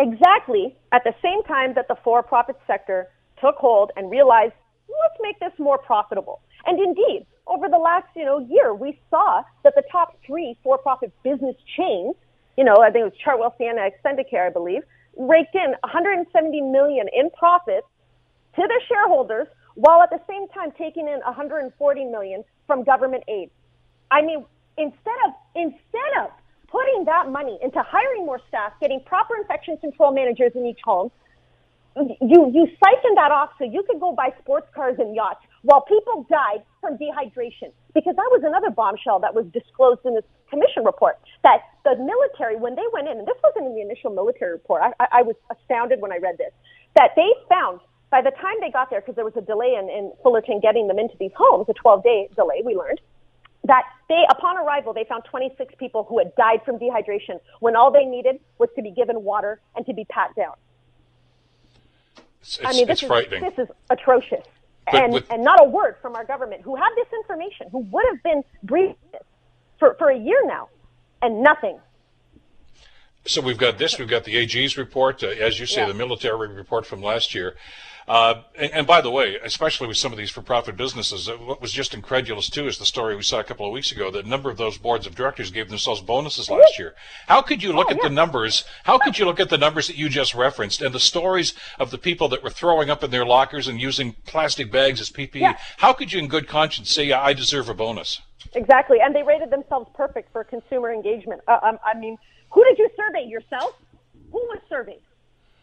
exactly 0.00 0.76
at 0.92 1.04
the 1.04 1.14
same 1.22 1.42
time 1.44 1.74
that 1.74 1.88
the 1.88 1.96
for-profit 2.04 2.56
sector 2.66 3.08
took 3.40 3.56
hold 3.56 3.90
and 3.96 4.10
realized, 4.10 4.54
let's 4.88 5.20
make 5.20 5.38
this 5.40 5.52
more 5.58 5.78
profitable. 5.78 6.40
And 6.66 6.78
indeed, 6.78 7.26
over 7.46 7.68
the 7.68 7.78
last, 7.78 8.06
you 8.14 8.24
know, 8.24 8.38
year, 8.38 8.74
we 8.74 9.00
saw 9.10 9.42
that 9.64 9.74
the 9.74 9.82
top 9.90 10.18
three 10.26 10.56
for-profit 10.62 11.12
business 11.22 11.56
chains, 11.76 12.14
you 12.56 12.64
know, 12.64 12.76
I 12.76 12.90
think 12.90 13.06
it 13.06 13.12
was 13.12 13.18
Chartwell, 13.24 13.56
Sienna, 13.58 13.88
Extendicare, 13.88 14.46
I 14.46 14.50
believe, 14.50 14.82
raked 15.16 15.54
in 15.54 15.74
170 15.82 16.60
million 16.60 17.06
in 17.12 17.30
profits 17.30 17.86
to 18.56 18.62
their 18.66 18.80
shareholders 18.88 19.46
while 19.74 20.02
at 20.02 20.10
the 20.10 20.20
same 20.28 20.48
time 20.48 20.70
taking 20.76 21.08
in 21.08 21.20
140 21.20 22.04
million 22.06 22.44
from 22.66 22.84
government 22.84 23.24
aid. 23.28 23.50
I 24.10 24.22
mean, 24.22 24.44
instead 24.76 25.20
of 25.26 25.32
instead 25.54 26.12
of 26.22 26.30
putting 26.68 27.04
that 27.04 27.30
money 27.30 27.58
into 27.62 27.82
hiring 27.82 28.26
more 28.26 28.40
staff, 28.48 28.72
getting 28.80 29.00
proper 29.04 29.36
infection 29.36 29.76
control 29.78 30.12
managers 30.12 30.52
in 30.54 30.66
each 30.66 30.80
home, 30.84 31.10
you 31.96 32.50
you 32.52 32.66
siphoned 32.82 33.16
that 33.16 33.30
off 33.30 33.50
so 33.58 33.64
you 33.64 33.82
could 33.88 34.00
go 34.00 34.12
buy 34.12 34.30
sports 34.40 34.68
cars 34.74 34.96
and 34.98 35.14
yachts 35.14 35.40
while 35.62 35.82
people 35.82 36.26
died 36.28 36.62
from 36.80 36.98
dehydration. 36.98 37.72
Because 37.94 38.16
that 38.16 38.28
was 38.30 38.42
another 38.44 38.70
bombshell 38.70 39.20
that 39.20 39.34
was 39.34 39.44
disclosed 39.52 40.00
in 40.04 40.14
this 40.14 40.24
commission 40.52 40.84
report 40.84 41.18
that 41.42 41.64
the 41.84 41.96
military, 41.96 42.56
when 42.56 42.74
they 42.74 42.84
went 42.92 43.08
in, 43.08 43.18
and 43.18 43.26
this 43.26 43.40
wasn't 43.42 43.66
in 43.66 43.74
the 43.74 43.80
initial 43.80 44.12
military 44.12 44.52
report, 44.52 44.82
I, 44.84 44.92
I, 45.00 45.06
I 45.18 45.22
was 45.22 45.36
astounded 45.50 46.00
when 46.00 46.12
I 46.12 46.18
read 46.18 46.36
this, 46.36 46.52
that 46.94 47.10
they 47.16 47.32
found 47.48 47.80
by 48.10 48.20
the 48.20 48.30
time 48.30 48.56
they 48.60 48.70
got 48.70 48.90
there, 48.90 49.00
because 49.00 49.16
there 49.16 49.24
was 49.24 49.36
a 49.36 49.40
delay 49.40 49.74
in, 49.80 49.88
in 49.88 50.12
Fullerton 50.22 50.60
getting 50.60 50.86
them 50.86 50.98
into 50.98 51.16
these 51.18 51.32
homes, 51.34 51.66
a 51.70 51.72
12 51.72 52.04
day 52.04 52.28
delay, 52.36 52.60
we 52.62 52.76
learned, 52.76 53.00
that 53.64 53.84
they, 54.10 54.22
upon 54.28 54.58
arrival, 54.58 54.92
they 54.92 55.04
found 55.04 55.24
26 55.24 55.74
people 55.78 56.04
who 56.04 56.18
had 56.18 56.34
died 56.36 56.60
from 56.64 56.78
dehydration 56.78 57.40
when 57.60 57.74
all 57.74 57.90
they 57.90 58.04
needed 58.04 58.38
was 58.58 58.68
to 58.76 58.82
be 58.82 58.90
given 58.90 59.24
water 59.24 59.60
and 59.74 59.86
to 59.86 59.94
be 59.94 60.04
pat 60.04 60.34
down. 60.36 60.54
It's, 62.42 62.58
it's, 62.58 62.66
I 62.66 62.72
mean, 62.72 62.86
this 62.86 63.02
is, 63.02 63.08
frightening. 63.08 63.40
This 63.40 63.58
is 63.58 63.68
atrocious. 63.88 64.44
and, 64.88 65.12
with, 65.14 65.24
and 65.30 65.42
not 65.42 65.64
a 65.64 65.68
word 65.68 65.96
from 66.02 66.14
our 66.14 66.24
government 66.24 66.60
who 66.62 66.76
had 66.76 66.90
this 66.96 67.06
information, 67.14 67.68
who 67.70 67.78
would 67.78 68.04
have 68.10 68.22
been 68.22 68.42
briefed 68.62 68.98
for, 69.82 69.96
for 69.98 70.10
a 70.10 70.16
year 70.16 70.40
now, 70.46 70.68
and 71.22 71.42
nothing. 71.42 71.80
So 73.24 73.40
we've 73.40 73.58
got 73.58 73.78
this, 73.78 73.98
we've 73.98 74.06
got 74.06 74.22
the 74.22 74.36
AG's 74.36 74.76
report, 74.76 75.24
uh, 75.24 75.28
as 75.28 75.58
you 75.58 75.66
say, 75.66 75.80
yeah. 75.80 75.88
the 75.88 75.94
military 75.94 76.46
report 76.54 76.86
from 76.86 77.02
last 77.02 77.34
year. 77.34 77.56
Uh, 78.08 78.42
and, 78.58 78.72
and, 78.72 78.86
by 78.86 79.00
the 79.00 79.10
way, 79.10 79.36
especially 79.44 79.86
with 79.86 79.96
some 79.96 80.10
of 80.10 80.18
these 80.18 80.30
for-profit 80.30 80.76
businesses, 80.76 81.28
uh, 81.28 81.36
what 81.36 81.60
was 81.60 81.72
just 81.72 81.94
incredulous 81.94 82.50
too 82.50 82.66
is 82.66 82.78
the 82.78 82.84
story 82.84 83.14
we 83.14 83.22
saw 83.22 83.38
a 83.38 83.44
couple 83.44 83.64
of 83.64 83.72
weeks 83.72 83.92
ago 83.92 84.10
that 84.10 84.24
a 84.24 84.28
number 84.28 84.50
of 84.50 84.56
those 84.56 84.76
boards 84.76 85.06
of 85.06 85.14
directors 85.14 85.50
gave 85.50 85.68
themselves 85.68 86.00
bonuses 86.00 86.50
last 86.50 86.78
year. 86.78 86.94
How 87.28 87.42
could 87.42 87.62
you 87.62 87.72
look 87.72 87.88
oh, 87.88 87.92
at 87.92 87.96
yeah. 87.98 88.08
the 88.08 88.14
numbers? 88.14 88.64
How 88.84 88.98
could 88.98 89.18
you 89.18 89.24
look 89.24 89.38
at 89.38 89.50
the 89.50 89.58
numbers 89.58 89.86
that 89.86 89.96
you 89.96 90.08
just 90.08 90.34
referenced 90.34 90.82
and 90.82 90.92
the 90.94 91.00
stories 91.00 91.54
of 91.78 91.90
the 91.90 91.98
people 91.98 92.28
that 92.30 92.42
were 92.42 92.50
throwing 92.50 92.90
up 92.90 93.04
in 93.04 93.10
their 93.10 93.24
lockers 93.24 93.68
and 93.68 93.80
using 93.80 94.14
plastic 94.26 94.72
bags 94.72 95.00
as 95.00 95.10
PPE? 95.10 95.40
Yeah. 95.40 95.58
How 95.76 95.92
could 95.92 96.12
you, 96.12 96.18
in 96.18 96.26
good 96.26 96.48
conscience, 96.48 96.90
say 96.90 97.12
I 97.12 97.32
deserve 97.34 97.68
a 97.68 97.74
bonus? 97.74 98.20
Exactly, 98.54 98.98
and 99.00 99.14
they 99.14 99.22
rated 99.22 99.50
themselves 99.50 99.88
perfect 99.94 100.32
for 100.32 100.42
consumer 100.42 100.92
engagement. 100.92 101.40
Uh, 101.46 101.58
um, 101.62 101.78
I 101.84 101.96
mean, 101.96 102.18
who 102.50 102.64
did 102.64 102.78
you 102.78 102.90
survey 102.96 103.26
yourself? 103.26 103.76
Who 104.32 104.38
was 104.38 104.58
surveyed? 104.68 105.00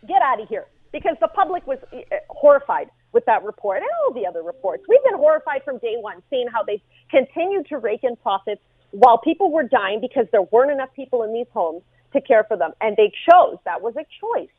Get 0.08 0.22
out 0.22 0.42
of 0.42 0.48
here 0.48 0.68
because 0.92 1.16
the 1.22 1.28
public 1.28 1.66
was 1.68 1.78
eh, 1.94 2.02
eh, 2.12 2.18
horrified 2.30 2.90
with 3.12 3.26
that 3.26 3.44
report 3.44 3.82
and 3.82 3.90
all 4.04 4.14
the 4.14 4.28
other 4.28 4.44
reports. 4.44 4.84
We've 4.88 5.04
been 5.04 5.18
horrified 5.18 5.64
from 5.64 5.78
day 5.80 5.96
one, 6.00 6.22
seeing 6.30 6.48
how 6.48 6.64
they 6.64 6.82
continued 7.10 7.68
to 7.68 7.78
rake 7.78 8.04
in 8.04 8.16
profits 8.18 8.62
while 8.92 9.18
people 9.18 9.52
were 9.52 9.64
dying 9.64 10.00
because 10.02 10.26
there 10.32 10.44
weren't 10.44 10.72
enough 10.72 10.90
people 10.96 11.24
in 11.24 11.34
these 11.34 11.48
homes 11.54 11.82
to 12.14 12.22
care 12.22 12.44
for 12.44 12.58
them. 12.58 12.72
And 12.82 12.96
they 12.98 13.12
chose, 13.30 13.58
that 13.66 13.82
was 13.82 13.96
a 13.96 14.06
choice, 14.20 14.50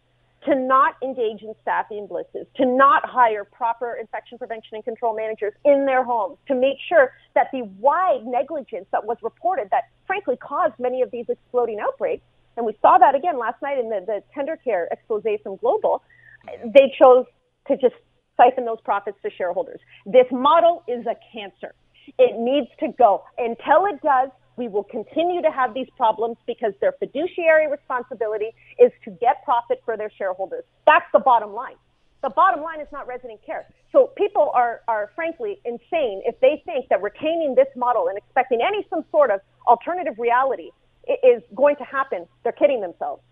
to 0.46 0.54
not 0.54 0.94
engage 1.02 1.42
in 1.42 1.54
staffing 1.62 2.08
blitzes, 2.08 2.46
to 2.56 2.64
not 2.64 3.06
hire 3.08 3.44
proper 3.44 3.94
infection 3.94 4.38
prevention 4.38 4.76
and 4.76 4.84
control 4.84 5.14
managers 5.14 5.52
in 5.64 5.84
their 5.84 6.02
homes, 6.02 6.38
to 6.48 6.54
make 6.54 6.78
sure 6.88 7.12
that 7.34 7.48
the 7.52 7.62
wide 7.78 8.24
negligence 8.24 8.86
that 8.92 9.04
was 9.04 9.18
reported 9.22 9.68
that 9.70 9.84
frankly 10.06 10.36
caused 10.36 10.74
many 10.78 11.02
of 11.02 11.10
these 11.10 11.26
exploding 11.28 11.78
outbreaks, 11.80 12.22
and 12.56 12.66
we 12.66 12.76
saw 12.80 12.98
that 12.98 13.14
again 13.14 13.38
last 13.38 13.60
night 13.62 13.78
in 13.78 13.90
the, 13.90 14.00
the 14.06 14.22
Tendercare 14.34 14.86
expose 14.90 15.22
from 15.42 15.56
Global, 15.56 16.02
they 16.46 16.92
chose 16.98 17.26
to 17.68 17.76
just 17.76 17.94
siphon 18.36 18.64
those 18.64 18.80
profits 18.84 19.18
to 19.22 19.30
shareholders. 19.36 19.80
This 20.06 20.26
model 20.30 20.82
is 20.88 21.06
a 21.06 21.16
cancer. 21.32 21.74
It 22.18 22.38
needs 22.38 22.68
to 22.80 22.88
go. 22.98 23.24
Until 23.38 23.86
it 23.86 24.00
does, 24.02 24.30
we 24.56 24.68
will 24.68 24.84
continue 24.84 25.42
to 25.42 25.50
have 25.50 25.74
these 25.74 25.88
problems 25.96 26.36
because 26.46 26.72
their 26.80 26.92
fiduciary 26.92 27.70
responsibility 27.70 28.50
is 28.78 28.90
to 29.04 29.10
get 29.10 29.44
profit 29.44 29.80
for 29.84 29.96
their 29.96 30.10
shareholders. 30.18 30.64
That's 30.86 31.06
the 31.12 31.20
bottom 31.20 31.52
line. 31.52 31.76
The 32.22 32.30
bottom 32.30 32.62
line 32.62 32.80
is 32.80 32.88
not 32.92 33.06
resident 33.06 33.40
care. 33.44 33.66
So 33.92 34.10
people 34.16 34.50
are, 34.54 34.82
are 34.88 35.10
frankly 35.14 35.60
insane 35.64 36.20
if 36.26 36.38
they 36.40 36.62
think 36.66 36.88
that 36.90 37.00
retaining 37.00 37.54
this 37.54 37.68
model 37.74 38.08
and 38.08 38.18
expecting 38.18 38.60
any 38.60 38.86
some 38.90 39.04
sort 39.10 39.30
of 39.30 39.40
alternative 39.66 40.14
reality 40.18 40.70
is 41.24 41.42
going 41.54 41.76
to 41.76 41.84
happen. 41.84 42.26
They're 42.42 42.52
kidding 42.52 42.82
themselves 42.82 43.22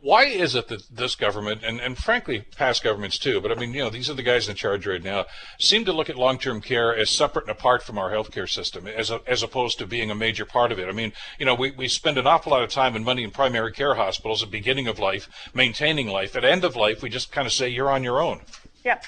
why 0.00 0.24
is 0.24 0.54
it 0.54 0.68
that 0.68 0.82
this 0.94 1.16
government, 1.16 1.62
and, 1.64 1.80
and 1.80 1.98
frankly 1.98 2.44
past 2.56 2.84
governments 2.84 3.18
too, 3.18 3.40
but 3.40 3.50
I 3.50 3.56
mean, 3.56 3.74
you 3.74 3.82
know, 3.82 3.90
these 3.90 4.08
are 4.08 4.14
the 4.14 4.22
guys 4.22 4.48
in 4.48 4.54
charge 4.54 4.86
right 4.86 5.02
now, 5.02 5.26
seem 5.58 5.84
to 5.86 5.92
look 5.92 6.08
at 6.08 6.16
long-term 6.16 6.60
care 6.60 6.96
as 6.96 7.10
separate 7.10 7.46
and 7.46 7.50
apart 7.50 7.82
from 7.82 7.98
our 7.98 8.10
healthcare 8.10 8.48
system, 8.48 8.86
as, 8.86 9.10
a, 9.10 9.20
as 9.26 9.42
opposed 9.42 9.78
to 9.78 9.86
being 9.86 10.10
a 10.10 10.14
major 10.14 10.44
part 10.44 10.70
of 10.70 10.78
it. 10.78 10.88
I 10.88 10.92
mean, 10.92 11.12
you 11.38 11.46
know, 11.46 11.54
we, 11.54 11.72
we 11.72 11.88
spend 11.88 12.16
an 12.16 12.28
awful 12.28 12.52
lot 12.52 12.62
of 12.62 12.70
time 12.70 12.94
and 12.94 13.04
money 13.04 13.24
in 13.24 13.32
primary 13.32 13.72
care 13.72 13.94
hospitals 13.94 14.42
at 14.42 14.50
beginning 14.50 14.86
of 14.86 15.00
life, 15.00 15.28
maintaining 15.52 16.06
life. 16.06 16.36
At 16.36 16.44
end 16.44 16.64
of 16.64 16.76
life, 16.76 17.02
we 17.02 17.10
just 17.10 17.32
kind 17.32 17.46
of 17.46 17.52
say, 17.52 17.68
you're 17.68 17.90
on 17.90 18.04
your 18.04 18.22
own. 18.22 18.42
Yeah. 18.84 19.00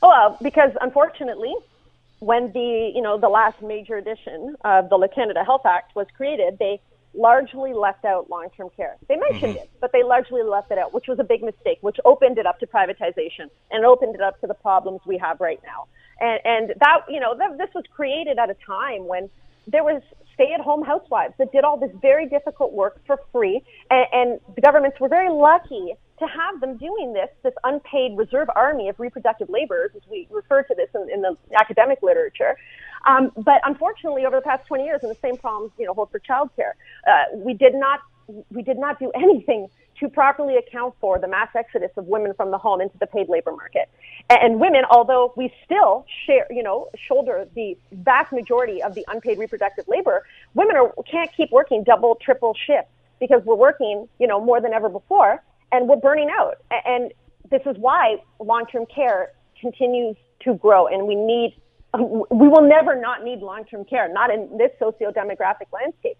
Well, 0.00 0.12
uh, 0.12 0.36
because 0.42 0.72
unfortunately, 0.80 1.54
when 2.20 2.52
the, 2.52 2.92
you 2.94 3.02
know, 3.02 3.18
the 3.18 3.28
last 3.28 3.60
major 3.60 3.96
edition 3.96 4.56
of 4.64 4.88
the 4.88 5.08
Canada 5.14 5.44
Health 5.44 5.66
Act 5.66 5.94
was 5.94 6.06
created, 6.16 6.58
they 6.58 6.80
largely 7.14 7.72
left 7.72 8.04
out 8.04 8.30
long-term 8.30 8.70
care. 8.76 8.96
They 9.08 9.16
mentioned 9.16 9.54
mm-hmm. 9.54 9.64
it, 9.64 9.70
but 9.80 9.90
they 9.92 10.02
largely 10.02 10.42
left 10.42 10.70
it 10.70 10.78
out, 10.78 10.94
which 10.94 11.08
was 11.08 11.18
a 11.18 11.24
big 11.24 11.42
mistake, 11.42 11.78
which 11.80 11.96
opened 12.04 12.38
it 12.38 12.46
up 12.46 12.60
to 12.60 12.66
privatization 12.66 13.50
and 13.70 13.84
opened 13.84 14.14
it 14.14 14.20
up 14.20 14.40
to 14.40 14.46
the 14.46 14.54
problems 14.54 15.00
we 15.06 15.18
have 15.18 15.40
right 15.40 15.60
now. 15.64 15.86
And, 16.20 16.40
and 16.44 16.74
that, 16.78 17.00
you 17.08 17.18
know, 17.18 17.36
th- 17.36 17.58
this 17.58 17.70
was 17.74 17.84
created 17.94 18.38
at 18.38 18.50
a 18.50 18.56
time 18.66 19.06
when 19.06 19.28
there 19.66 19.82
was 19.82 20.02
stay-at-home 20.34 20.84
housewives 20.84 21.34
that 21.38 21.52
did 21.52 21.64
all 21.64 21.78
this 21.78 21.90
very 22.00 22.26
difficult 22.28 22.72
work 22.72 23.00
for 23.06 23.18
free, 23.32 23.62
and, 23.90 24.06
and 24.12 24.40
the 24.54 24.60
governments 24.60 24.98
were 25.00 25.08
very 25.08 25.30
lucky 25.30 25.94
to 26.18 26.26
have 26.26 26.60
them 26.60 26.76
doing 26.76 27.12
this, 27.12 27.28
this 27.42 27.54
unpaid 27.64 28.16
reserve 28.16 28.48
army 28.54 28.88
of 28.88 29.00
reproductive 29.00 29.48
laborers, 29.48 29.90
as 29.96 30.02
we 30.10 30.28
refer 30.30 30.62
to 30.62 30.74
this 30.74 30.88
in, 30.94 31.08
in 31.12 31.22
the 31.22 31.36
academic 31.58 31.98
literature. 32.02 32.56
Um, 33.06 33.30
but 33.36 33.60
unfortunately, 33.64 34.26
over 34.26 34.36
the 34.36 34.42
past 34.42 34.66
20 34.66 34.84
years, 34.84 35.00
and 35.02 35.10
the 35.10 35.18
same 35.22 35.36
problems, 35.36 35.72
you 35.78 35.86
know, 35.86 35.94
hold 35.94 36.10
for 36.10 36.20
childcare, 36.20 36.72
uh, 37.06 37.36
we 37.36 37.54
did 37.54 37.74
not 37.74 38.00
we 38.50 38.62
did 38.62 38.78
not 38.78 38.98
do 38.98 39.10
anything 39.14 39.68
to 39.98 40.08
properly 40.08 40.56
account 40.56 40.94
for 41.00 41.18
the 41.18 41.28
mass 41.28 41.48
exodus 41.54 41.90
of 41.96 42.06
women 42.06 42.32
from 42.34 42.50
the 42.50 42.58
home 42.58 42.80
into 42.80 42.96
the 42.98 43.06
paid 43.06 43.28
labor 43.28 43.52
market. 43.52 43.90
And 44.30 44.58
women, 44.58 44.82
although 44.90 45.32
we 45.36 45.52
still 45.64 46.06
share, 46.26 46.46
you 46.50 46.62
know, 46.62 46.88
shoulder 47.06 47.46
the 47.54 47.76
vast 47.92 48.32
majority 48.32 48.82
of 48.82 48.94
the 48.94 49.04
unpaid 49.08 49.38
reproductive 49.38 49.86
labor, 49.88 50.24
women 50.54 50.76
are, 50.76 50.94
can't 51.10 51.30
keep 51.36 51.50
working 51.50 51.84
double, 51.84 52.14
triple 52.14 52.56
shifts 52.66 52.90
because 53.18 53.42
we're 53.44 53.56
working, 53.56 54.08
you 54.18 54.26
know, 54.26 54.42
more 54.42 54.60
than 54.60 54.72
ever 54.72 54.88
before 54.88 55.42
and 55.72 55.88
we're 55.88 55.96
burning 55.96 56.30
out. 56.30 56.56
And 56.86 57.12
this 57.50 57.62
is 57.66 57.76
why 57.78 58.16
long-term 58.38 58.86
care 58.86 59.32
continues 59.60 60.16
to 60.44 60.54
grow 60.54 60.86
and 60.86 61.06
we 61.06 61.14
need 61.14 61.54
we 61.98 62.48
will 62.48 62.66
never 62.68 63.00
not 63.00 63.24
need 63.24 63.40
long-term 63.40 63.84
care, 63.84 64.12
not 64.12 64.32
in 64.32 64.56
this 64.58 64.70
socio-demographic 64.78 65.72
landscape. 65.72 66.16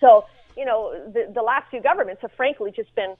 So, 0.00 0.24
you 0.56 0.64
know, 0.64 0.92
the, 1.12 1.30
the 1.32 1.42
last 1.42 1.70
few 1.70 1.80
governments 1.80 2.22
have 2.22 2.32
frankly 2.36 2.72
just 2.74 2.94
been 2.94 3.14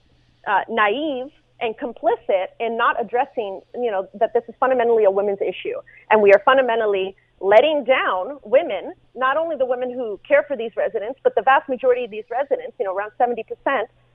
uh, 0.45 0.61
naive 0.69 1.31
and 1.59 1.75
complicit 1.77 2.47
in 2.59 2.77
not 2.77 3.01
addressing, 3.01 3.61
you 3.73 3.89
know, 3.89 4.07
that 4.19 4.33
this 4.33 4.43
is 4.47 4.55
fundamentally 4.59 5.05
a 5.05 5.11
women's 5.11 5.41
issue. 5.41 5.79
And 6.09 6.21
we 6.21 6.31
are 6.31 6.41
fundamentally 6.45 7.15
letting 7.39 7.83
down 7.83 8.39
women, 8.43 8.93
not 9.15 9.37
only 9.37 9.55
the 9.55 9.65
women 9.65 9.91
who 9.93 10.19
care 10.27 10.43
for 10.47 10.57
these 10.57 10.71
residents, 10.75 11.19
but 11.23 11.35
the 11.35 11.41
vast 11.41 11.69
majority 11.69 12.03
of 12.03 12.11
these 12.11 12.23
residents, 12.29 12.73
you 12.79 12.85
know, 12.85 12.95
around 12.95 13.11
70% 13.19 13.43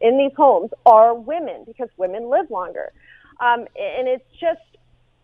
in 0.00 0.18
these 0.18 0.32
homes 0.36 0.70
are 0.86 1.14
women 1.14 1.64
because 1.66 1.88
women 1.96 2.28
live 2.28 2.50
longer. 2.50 2.92
Um, 3.40 3.60
and 3.76 4.08
it's 4.08 4.24
just, 4.40 4.60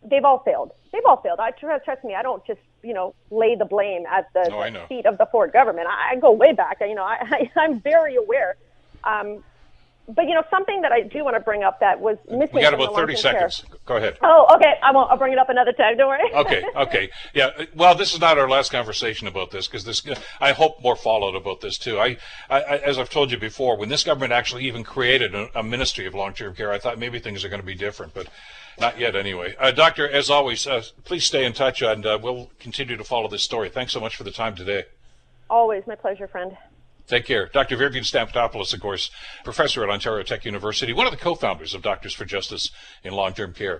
they've 0.04 0.24
all 0.24 0.40
failed. 0.40 0.72
They've 0.92 1.04
all 1.06 1.20
failed. 1.20 1.40
I 1.40 1.50
trust 1.50 2.04
me. 2.04 2.14
I 2.14 2.22
don't 2.22 2.44
just 2.46 2.60
you 2.82 2.94
know 2.94 3.14
lay 3.30 3.54
the 3.54 3.64
blame 3.64 4.04
at 4.06 4.32
the 4.32 4.50
oh, 4.52 4.86
feet 4.86 5.06
of 5.06 5.18
the 5.18 5.26
Ford 5.26 5.52
government. 5.52 5.88
I, 5.88 6.12
I 6.12 6.16
go 6.16 6.32
way 6.32 6.52
back. 6.52 6.78
You 6.80 6.94
know, 6.94 7.04
I, 7.04 7.18
I 7.56 7.60
I'm 7.60 7.80
very 7.80 8.16
aware. 8.16 8.56
Um, 9.04 9.42
but 10.08 10.26
you 10.26 10.34
know, 10.34 10.42
something 10.50 10.80
that 10.80 10.90
I 10.90 11.02
do 11.02 11.22
want 11.22 11.36
to 11.36 11.40
bring 11.40 11.62
up 11.62 11.80
that 11.80 12.00
was 12.00 12.16
missing. 12.30 12.54
We 12.54 12.62
got 12.62 12.72
about 12.72 12.94
thirty 12.94 13.14
seconds. 13.14 13.60
Care. 13.68 13.78
Go 13.84 13.96
ahead. 13.96 14.18
Oh, 14.22 14.46
okay. 14.56 14.74
I 14.82 14.90
won't. 14.90 15.10
I'll 15.10 15.18
bring 15.18 15.34
it 15.34 15.38
up 15.38 15.50
another 15.50 15.72
time. 15.72 15.98
Don't 15.98 16.08
worry. 16.08 16.32
okay. 16.34 16.64
Okay. 16.74 17.10
Yeah. 17.34 17.50
Well, 17.74 17.94
this 17.94 18.14
is 18.14 18.20
not 18.20 18.38
our 18.38 18.48
last 18.48 18.72
conversation 18.72 19.28
about 19.28 19.50
this 19.50 19.66
because 19.66 19.84
this. 19.84 20.02
I 20.40 20.52
hope 20.52 20.82
more 20.82 20.96
followed 20.96 21.34
about 21.34 21.60
this 21.60 21.76
too. 21.76 21.98
I, 21.98 22.16
I, 22.48 22.78
as 22.78 22.98
I've 22.98 23.10
told 23.10 23.30
you 23.30 23.38
before, 23.38 23.76
when 23.76 23.90
this 23.90 24.02
government 24.02 24.32
actually 24.32 24.64
even 24.64 24.82
created 24.82 25.34
a, 25.34 25.58
a 25.58 25.62
ministry 25.62 26.06
of 26.06 26.14
long-term 26.14 26.54
care, 26.54 26.72
I 26.72 26.78
thought 26.78 26.98
maybe 26.98 27.18
things 27.18 27.44
are 27.44 27.50
going 27.50 27.60
to 27.60 27.66
be 27.66 27.74
different, 27.74 28.14
but 28.14 28.28
not 28.80 28.98
yet 28.98 29.16
anyway. 29.16 29.54
Uh, 29.58 29.70
Doctor, 29.70 30.08
as 30.08 30.30
always, 30.30 30.66
uh, 30.66 30.82
please 31.04 31.24
stay 31.24 31.44
in 31.44 31.52
touch 31.52 31.82
and 31.82 32.06
uh, 32.06 32.18
we'll 32.20 32.50
continue 32.58 32.96
to 32.96 33.04
follow 33.04 33.28
this 33.28 33.42
story. 33.42 33.68
Thanks 33.68 33.92
so 33.92 34.00
much 34.00 34.16
for 34.16 34.24
the 34.24 34.30
time 34.30 34.54
today. 34.54 34.84
Always 35.50 35.86
my 35.86 35.94
pleasure, 35.94 36.28
friend. 36.28 36.56
Take 37.08 37.24
care. 37.24 37.46
Dr. 37.46 37.76
Vivian 37.78 38.04
Stamatopoulos, 38.04 38.74
of 38.74 38.80
course, 38.80 39.10
professor 39.42 39.82
at 39.82 39.88
Ontario 39.88 40.22
Tech 40.24 40.44
University, 40.44 40.92
one 40.92 41.06
of 41.06 41.10
the 41.10 41.18
co-founders 41.18 41.72
of 41.72 41.80
Doctors 41.80 42.12
for 42.12 42.26
Justice 42.26 42.70
in 43.02 43.14
Long-Term 43.14 43.54
Care. 43.54 43.78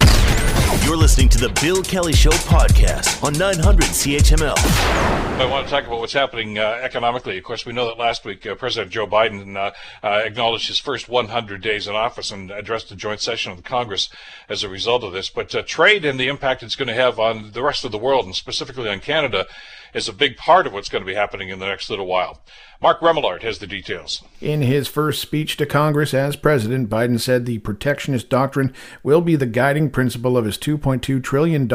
You're 0.85 0.97
listening 0.97 1.29
to 1.31 1.39
the 1.39 1.51
Bill 1.61 1.83
Kelly 1.83 2.15
Show 2.15 2.31
podcast 2.31 3.23
on 3.23 3.35
900 3.35 3.85
CHML. 3.85 4.55
I 4.57 5.45
want 5.45 5.67
to 5.67 5.71
talk 5.71 5.87
about 5.87 6.01
what's 6.01 6.15
happening 6.15 6.59
uh, 6.59 6.81
economically. 6.83 7.37
Of 7.37 7.45
course, 7.45 7.67
we 7.67 7.75
know 7.75 7.85
that 7.87 7.99
last 7.99 8.25
week 8.25 8.47
uh, 8.47 8.55
President 8.55 8.91
Joe 8.91 9.07
Biden 9.07 9.57
uh, 9.57 9.73
uh 10.03 10.23
acknowledged 10.25 10.67
his 10.69 10.79
first 10.79 11.09
100 11.09 11.61
days 11.61 11.87
in 11.87 11.95
office 11.95 12.31
and 12.31 12.51
addressed 12.51 12.91
a 12.91 12.97
joint 12.97 13.21
session 13.21 13.53
of 13.53 13.59
the 13.59 13.63
Congress 13.63 14.09
as 14.49 14.65
a 14.65 14.71
result 14.71 15.05
of 15.05 15.13
this. 15.13 15.29
But 15.29 15.55
uh, 15.55 15.63
trade 15.63 16.07
and 16.07 16.19
the 16.19 16.29
impact 16.29 16.63
it's 16.63 16.77
going 16.77 16.89
to 16.89 16.95
have 16.95 17.19
on 17.19 17.53
the 17.53 17.63
rest 17.63 17.85
of 17.85 17.93
the 17.93 17.99
world, 17.99 18.25
and 18.25 18.35
specifically 18.35 18.89
on 18.89 19.01
Canada, 19.01 19.47
is 19.95 20.09
a 20.09 20.13
big 20.13 20.37
part 20.37 20.67
of 20.67 20.73
what's 20.73 20.89
going 20.89 21.03
to 21.03 21.07
be 21.07 21.15
happening 21.15 21.49
in 21.49 21.59
the 21.59 21.67
next 21.67 21.91
little 21.91 22.07
while. 22.07 22.43
Mark 22.81 23.01
Remillard 23.01 23.43
has 23.43 23.59
the 23.59 23.67
details. 23.67 24.23
In 24.41 24.63
his 24.63 24.87
first 24.87 25.21
speech 25.21 25.57
to 25.57 25.67
Congress 25.67 26.15
as 26.15 26.37
president, 26.37 26.89
Biden 26.89 27.19
said 27.19 27.45
the 27.45 27.59
protectionist 27.59 28.29
doctrine 28.29 28.73
will 29.03 29.21
be 29.21 29.35
the 29.35 29.47
guiding 29.47 29.91
principle 29.91 30.37
of 30.37 30.45
his 30.45 30.57
$2.2 30.59 31.23
trillion 31.23 31.69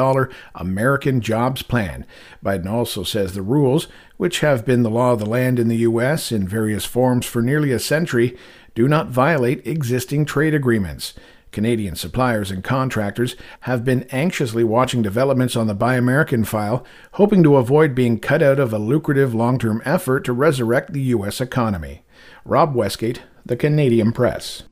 American 0.56 1.20
Jobs 1.20 1.62
Plan. 1.62 2.06
Biden 2.44 2.68
also 2.68 3.04
says 3.04 3.34
the 3.34 3.42
rules, 3.42 3.88
which 4.16 4.40
have 4.40 4.66
been 4.66 4.84
the 4.84 4.90
law 4.90 5.12
of 5.12 5.20
the 5.20 5.26
land 5.26 5.60
in 5.60 5.68
the 5.68 5.78
U.S. 5.78 6.32
in 6.32 6.48
various 6.48 6.86
forms 6.86 7.26
for 7.26 7.42
nearly 7.42 7.72
a 7.72 7.80
century, 7.80 8.38
do 8.74 8.88
not 8.88 9.10
violate 9.10 9.68
existing 9.68 10.24
trade 10.24 10.54
agreements. 10.54 11.14
Canadian 11.54 11.96
suppliers 11.96 12.52
and 12.52 12.64
contractors 12.64 13.38
have 13.62 13.86
been 13.86 14.04
anxiously 14.12 14.64
watching 14.64 15.02
developments 15.02 15.56
on 15.56 15.68
the 15.68 15.74
Buy 15.74 15.96
American 15.96 16.44
file, 16.44 16.86
hoping 17.14 17.44
to 17.44 17.56
avoid 17.56 17.96
being 17.96 18.20
cut 18.20 18.42
out 18.42 18.60
of 18.60 18.74
a 18.74 18.80
lucrative 18.80 19.34
long 19.34 19.58
term 19.58 19.82
effort 19.86 20.26
to 20.26 20.34
resurrect 20.34 20.92
the 20.92 21.02
U.S. 21.02 21.40
economy. 21.40 22.04
Rob 22.44 22.76
Westgate, 22.76 23.22
The 23.46 23.56
Canadian 23.56 24.12
Press. 24.12 24.64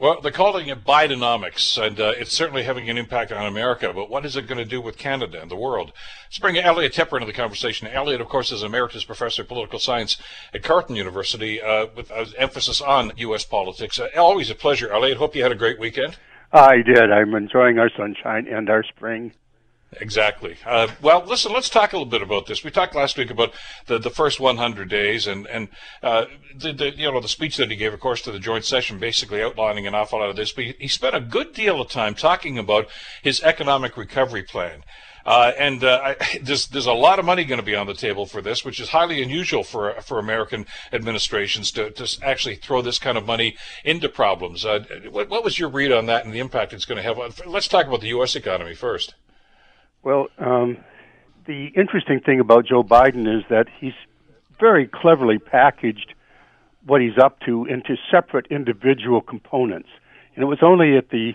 Well, 0.00 0.20
they're 0.20 0.30
calling 0.30 0.68
it 0.68 0.84
Bidenomics, 0.84 1.76
and 1.76 1.98
uh, 1.98 2.12
it's 2.16 2.32
certainly 2.32 2.62
having 2.62 2.88
an 2.88 2.96
impact 2.96 3.32
on 3.32 3.46
America. 3.46 3.92
But 3.92 4.08
what 4.08 4.24
is 4.24 4.36
it 4.36 4.46
going 4.46 4.58
to 4.58 4.64
do 4.64 4.80
with 4.80 4.96
Canada 4.96 5.42
and 5.42 5.50
the 5.50 5.56
world? 5.56 5.92
Let's 6.26 6.38
bring 6.38 6.56
Elliot 6.56 6.92
Tepper 6.92 7.14
into 7.14 7.26
the 7.26 7.32
conversation. 7.32 7.88
Elliot, 7.88 8.20
of 8.20 8.28
course, 8.28 8.52
is 8.52 8.62
emeritus 8.62 9.02
professor 9.02 9.42
of 9.42 9.48
political 9.48 9.80
science 9.80 10.16
at 10.54 10.62
Carleton 10.62 10.94
University, 10.94 11.60
uh, 11.60 11.86
with 11.96 12.12
an 12.12 12.28
emphasis 12.38 12.80
on 12.80 13.10
U.S. 13.16 13.44
politics. 13.44 13.98
Uh, 13.98 14.06
always 14.16 14.50
a 14.50 14.54
pleasure, 14.54 14.88
Elliot. 14.88 15.18
Hope 15.18 15.34
you 15.34 15.42
had 15.42 15.50
a 15.50 15.56
great 15.56 15.80
weekend. 15.80 16.16
I 16.52 16.76
did. 16.76 17.10
I'm 17.10 17.34
enjoying 17.34 17.80
our 17.80 17.90
sunshine 17.96 18.46
and 18.46 18.70
our 18.70 18.84
spring. 18.84 19.32
Exactly. 19.92 20.56
Uh, 20.66 20.88
well, 21.00 21.24
listen, 21.24 21.52
let's 21.52 21.70
talk 21.70 21.92
a 21.92 21.96
little 21.96 22.10
bit 22.10 22.20
about 22.20 22.46
this. 22.46 22.62
We 22.62 22.70
talked 22.70 22.94
last 22.94 23.16
week 23.16 23.30
about 23.30 23.54
the, 23.86 23.98
the 23.98 24.10
first 24.10 24.38
100 24.38 24.88
days 24.88 25.26
and, 25.26 25.46
and 25.46 25.68
uh, 26.02 26.26
the, 26.54 26.74
the, 26.74 26.94
you 26.94 27.10
know, 27.10 27.20
the 27.20 27.28
speech 27.28 27.56
that 27.56 27.70
he 27.70 27.76
gave, 27.76 27.94
of 27.94 28.00
course, 28.00 28.20
to 28.22 28.32
the 28.32 28.38
joint 28.38 28.66
session, 28.66 28.98
basically 28.98 29.42
outlining 29.42 29.86
an 29.86 29.94
awful 29.94 30.18
lot 30.18 30.28
of 30.28 30.36
this. 30.36 30.52
But 30.52 30.64
he, 30.64 30.74
he 30.78 30.88
spent 30.88 31.16
a 31.16 31.20
good 31.20 31.54
deal 31.54 31.80
of 31.80 31.88
time 31.88 32.14
talking 32.14 32.58
about 32.58 32.88
his 33.22 33.42
economic 33.42 33.96
recovery 33.96 34.42
plan. 34.42 34.84
Uh, 35.24 35.52
and 35.58 35.82
uh, 35.82 36.00
I, 36.02 36.38
there's 36.42 36.68
there's 36.68 36.86
a 36.86 36.92
lot 36.92 37.18
of 37.18 37.24
money 37.24 37.44
going 37.44 37.60
to 37.60 37.64
be 37.64 37.74
on 37.74 37.86
the 37.86 37.94
table 37.94 38.26
for 38.26 38.42
this, 38.42 38.64
which 38.64 38.80
is 38.80 38.90
highly 38.90 39.22
unusual 39.22 39.62
for 39.62 39.94
for 40.02 40.18
American 40.18 40.66
administrations 40.92 41.70
to, 41.72 41.90
to 41.90 42.18
actually 42.22 42.56
throw 42.56 42.82
this 42.82 42.98
kind 42.98 43.16
of 43.18 43.26
money 43.26 43.56
into 43.84 44.08
problems. 44.08 44.64
Uh, 44.64 44.84
what, 45.10 45.28
what 45.28 45.44
was 45.44 45.58
your 45.58 45.70
read 45.70 45.92
on 45.92 46.06
that 46.06 46.24
and 46.24 46.32
the 46.32 46.38
impact 46.38 46.72
it's 46.72 46.84
going 46.84 46.96
to 46.96 47.02
have? 47.02 47.18
Let's 47.46 47.68
talk 47.68 47.86
about 47.86 48.02
the 48.02 48.08
U.S. 48.08 48.36
economy 48.36 48.74
first. 48.74 49.14
Well, 50.02 50.28
um, 50.38 50.78
the 51.46 51.66
interesting 51.76 52.20
thing 52.20 52.40
about 52.40 52.66
Joe 52.66 52.82
Biden 52.82 53.26
is 53.26 53.44
that 53.50 53.66
he's 53.80 53.94
very 54.60 54.86
cleverly 54.86 55.38
packaged 55.38 56.14
what 56.84 57.00
he's 57.00 57.18
up 57.18 57.40
to 57.40 57.64
into 57.66 57.96
separate 58.10 58.46
individual 58.50 59.20
components. 59.20 59.88
And 60.34 60.42
it 60.42 60.46
was 60.46 60.58
only 60.62 60.96
at 60.96 61.10
the 61.10 61.34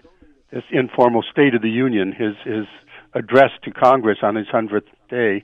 this 0.51 0.63
informal 0.71 1.23
State 1.23 1.55
of 1.55 1.61
the 1.61 1.69
Union, 1.69 2.11
his 2.11 2.35
his 2.43 2.65
address 3.13 3.51
to 3.63 3.71
Congress 3.71 4.19
on 4.21 4.35
his 4.35 4.47
hundredth 4.47 4.87
day 5.09 5.43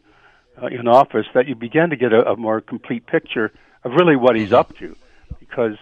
uh, 0.62 0.68
in 0.68 0.88
office, 0.88 1.26
that 1.34 1.48
you 1.48 1.56
began 1.56 1.90
to 1.90 1.96
get 1.96 2.14
a, 2.14 2.32
a 2.32 2.38
more 2.38 2.62
complete 2.62 3.06
picture 3.06 3.52
of 3.84 3.94
really 3.94 4.16
what 4.16 4.36
he's 4.36 4.54
up 4.54 4.78
to. 4.78 4.96
Because 5.40 5.78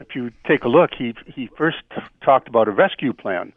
if 0.00 0.14
you 0.14 0.30
take 0.46 0.64
a 0.64 0.68
look, 0.68 0.90
he 0.96 1.14
he 1.26 1.48
first 1.56 1.78
talked 2.24 2.48
about 2.48 2.66
a 2.66 2.70
rescue 2.70 3.12
plan, 3.12 3.52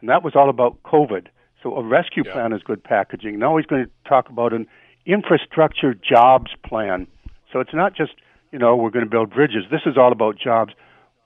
and 0.00 0.08
that 0.08 0.22
was 0.22 0.34
all 0.36 0.48
about 0.48 0.82
COVID. 0.82 1.26
So 1.62 1.76
a 1.76 1.82
rescue 1.82 2.22
yeah. 2.26 2.32
plan 2.32 2.52
is 2.52 2.62
good 2.62 2.82
packaging. 2.82 3.38
Now 3.38 3.56
he's 3.56 3.66
going 3.66 3.84
to 3.84 3.90
talk 4.08 4.28
about 4.28 4.52
an 4.52 4.66
infrastructure 5.06 5.94
jobs 5.94 6.52
plan. 6.64 7.06
So 7.52 7.60
it's 7.60 7.74
not 7.74 7.94
just, 7.94 8.12
you 8.52 8.58
know, 8.58 8.76
we're 8.76 8.90
going 8.90 9.04
to 9.04 9.10
build 9.10 9.30
bridges. 9.30 9.64
This 9.70 9.82
is 9.86 9.96
all 9.96 10.12
about 10.12 10.38
jobs. 10.38 10.72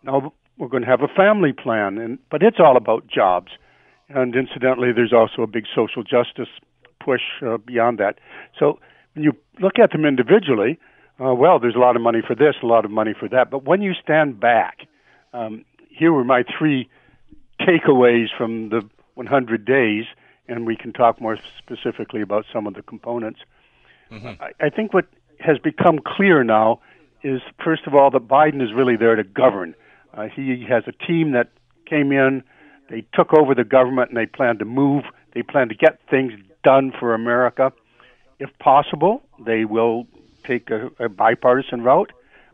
Now 0.03 0.33
we're 0.59 0.69
going 0.69 0.83
to 0.83 0.89
have 0.89 1.03
a 1.03 1.09
family 1.09 1.53
plan, 1.53 1.99
and 1.99 2.19
but 2.31 2.43
it's 2.43 2.59
all 2.59 2.77
about 2.77 3.07
jobs. 3.07 3.53
And 4.09 4.35
incidentally, 4.35 4.93
there's 4.93 5.13
also 5.13 5.43
a 5.43 5.47
big 5.47 5.65
social 5.75 6.03
justice 6.03 6.49
push 7.03 7.23
uh, 7.45 7.57
beyond 7.59 7.99
that. 7.99 8.19
So 8.59 8.79
when 9.15 9.25
you 9.25 9.33
look 9.61 9.79
at 9.83 9.93
them 9.93 10.05
individually, 10.05 10.79
uh, 11.21 11.35
well, 11.35 11.59
there's 11.59 11.75
a 11.75 11.79
lot 11.79 11.97
of 11.97 12.03
money 12.03 12.21
for 12.27 12.35
this, 12.35 12.55
a 12.63 12.67
lot 12.67 12.85
of 12.85 12.91
money 12.91 13.15
for 13.19 13.29
that. 13.29 13.51
But 13.51 13.65
when 13.65 13.83
you 13.83 13.93
stand 14.03 14.41
back, 14.41 14.87
um, 15.33 15.65
here 15.89 16.13
were 16.13 16.25
my 16.25 16.45
three 16.59 16.89
takeaways 17.61 18.27
from 18.37 18.69
the 18.71 18.83
100 19.15 19.65
days 19.65 20.05
and 20.49 20.67
we 20.67 20.77
can 20.77 20.93
talk 20.93 21.21
more 21.21 21.39
specifically 21.59 22.21
about 22.21 22.45
some 22.53 22.67
of 22.67 22.75
the 22.75 22.83
components. 22.83 23.41
Mm-hmm. 24.11 24.43
I, 24.43 24.67
I 24.67 24.71
think 24.71 24.93
what 24.93 25.07
has 25.41 25.59
become 25.59 25.99
clear 26.05 26.45
now 26.45 26.81
is, 27.23 27.41
first 27.65 27.87
of 27.87 27.95
all, 27.95 28.11
that 28.11 28.29
Biden 28.29 28.63
is 28.63 28.73
really 28.75 28.97
there 28.97 29.17
to 29.17 29.25
govern. 29.25 29.75
Uh, 30.13 30.29
he 30.35 30.65
has 30.69 30.85
a 30.87 30.93
team 30.93 31.33
that 31.33 31.49
came 31.87 32.13
in, 32.13 32.43
they 32.91 33.05
took 33.15 33.33
over 33.33 33.55
the 33.55 33.65
government, 33.65 34.11
and 34.11 34.17
they 34.17 34.27
plan 34.27 34.59
to 34.59 34.65
move. 34.65 35.05
They 35.33 35.43
plan 35.43 35.69
to 35.69 35.75
get 35.75 36.01
things 36.11 36.33
done 36.63 36.93
for 36.99 37.15
America. 37.15 37.73
If 38.39 38.51
possible, 38.59 39.23
they 39.45 39.65
will 39.65 40.07
take 40.45 40.71
a, 40.71 40.91
a 40.99 41.09
bipartisan 41.09 41.83
route. 41.83 42.13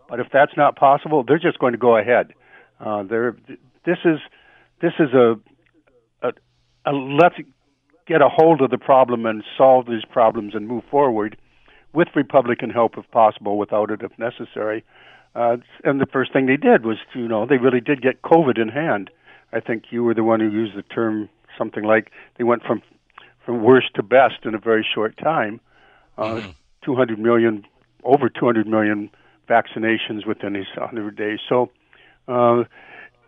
But 0.08 0.20
if 0.20 0.28
that's 0.32 0.56
not 0.56 0.76
possible, 0.76 1.24
they're 1.24 1.38
just 1.38 1.58
going 1.58 1.72
to 1.72 1.78
go 1.78 1.96
ahead. 1.96 2.34
Uh, 2.78 3.02
they're, 3.02 3.36
this 3.84 3.98
is 4.04 4.18
this 4.80 4.92
is 4.98 5.12
a, 5.12 5.38
a, 6.22 6.32
a 6.86 6.92
let's 6.92 7.36
get 8.10 8.20
a 8.20 8.28
hold 8.28 8.60
of 8.60 8.70
the 8.70 8.78
problem 8.78 9.24
and 9.24 9.44
solve 9.56 9.86
these 9.86 10.04
problems 10.04 10.54
and 10.54 10.66
move 10.66 10.82
forward 10.90 11.36
with 11.92 12.08
Republican 12.16 12.68
help 12.68 12.98
if 12.98 13.08
possible, 13.12 13.56
without 13.56 13.90
it 13.90 14.00
if 14.02 14.10
necessary. 14.18 14.84
Uh, 15.36 15.56
and 15.84 16.00
the 16.00 16.06
first 16.06 16.32
thing 16.32 16.46
they 16.46 16.56
did 16.56 16.84
was, 16.84 16.96
you 17.14 17.28
know, 17.28 17.46
they 17.46 17.56
really 17.56 17.80
did 17.80 18.02
get 18.02 18.22
COVID 18.22 18.60
in 18.60 18.68
hand. 18.68 19.10
I 19.52 19.60
think 19.60 19.84
you 19.90 20.02
were 20.02 20.14
the 20.14 20.24
one 20.24 20.40
who 20.40 20.50
used 20.50 20.76
the 20.76 20.82
term 20.82 21.28
something 21.56 21.84
like 21.84 22.10
they 22.36 22.44
went 22.44 22.62
from 22.64 22.82
from 23.44 23.62
worst 23.62 23.94
to 23.94 24.02
best 24.02 24.44
in 24.44 24.54
a 24.54 24.58
very 24.58 24.86
short 24.94 25.16
time. 25.16 25.60
Uh, 26.18 26.34
mm-hmm. 26.34 26.50
200 26.84 27.18
million, 27.18 27.64
over 28.04 28.28
200 28.28 28.66
million 28.66 29.10
vaccinations 29.48 30.26
within 30.26 30.52
these 30.52 30.66
100 30.76 31.16
days. 31.16 31.38
So 31.48 31.70
uh, 32.28 32.64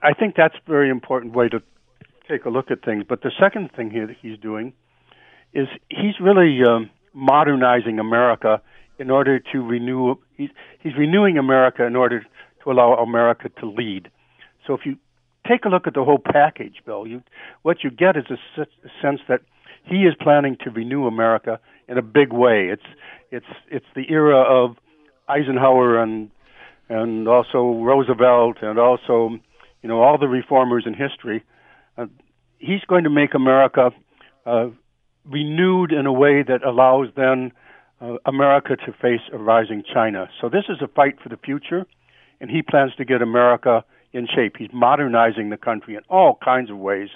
I 0.02 0.12
think 0.18 0.34
that's 0.36 0.54
a 0.54 0.70
very 0.70 0.90
important 0.90 1.34
way 1.34 1.48
to 1.48 1.62
take 2.28 2.44
a 2.44 2.50
look 2.50 2.70
at 2.70 2.84
things. 2.84 3.04
But 3.08 3.22
the 3.22 3.32
second 3.38 3.70
thing 3.76 3.90
here 3.90 4.06
that 4.06 4.16
he's 4.20 4.38
doing 4.38 4.72
is 5.52 5.68
he's 5.88 6.18
really 6.20 6.60
um, 6.68 6.90
modernizing 7.12 7.98
America 7.98 8.60
in 8.98 9.10
order 9.10 9.38
to 9.52 9.58
renew. 9.58 10.14
He's, 10.36 10.50
he's 10.80 10.94
renewing 10.96 11.38
America 11.38 11.84
in 11.84 11.96
order 11.96 12.24
to 12.64 12.70
allow 12.70 12.94
America 12.94 13.48
to 13.60 13.66
lead. 13.68 14.10
So 14.66 14.74
if 14.74 14.80
you 14.84 14.96
take 15.48 15.64
a 15.64 15.68
look 15.68 15.86
at 15.86 15.94
the 15.94 16.04
whole 16.04 16.20
package, 16.24 16.76
Bill, 16.86 17.06
you, 17.06 17.22
what 17.62 17.82
you 17.82 17.90
get 17.90 18.16
is 18.16 18.24
a, 18.30 18.62
a 18.62 18.66
sense 19.00 19.20
that 19.28 19.40
he 19.84 20.02
is 20.04 20.14
planning 20.20 20.56
to 20.64 20.70
renew 20.70 21.06
America 21.06 21.58
in 21.88 21.98
a 21.98 22.02
big 22.02 22.32
way. 22.32 22.68
It's 22.72 22.86
it's 23.30 23.46
it's 23.70 23.86
the 23.94 24.04
era 24.10 24.40
of 24.40 24.76
Eisenhower 25.28 26.00
and 26.00 26.30
and 26.88 27.26
also 27.26 27.82
Roosevelt 27.82 28.58
and 28.62 28.78
also 28.78 29.40
you 29.82 29.88
know 29.88 30.00
all 30.00 30.18
the 30.18 30.28
reformers 30.28 30.84
in 30.86 30.94
history 30.94 31.42
uh, 31.96 32.06
he's 32.58 32.80
going 32.86 33.04
to 33.04 33.10
make 33.10 33.34
America 33.34 33.90
uh, 34.46 34.66
renewed 35.24 35.92
in 35.92 36.06
a 36.06 36.12
way 36.12 36.42
that 36.42 36.64
allows 36.64 37.08
then 37.16 37.52
uh, 38.00 38.16
America 38.26 38.76
to 38.76 38.92
face 38.92 39.20
a 39.32 39.38
rising 39.38 39.82
China. 39.92 40.28
So 40.40 40.48
this 40.48 40.64
is 40.68 40.78
a 40.82 40.88
fight 40.88 41.16
for 41.22 41.28
the 41.28 41.36
future, 41.36 41.86
and 42.40 42.50
he 42.50 42.62
plans 42.62 42.94
to 42.96 43.04
get 43.04 43.22
America 43.22 43.84
in 44.12 44.26
shape. 44.26 44.56
He's 44.58 44.70
modernizing 44.72 45.50
the 45.50 45.56
country 45.56 45.94
in 45.94 46.02
all 46.08 46.38
kinds 46.42 46.70
of 46.70 46.78
ways. 46.78 47.08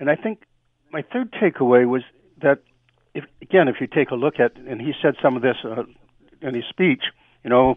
And 0.00 0.10
I 0.10 0.16
think 0.16 0.42
my 0.92 1.02
third 1.12 1.32
takeaway 1.32 1.88
was 1.88 2.02
that, 2.42 2.58
if, 3.14 3.24
again, 3.40 3.68
if 3.68 3.76
you 3.80 3.86
take 3.86 4.10
a 4.10 4.16
look 4.16 4.40
at, 4.40 4.56
and 4.56 4.80
he 4.80 4.92
said 5.00 5.14
some 5.22 5.36
of 5.36 5.42
this 5.42 5.56
uh, 5.64 5.84
in 6.40 6.54
his 6.54 6.64
speech, 6.68 7.04
you 7.44 7.50
know, 7.50 7.76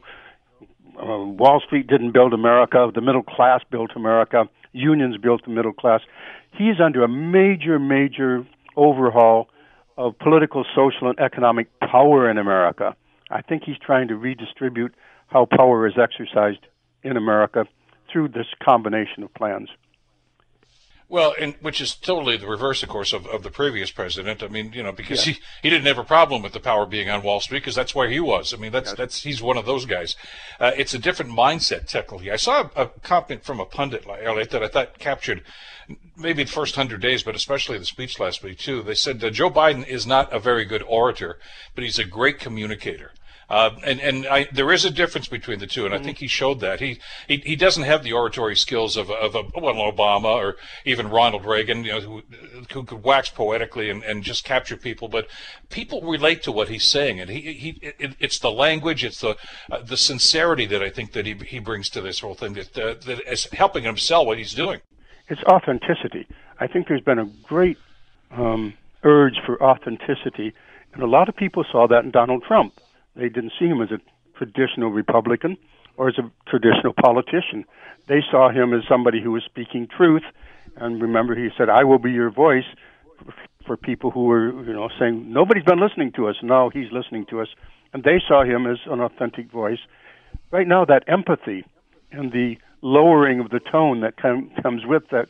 uh, 0.98 1.26
Wall 1.26 1.62
Street 1.66 1.88
didn't 1.88 2.12
build 2.12 2.34
America, 2.34 2.90
the 2.94 3.02
middle 3.02 3.24
class 3.24 3.62
built 3.70 3.92
America, 3.96 4.46
unions 4.74 5.18
built 5.18 5.44
the 5.46 5.52
middle 5.52 5.74
class. 5.74 6.02
He's 6.52 6.80
under 6.84 7.04
a 7.04 7.08
major, 7.08 7.80
major 7.80 8.46
overhaul 8.76 9.50
of 9.98 10.18
political, 10.20 10.66
social, 10.76 11.10
and 11.10 11.20
economic 11.20 11.68
power 11.80 12.30
in 12.30 12.38
America. 12.38 12.96
I 13.32 13.42
think 13.42 13.64
he's 13.66 13.78
trying 13.78 14.08
to 14.10 14.16
redistribute 14.16 14.94
how 15.28 15.46
power 15.46 15.88
is 15.88 15.94
exercised 16.02 16.68
in 17.04 17.18
America 17.18 17.66
through 18.12 18.30
this 18.30 18.48
combination 18.64 19.24
of 19.24 19.34
plans. 19.34 19.70
Well, 21.16 21.34
and 21.40 21.56
which 21.62 21.80
is 21.80 21.96
totally 21.96 22.36
the 22.36 22.46
reverse, 22.46 22.84
of 22.84 22.90
course, 22.90 23.14
of, 23.14 23.26
of 23.28 23.42
the 23.42 23.50
previous 23.50 23.90
president. 23.90 24.44
I 24.44 24.50
mean, 24.50 24.74
you 24.74 24.84
know, 24.84 24.92
because 24.92 25.26
yeah. 25.26 25.36
he, 25.36 25.40
he 25.62 25.70
didn't 25.70 25.86
have 25.86 25.98
a 25.98 26.04
problem 26.04 26.42
with 26.42 26.52
the 26.52 26.60
power 26.60 26.86
being 26.86 27.10
on 27.10 27.24
Wall 27.24 27.40
Street 27.40 27.60
because 27.60 27.74
that's 27.74 27.96
where 27.96 28.10
he 28.10 28.20
was. 28.20 28.54
I 28.54 28.58
mean, 28.58 28.74
that's 28.74 28.92
that's 28.92 29.24
he's 29.24 29.42
one 29.42 29.56
of 29.56 29.66
those 29.66 29.86
guys. 29.86 30.18
Uh, 30.60 30.72
it's 30.76 30.94
a 30.94 31.00
different 31.00 31.32
mindset, 31.32 31.88
technically. 31.88 32.32
I 32.32 32.36
saw 32.36 32.70
a, 32.76 32.82
a 32.82 32.88
comment 33.02 33.46
from 33.46 33.62
a 33.62 33.66
pundit 33.66 34.06
earlier 34.06 34.44
that 34.44 34.62
I 34.62 34.68
thought 34.68 35.00
captured 35.00 35.42
maybe 36.18 36.44
the 36.44 36.52
first 36.52 36.76
hundred 36.76 37.00
days, 37.00 37.24
but 37.24 37.34
especially 37.34 37.78
the 37.78 37.86
speech 37.86 38.20
last 38.20 38.44
week 38.44 38.60
too. 38.60 38.84
They 38.84 38.94
said 38.94 39.22
that 39.22 39.32
Joe 39.32 39.50
Biden 39.50 39.88
is 39.88 40.06
not 40.06 40.34
a 40.34 40.40
very 40.40 40.66
good 40.66 40.84
orator, 40.84 41.40
but 41.76 41.86
he's 41.86 41.98
a 41.98 42.04
great 42.04 42.40
communicator. 42.40 43.14
Uh, 43.50 43.72
and 43.84 44.00
and 44.00 44.26
I, 44.26 44.48
there 44.52 44.72
is 44.72 44.86
a 44.86 44.90
difference 44.90 45.28
between 45.28 45.60
the 45.60 45.68
two, 45.68 45.86
and 45.86 45.94
I 45.94 46.00
think 46.00 46.18
he 46.18 46.28
showed 46.28 46.62
that. 46.62 46.80
He, 46.80 47.00
he 47.28 47.38
he 47.38 47.56
doesn't 47.56 47.84
have 47.84 48.04
the 48.04 48.12
oratory 48.12 48.56
skills 48.56 48.98
of 48.98 49.12
of 49.12 49.36
well 49.56 49.76
Obama 49.76 50.36
or 50.36 50.56
even 50.84 51.10
Ronald 51.10 51.46
Reagan, 51.46 51.84
you 51.84 51.92
know, 51.92 52.00
who, 52.00 52.24
who 52.72 52.84
could 52.84 53.04
wax 53.04 53.30
poetically 53.30 53.92
and, 53.92 54.04
and 54.04 54.24
just 54.24 54.46
capture 54.46 54.78
people. 54.78 55.08
But 55.10 55.28
people 55.70 56.02
relate 56.02 56.42
to 56.44 56.52
what 56.52 56.70
he's 56.70 56.86
saying, 56.86 57.20
and 57.20 57.30
he 57.30 57.54
he 57.54 57.70
it, 58.00 58.16
it's 58.20 58.40
the 58.40 58.52
language, 58.52 59.06
it's 59.06 59.22
the 59.22 59.36
uh, 59.72 59.82
the 59.82 59.98
sincerity 59.98 60.66
that 60.66 60.82
I 60.82 60.90
think 60.90 61.12
that 61.12 61.28
he 61.28 61.36
he 61.36 61.60
brings 61.60 61.90
to 61.92 62.02
this 62.02 62.22
whole 62.22 62.36
thing 62.36 62.54
that 62.54 62.78
uh, 62.78 62.96
that 63.06 63.32
is 63.32 63.46
helping 63.54 63.84
him 63.84 63.98
sell 63.98 64.26
what 64.26 64.40
he's 64.40 64.56
doing. 64.56 64.82
It's 65.28 65.44
authenticity. 65.44 66.28
I 66.60 66.66
think 66.66 66.88
there's 66.88 67.02
been 67.02 67.20
a 67.20 67.30
great 67.44 67.78
um, 68.32 68.74
urge 69.04 69.36
for 69.46 69.62
authenticity, 69.62 70.54
and 70.94 71.04
a 71.04 71.08
lot 71.08 71.30
of 71.30 71.36
people 71.36 71.64
saw 71.72 71.88
that 71.88 72.04
in 72.04 72.10
Donald 72.10 72.44
Trump 72.44 72.74
they 73.16 73.30
didn't 73.30 73.54
see 73.58 73.66
him 73.66 73.82
as 73.82 73.92
a 73.92 74.00
traditional 74.38 74.90
Republican 74.90 75.58
or 75.98 76.10
as 76.10 76.18
a 76.18 76.30
traditional 76.50 76.94
politician. 76.94 77.66
They 78.08 78.22
saw 78.30 78.50
him 78.50 78.74
as 78.74 78.82
somebody 78.88 79.22
who 79.22 79.32
was 79.32 79.44
speaking 79.44 79.88
truth. 79.88 80.24
And 80.76 81.02
remember, 81.02 81.36
he 81.36 81.50
said, 81.58 81.70
"I 81.70 81.84
will 81.84 82.00
be 82.00 82.12
your 82.12 82.30
voice." 82.30 82.66
For 83.66 83.78
people 83.78 84.12
who 84.12 84.26
were, 84.26 84.52
you 84.64 84.74
know, 84.74 84.90
saying 85.00 85.32
nobody's 85.32 85.64
been 85.64 85.80
listening 85.80 86.12
to 86.18 86.28
us, 86.28 86.36
now 86.44 86.70
he's 86.70 86.92
listening 86.92 87.26
to 87.32 87.42
us, 87.42 87.48
and 87.94 88.04
they 88.04 88.22
saw 88.28 88.44
him 88.44 88.68
as 88.68 88.78
an 88.86 89.00
authentic 89.00 89.50
voice. 89.50 89.80
Right 90.52 90.68
now, 90.68 90.86
that 90.86 91.04
empathy 91.08 91.66
and 92.12 92.32
the 92.32 92.58
lowering 92.82 93.40
of 93.40 93.50
the 93.50 93.60
tone 93.60 94.02
that 94.02 94.18
com- 94.18 94.52
comes 94.62 94.86
with 94.86 95.08
that 95.10 95.30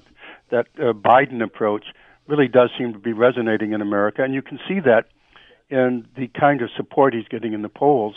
that 0.49 0.67
uh, 0.77 0.91
Biden 0.91 1.41
approach 1.41 1.86
really 2.27 2.47
does 2.47 2.71
seem 2.77 2.91
to 2.93 2.99
be 2.99 3.13
resonating 3.13 3.71
in 3.71 3.81
America, 3.81 4.23
and 4.23 4.33
you 4.33 4.41
can 4.41 4.59
see 4.67 4.79
that 4.81 5.05
and 5.70 6.05
the 6.16 6.28
kind 6.28 6.61
of 6.61 6.70
support 6.76 7.13
he's 7.13 7.28
getting 7.28 7.53
in 7.53 7.61
the 7.61 7.70
polls, 7.70 8.16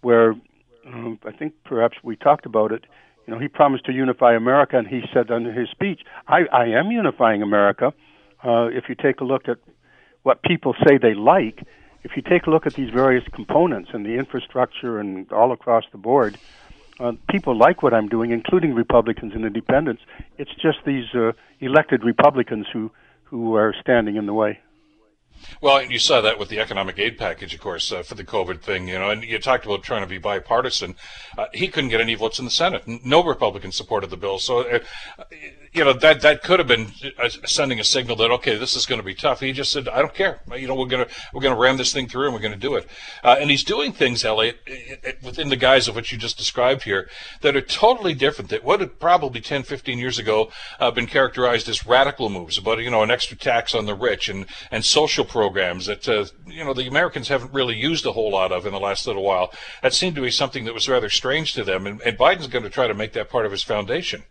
where 0.00 0.34
um, 0.86 1.18
I 1.24 1.32
think 1.32 1.54
perhaps 1.64 1.96
we 2.02 2.16
talked 2.16 2.46
about 2.46 2.72
it. 2.72 2.84
You 3.26 3.34
know, 3.34 3.40
he 3.40 3.48
promised 3.48 3.84
to 3.86 3.92
unify 3.92 4.34
America, 4.34 4.76
and 4.76 4.86
he 4.86 5.02
said 5.12 5.30
in 5.30 5.44
his 5.44 5.68
speech, 5.70 6.00
"I, 6.26 6.40
I 6.52 6.66
am 6.66 6.90
unifying 6.90 7.42
America." 7.42 7.92
Uh, 8.44 8.66
if 8.66 8.88
you 8.88 8.96
take 8.96 9.20
a 9.20 9.24
look 9.24 9.48
at 9.48 9.58
what 10.24 10.42
people 10.42 10.74
say 10.86 10.98
they 10.98 11.14
like, 11.14 11.64
if 12.02 12.16
you 12.16 12.22
take 12.22 12.46
a 12.46 12.50
look 12.50 12.66
at 12.66 12.74
these 12.74 12.90
various 12.90 13.24
components 13.32 13.90
and 13.92 14.04
the 14.04 14.14
infrastructure 14.14 14.98
and 14.98 15.30
all 15.32 15.52
across 15.52 15.84
the 15.92 15.98
board, 15.98 16.36
uh, 16.98 17.12
people 17.30 17.56
like 17.56 17.82
what 17.82 17.94
I'm 17.94 18.08
doing, 18.08 18.32
including 18.32 18.74
Republicans 18.74 19.34
and 19.34 19.44
Independents. 19.44 20.02
It's 20.38 20.50
just 20.60 20.78
these 20.84 21.14
uh, 21.14 21.32
elected 21.60 22.04
Republicans 22.04 22.66
who 22.72 22.90
who 23.24 23.54
are 23.54 23.74
standing 23.80 24.16
in 24.16 24.26
the 24.26 24.34
way. 24.34 24.60
Well, 25.60 25.82
you 25.82 25.98
saw 25.98 26.20
that 26.20 26.38
with 26.38 26.48
the 26.48 26.60
economic 26.60 26.98
aid 26.98 27.18
package, 27.18 27.54
of 27.54 27.60
course, 27.60 27.92
uh, 27.92 28.02
for 28.02 28.14
the 28.14 28.24
COVID 28.24 28.60
thing, 28.60 28.88
you 28.88 28.98
know, 28.98 29.10
and 29.10 29.22
you 29.22 29.38
talked 29.38 29.64
about 29.64 29.82
trying 29.82 30.02
to 30.02 30.06
be 30.06 30.18
bipartisan. 30.18 30.96
Uh, 31.36 31.46
he 31.52 31.68
couldn't 31.68 31.90
get 31.90 32.00
any 32.00 32.14
votes 32.14 32.38
in 32.38 32.44
the 32.44 32.50
Senate. 32.50 32.82
No 32.86 33.22
Republicans 33.22 33.76
supported 33.76 34.10
the 34.10 34.16
bill. 34.16 34.38
So, 34.38 34.60
uh, 34.60 34.78
you 35.72 35.84
know, 35.84 35.94
that, 35.94 36.20
that 36.20 36.42
could 36.42 36.58
have 36.58 36.68
been 36.68 36.88
uh, 37.18 37.28
sending 37.46 37.80
a 37.80 37.84
signal 37.84 38.14
that, 38.16 38.30
okay, 38.30 38.58
this 38.58 38.76
is 38.76 38.84
going 38.84 39.00
to 39.00 39.04
be 39.04 39.14
tough. 39.14 39.40
He 39.40 39.52
just 39.52 39.72
said, 39.72 39.88
I 39.88 40.00
don't 40.00 40.12
care. 40.12 40.40
You 40.54 40.68
know, 40.68 40.74
we're 40.74 40.86
going 40.86 41.06
to, 41.06 41.14
we're 41.32 41.40
going 41.40 41.54
to 41.54 41.60
ram 41.60 41.78
this 41.78 41.94
thing 41.94 42.08
through 42.08 42.26
and 42.26 42.34
we're 42.34 42.40
going 42.40 42.52
to 42.52 42.58
do 42.58 42.74
it. 42.74 42.86
Uh, 43.24 43.36
and 43.40 43.50
he's 43.50 43.64
doing 43.64 43.92
things, 43.92 44.22
Elliot, 44.24 44.58
within 45.22 45.48
the 45.48 45.56
guise 45.56 45.88
of 45.88 45.94
what 45.94 46.12
you 46.12 46.18
just 46.18 46.36
described 46.36 46.82
here 46.82 47.08
that 47.40 47.56
are 47.56 47.62
totally 47.62 48.12
different 48.12 48.50
that 48.50 48.64
would 48.64 48.80
have 48.80 48.98
probably 48.98 49.40
10, 49.40 49.62
15 49.62 49.98
years 49.98 50.18
ago 50.18 50.50
uh, 50.78 50.90
been 50.90 51.06
characterized 51.06 51.68
as 51.70 51.86
radical 51.86 52.28
moves 52.28 52.58
about, 52.58 52.78
you 52.82 52.90
know, 52.90 53.02
an 53.02 53.10
extra 53.10 53.36
tax 53.36 53.74
on 53.74 53.86
the 53.86 53.94
rich 53.94 54.28
and, 54.28 54.44
and 54.70 54.84
social 54.84 55.24
programs 55.32 55.86
that 55.86 56.06
uh, 56.06 56.26
you 56.46 56.62
know 56.62 56.74
the 56.74 56.86
Americans 56.86 57.28
haven't 57.28 57.52
really 57.52 57.74
used 57.74 58.04
a 58.04 58.12
whole 58.12 58.30
lot 58.30 58.52
of 58.52 58.66
in 58.66 58.72
the 58.72 58.78
last 58.78 59.06
little 59.06 59.22
while. 59.22 59.50
That 59.82 59.94
seemed 59.94 60.14
to 60.16 60.22
be 60.22 60.30
something 60.30 60.64
that 60.66 60.74
was 60.74 60.88
rather 60.88 61.08
strange 61.08 61.54
to 61.54 61.64
them, 61.64 61.86
and, 61.86 62.00
and 62.02 62.18
Biden's 62.18 62.48
going 62.48 62.64
to 62.64 62.70
try 62.70 62.86
to 62.86 62.94
make 62.94 63.14
that 63.14 63.30
part 63.30 63.46
of 63.46 63.50
his 63.50 63.62
foundation. 63.62 64.24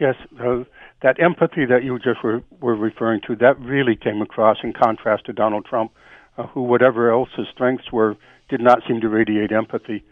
Yes, 0.00 0.14
uh, 0.40 0.64
that 1.02 1.20
empathy 1.20 1.66
that 1.66 1.84
you 1.84 1.98
just 1.98 2.24
were, 2.24 2.42
were 2.60 2.74
referring 2.74 3.20
to 3.26 3.36
that 3.36 3.60
really 3.60 3.94
came 3.94 4.22
across 4.22 4.56
in 4.62 4.72
contrast 4.72 5.26
to 5.26 5.34
Donald 5.34 5.66
Trump, 5.66 5.92
uh, 6.38 6.46
who 6.46 6.62
whatever 6.62 7.12
else 7.12 7.28
his 7.36 7.46
strengths 7.52 7.92
were 7.92 8.16
did 8.48 8.62
not 8.62 8.80
seem 8.88 9.02
to 9.02 9.08
radiate 9.08 9.52
empathy 9.52 10.02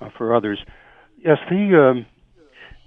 uh, 0.00 0.10
for 0.16 0.34
others. 0.34 0.58
Yes, 1.24 1.38
he 1.48 1.74
um, 1.74 2.04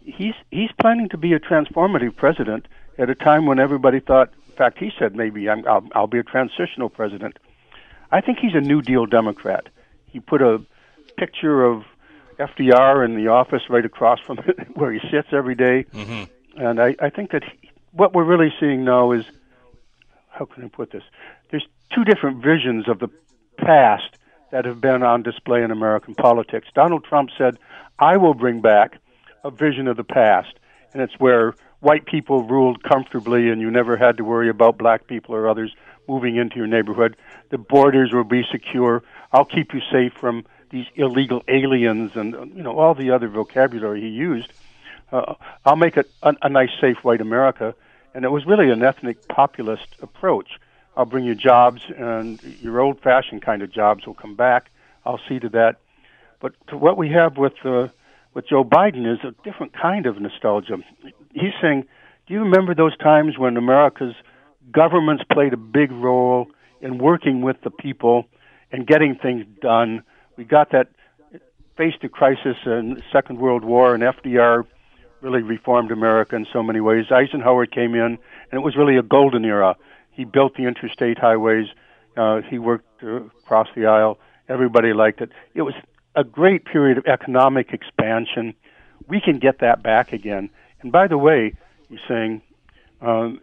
he's 0.04 0.36
he's 0.52 0.70
planning 0.80 1.10
to 1.10 1.18
be 1.18 1.34
a 1.34 1.40
transformative 1.40 2.16
president 2.16 2.68
at 2.98 3.10
a 3.10 3.16
time 3.16 3.48
when 3.48 3.60
everybody 3.60 4.00
thought 4.00 4.32
fact, 4.62 4.78
he 4.78 4.92
said 5.00 5.16
maybe 5.16 5.50
i 5.50 5.56
will 5.56 5.90
I'll 5.96 6.08
be 6.08 6.20
a 6.20 6.24
transitional 6.24 6.90
president. 6.90 7.40
I 8.12 8.22
think 8.22 8.38
he's 8.40 8.54
a 8.54 8.62
New 8.62 8.82
Deal 8.82 9.06
Democrat. 9.08 9.70
He 10.06 10.20
put 10.20 10.42
a 10.42 10.62
picture 11.18 11.64
of 11.64 11.84
FDR 12.38 13.04
in 13.04 13.16
the 13.16 13.30
office 13.30 13.64
right 13.70 13.86
across 13.86 14.20
from 14.20 14.38
where 14.76 14.92
he 14.92 15.00
sits 15.10 15.30
every 15.32 15.56
day. 15.56 15.86
Mm-hmm. 15.92 16.62
and 16.62 16.80
I, 16.80 16.96
I 17.00 17.10
think 17.10 17.32
that 17.32 17.44
he, 17.44 17.72
what 17.92 18.14
we're 18.14 18.24
really 18.24 18.54
seeing 18.60 18.84
now 18.84 19.12
is 19.12 19.26
how 20.30 20.46
can 20.46 20.64
I 20.64 20.68
put 20.68 20.92
this? 20.92 21.04
There's 21.50 21.66
two 21.94 22.04
different 22.04 22.44
visions 22.44 22.88
of 22.88 23.00
the 23.00 23.10
past 23.58 24.18
that 24.52 24.66
have 24.66 24.80
been 24.80 25.02
on 25.02 25.24
display 25.24 25.64
in 25.64 25.72
American 25.72 26.14
politics. 26.14 26.68
Donald 26.76 27.04
Trump 27.04 27.30
said, 27.36 27.58
"I 27.98 28.18
will 28.18 28.36
bring 28.36 28.62
back 28.62 28.98
a 29.44 29.50
vision 29.50 29.88
of 29.88 29.98
the 29.98 30.04
past," 30.04 30.54
and 30.94 31.02
it's 31.02 31.20
where 31.20 31.56
white 31.82 32.06
people 32.06 32.44
ruled 32.44 32.82
comfortably 32.84 33.50
and 33.50 33.60
you 33.60 33.70
never 33.70 33.98
had 33.98 34.18
to 34.18 34.24
worry 34.24 34.50
about 34.50 34.78
black 34.78 35.08
people 35.08 35.36
or 35.36 35.50
others 35.50 35.76
moving 36.08 36.38
into 36.38 36.56
your 36.56 36.68
neighborhood. 36.68 37.18
The 37.50 37.58
borders 37.58 38.14
will 38.14 38.24
be 38.24 38.44
secure. 38.50 39.04
I'll 39.32 39.46
keep 39.46 39.74
you 39.74 39.82
safe 39.92 40.14
from 40.14 40.46
these 40.70 40.86
illegal 40.96 41.44
aliens 41.48 42.16
and 42.16 42.34
you 42.56 42.64
know 42.64 42.80
all 42.80 42.94
the 42.94 43.12
other 43.12 43.28
vocabulary 43.28 44.02
he 44.02 44.08
used. 44.08 44.52
Uh, 45.12 45.36
I'll 45.66 45.76
make 45.76 45.98
it 45.98 46.10
a, 46.24 46.36
a 46.44 46.50
nice, 46.50 46.70
safe 46.80 47.04
white 47.04 47.20
America, 47.20 47.76
and 48.14 48.24
it 48.24 48.30
was 48.30 48.46
really 48.46 48.72
an 48.72 48.82
ethnic 48.82 49.28
populist 49.28 49.88
approach. 50.02 50.60
I'll 50.96 51.06
bring 51.06 51.26
you 51.26 51.36
jobs, 51.36 51.82
and 51.96 52.42
your 52.62 52.80
old-fashioned 52.80 53.42
kind 53.42 53.62
of 53.62 53.72
jobs 53.72 54.06
will 54.06 54.14
come 54.14 54.36
back. 54.36 54.72
I'll 55.06 55.20
see 55.28 55.40
to 55.40 55.50
that. 55.50 55.80
But 56.40 56.54
to 56.68 56.78
what 56.78 56.98
we 56.98 57.10
have 57.10 57.38
with 57.38 57.54
uh, 57.66 57.90
with 58.34 58.48
Joe 58.48 58.64
Biden 58.64 59.12
is 59.12 59.20
a 59.24 59.32
different 59.44 59.74
kind 59.74 60.06
of 60.06 60.20
nostalgia 60.20 60.78
he's 61.34 61.54
saying, 61.62 61.86
do 62.28 62.34
you 62.34 62.42
remember 62.42 62.76
those 62.76 62.96
times 62.98 63.38
when 63.38 63.58
America's 63.58 64.16
governments 64.72 65.24
played 65.32 65.54
a 65.54 65.58
big 65.58 65.92
role 65.92 66.48
in 66.82 66.98
working 66.98 67.42
with 67.42 67.58
the 67.64 67.72
people 67.72 68.26
and 68.72 68.88
getting 68.88 69.16
things 69.16 69.46
done? 69.62 70.04
We 70.38 70.44
got 70.44 70.72
that 70.72 70.90
faced 71.78 72.04
a 72.04 72.10
crisis 72.10 72.58
in 72.66 73.02
Second 73.12 73.40
World 73.40 73.64
War, 73.64 73.94
and 73.94 74.04
FDR 74.04 74.66
really 75.22 75.42
reformed 75.42 75.92
America 75.92 76.36
in 76.36 76.46
so 76.52 76.64
many 76.64 76.80
ways. 76.80 77.06
Eisenhower 77.12 77.66
came 77.66 77.96
in, 77.96 78.18
and 78.52 78.54
it 78.54 78.62
was 78.62 78.76
really 78.76 78.98
a 78.98 79.04
golden 79.04 79.46
era. 79.46 79.76
He 80.12 80.26
built 80.26 80.56
the 80.56 80.64
interstate 80.64 81.18
highways. 81.18 81.68
Uh, 82.18 82.42
he 82.42 82.60
worked 82.60 83.04
uh, 83.04 83.24
across 83.44 83.68
the 83.76 83.86
aisle. 83.86 84.20
Everybody 84.50 84.94
liked 84.94 85.22
it. 85.22 85.32
It 85.54 85.62
was 85.62 85.74
a 86.16 86.24
great 86.24 86.66
period 86.66 86.98
of 86.98 87.06
economic 87.06 87.72
expansion. 87.74 88.54
We 89.08 89.22
can 89.22 89.40
get 89.40 89.60
that 89.60 89.82
back 89.84 90.14
again. 90.14 90.50
And 90.82 90.92
by 90.92 91.08
the 91.08 91.18
way, 91.18 91.54
you're 91.90 92.00
saying, 92.08 92.42
um, 93.02 93.42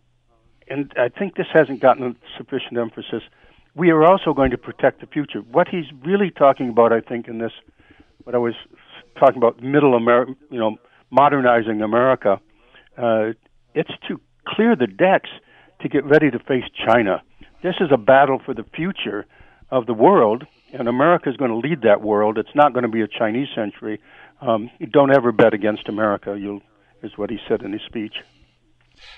and 0.68 0.92
I 0.96 1.08
think 1.08 1.36
this 1.36 1.46
hasn't 1.52 1.80
gotten 1.80 2.16
sufficient 2.36 2.76
emphasis. 2.76 3.22
We 3.74 3.90
are 3.90 4.04
also 4.04 4.34
going 4.34 4.50
to 4.50 4.58
protect 4.58 5.00
the 5.00 5.06
future. 5.06 5.40
What 5.40 5.68
he's 5.68 5.86
really 6.04 6.30
talking 6.30 6.68
about, 6.68 6.92
I 6.92 7.00
think, 7.00 7.28
in 7.28 7.38
this, 7.38 7.52
what 8.24 8.34
I 8.34 8.38
was 8.38 8.54
talking 9.18 9.38
about, 9.38 9.62
middle 9.62 9.94
America, 9.94 10.34
you 10.50 10.58
know, 10.58 10.76
modernizing 11.10 11.80
America, 11.80 12.40
uh, 12.96 13.32
it's 13.74 13.90
to 14.08 14.20
clear 14.46 14.76
the 14.76 14.86
decks 14.86 15.30
to 15.80 15.88
get 15.88 16.04
ready 16.04 16.30
to 16.30 16.38
face 16.38 16.64
China. 16.86 17.22
This 17.62 17.76
is 17.80 17.88
a 17.92 17.96
battle 17.96 18.40
for 18.44 18.54
the 18.54 18.64
future 18.74 19.26
of 19.70 19.86
the 19.86 19.94
world, 19.94 20.46
and 20.72 20.88
America 20.88 21.28
is 21.28 21.36
going 21.36 21.50
to 21.50 21.56
lead 21.56 21.82
that 21.82 22.02
world. 22.02 22.38
It's 22.38 22.54
not 22.54 22.72
going 22.72 22.84
to 22.84 22.88
be 22.88 23.02
a 23.02 23.08
Chinese 23.08 23.48
century. 23.54 24.00
Um, 24.40 24.70
don't 24.90 25.14
ever 25.14 25.32
bet 25.32 25.54
against 25.54 25.88
America. 25.88 26.38
You'll 26.38 26.62
is 27.02 27.16
what 27.16 27.30
he 27.30 27.38
said 27.46 27.62
in 27.62 27.72
his 27.72 27.82
speech. 27.82 28.16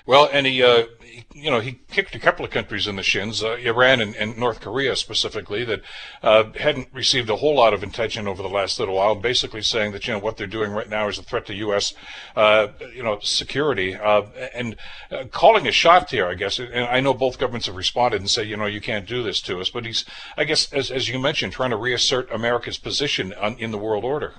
Well, 0.05 0.29
and 0.31 0.45
he, 0.47 0.63
uh, 0.63 0.85
he, 1.11 1.25
you 1.33 1.51
know, 1.51 1.59
he 1.59 1.79
kicked 1.91 2.15
a 2.15 2.19
couple 2.19 2.45
of 2.45 2.51
countries 2.51 2.87
in 2.87 2.95
the 2.95 3.03
shins, 3.03 3.43
uh, 3.43 3.55
Iran 3.55 4.01
and, 4.01 4.15
and, 4.15 4.37
North 4.37 4.61
Korea 4.61 4.95
specifically, 4.95 5.63
that 5.65 5.81
uh, 6.23 6.45
hadn't 6.53 6.87
received 6.93 7.29
a 7.29 7.35
whole 7.35 7.55
lot 7.55 7.73
of 7.73 7.83
attention 7.83 8.27
over 8.27 8.41
the 8.41 8.49
last 8.49 8.79
little 8.79 8.95
while. 8.95 9.15
Basically, 9.15 9.61
saying 9.61 9.91
that 9.91 10.07
you 10.07 10.13
know 10.13 10.19
what 10.19 10.37
they're 10.37 10.47
doing 10.47 10.71
right 10.71 10.89
now 10.89 11.07
is 11.07 11.17
a 11.17 11.23
threat 11.23 11.45
to 11.47 11.53
U.S. 11.55 11.93
Uh, 12.35 12.69
you 12.93 13.03
know 13.03 13.19
security, 13.19 13.95
uh, 13.95 14.23
and 14.53 14.75
uh, 15.11 15.25
calling 15.31 15.67
a 15.67 15.71
shot 15.71 16.09
here. 16.09 16.27
I 16.27 16.33
guess, 16.33 16.59
and 16.59 16.85
I 16.85 16.99
know 16.99 17.13
both 17.13 17.37
governments 17.37 17.67
have 17.67 17.75
responded 17.75 18.21
and 18.21 18.29
say, 18.29 18.43
you 18.43 18.57
know, 18.57 18.65
you 18.65 18.81
can't 18.81 19.07
do 19.07 19.21
this 19.21 19.41
to 19.41 19.59
us. 19.59 19.69
But 19.69 19.85
he's, 19.85 20.05
I 20.37 20.45
guess, 20.45 20.71
as 20.73 20.89
as 20.91 21.09
you 21.09 21.19
mentioned, 21.19 21.53
trying 21.53 21.71
to 21.71 21.77
reassert 21.77 22.31
America's 22.31 22.77
position 22.77 23.33
on, 23.33 23.57
in 23.57 23.71
the 23.71 23.77
world 23.77 24.03
order. 24.03 24.33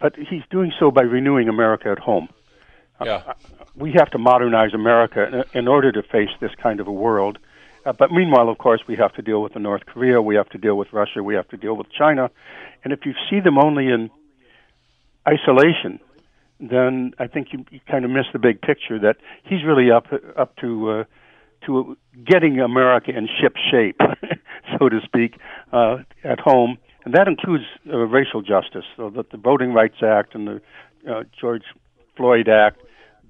But 0.00 0.16
he's 0.16 0.42
doing 0.50 0.72
so 0.78 0.90
by 0.90 1.02
renewing 1.02 1.48
America 1.48 1.88
at 1.90 1.98
home. 1.98 2.28
Yeah 3.04 3.34
we 3.76 3.92
have 3.92 4.10
to 4.10 4.18
modernize 4.18 4.72
America 4.74 5.44
in, 5.52 5.60
in 5.60 5.68
order 5.68 5.90
to 5.92 6.02
face 6.02 6.30
this 6.40 6.52
kind 6.62 6.80
of 6.80 6.86
a 6.86 6.92
world. 6.92 7.38
Uh, 7.84 7.92
but 7.92 8.10
meanwhile, 8.10 8.48
of 8.48 8.58
course, 8.58 8.80
we 8.88 8.96
have 8.96 9.12
to 9.14 9.22
deal 9.22 9.42
with 9.42 9.52
the 9.52 9.60
North 9.60 9.84
Korea, 9.86 10.22
we 10.22 10.36
have 10.36 10.48
to 10.50 10.58
deal 10.58 10.76
with 10.76 10.92
Russia, 10.92 11.22
we 11.22 11.34
have 11.34 11.48
to 11.48 11.56
deal 11.56 11.76
with 11.76 11.86
China. 11.90 12.30
And 12.82 12.92
if 12.92 13.00
you 13.04 13.12
see 13.28 13.40
them 13.40 13.58
only 13.58 13.88
in 13.88 14.10
isolation, 15.28 16.00
then 16.60 17.12
I 17.18 17.26
think 17.26 17.48
you, 17.52 17.64
you 17.70 17.80
kind 17.90 18.04
of 18.04 18.10
miss 18.10 18.26
the 18.32 18.38
big 18.38 18.60
picture 18.60 18.98
that 19.00 19.16
he's 19.42 19.64
really 19.64 19.90
up 19.90 20.06
up 20.36 20.56
to 20.56 20.90
uh, 20.90 21.04
to 21.66 21.96
getting 22.24 22.60
America 22.60 23.10
in 23.10 23.28
ship 23.40 23.54
shape, 23.70 23.98
so 24.78 24.88
to 24.88 25.00
speak, 25.02 25.38
uh, 25.72 25.98
at 26.22 26.38
home, 26.38 26.78
and 27.04 27.14
that 27.14 27.26
includes 27.26 27.64
uh, 27.90 27.96
racial 27.96 28.42
justice, 28.42 28.84
so 28.96 29.10
that 29.10 29.30
the 29.30 29.36
Voting 29.36 29.72
Rights 29.72 29.96
Act 30.02 30.34
and 30.34 30.46
the 30.46 30.60
uh, 31.10 31.22
George 31.38 31.64
Floyd 32.16 32.48
Act 32.48 32.80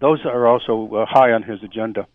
those 0.01 0.21
are 0.25 0.47
also 0.47 0.95
uh, 0.95 1.07
high 1.07 1.33
on 1.33 1.43
his 1.43 1.63
agenda. 1.63 2.07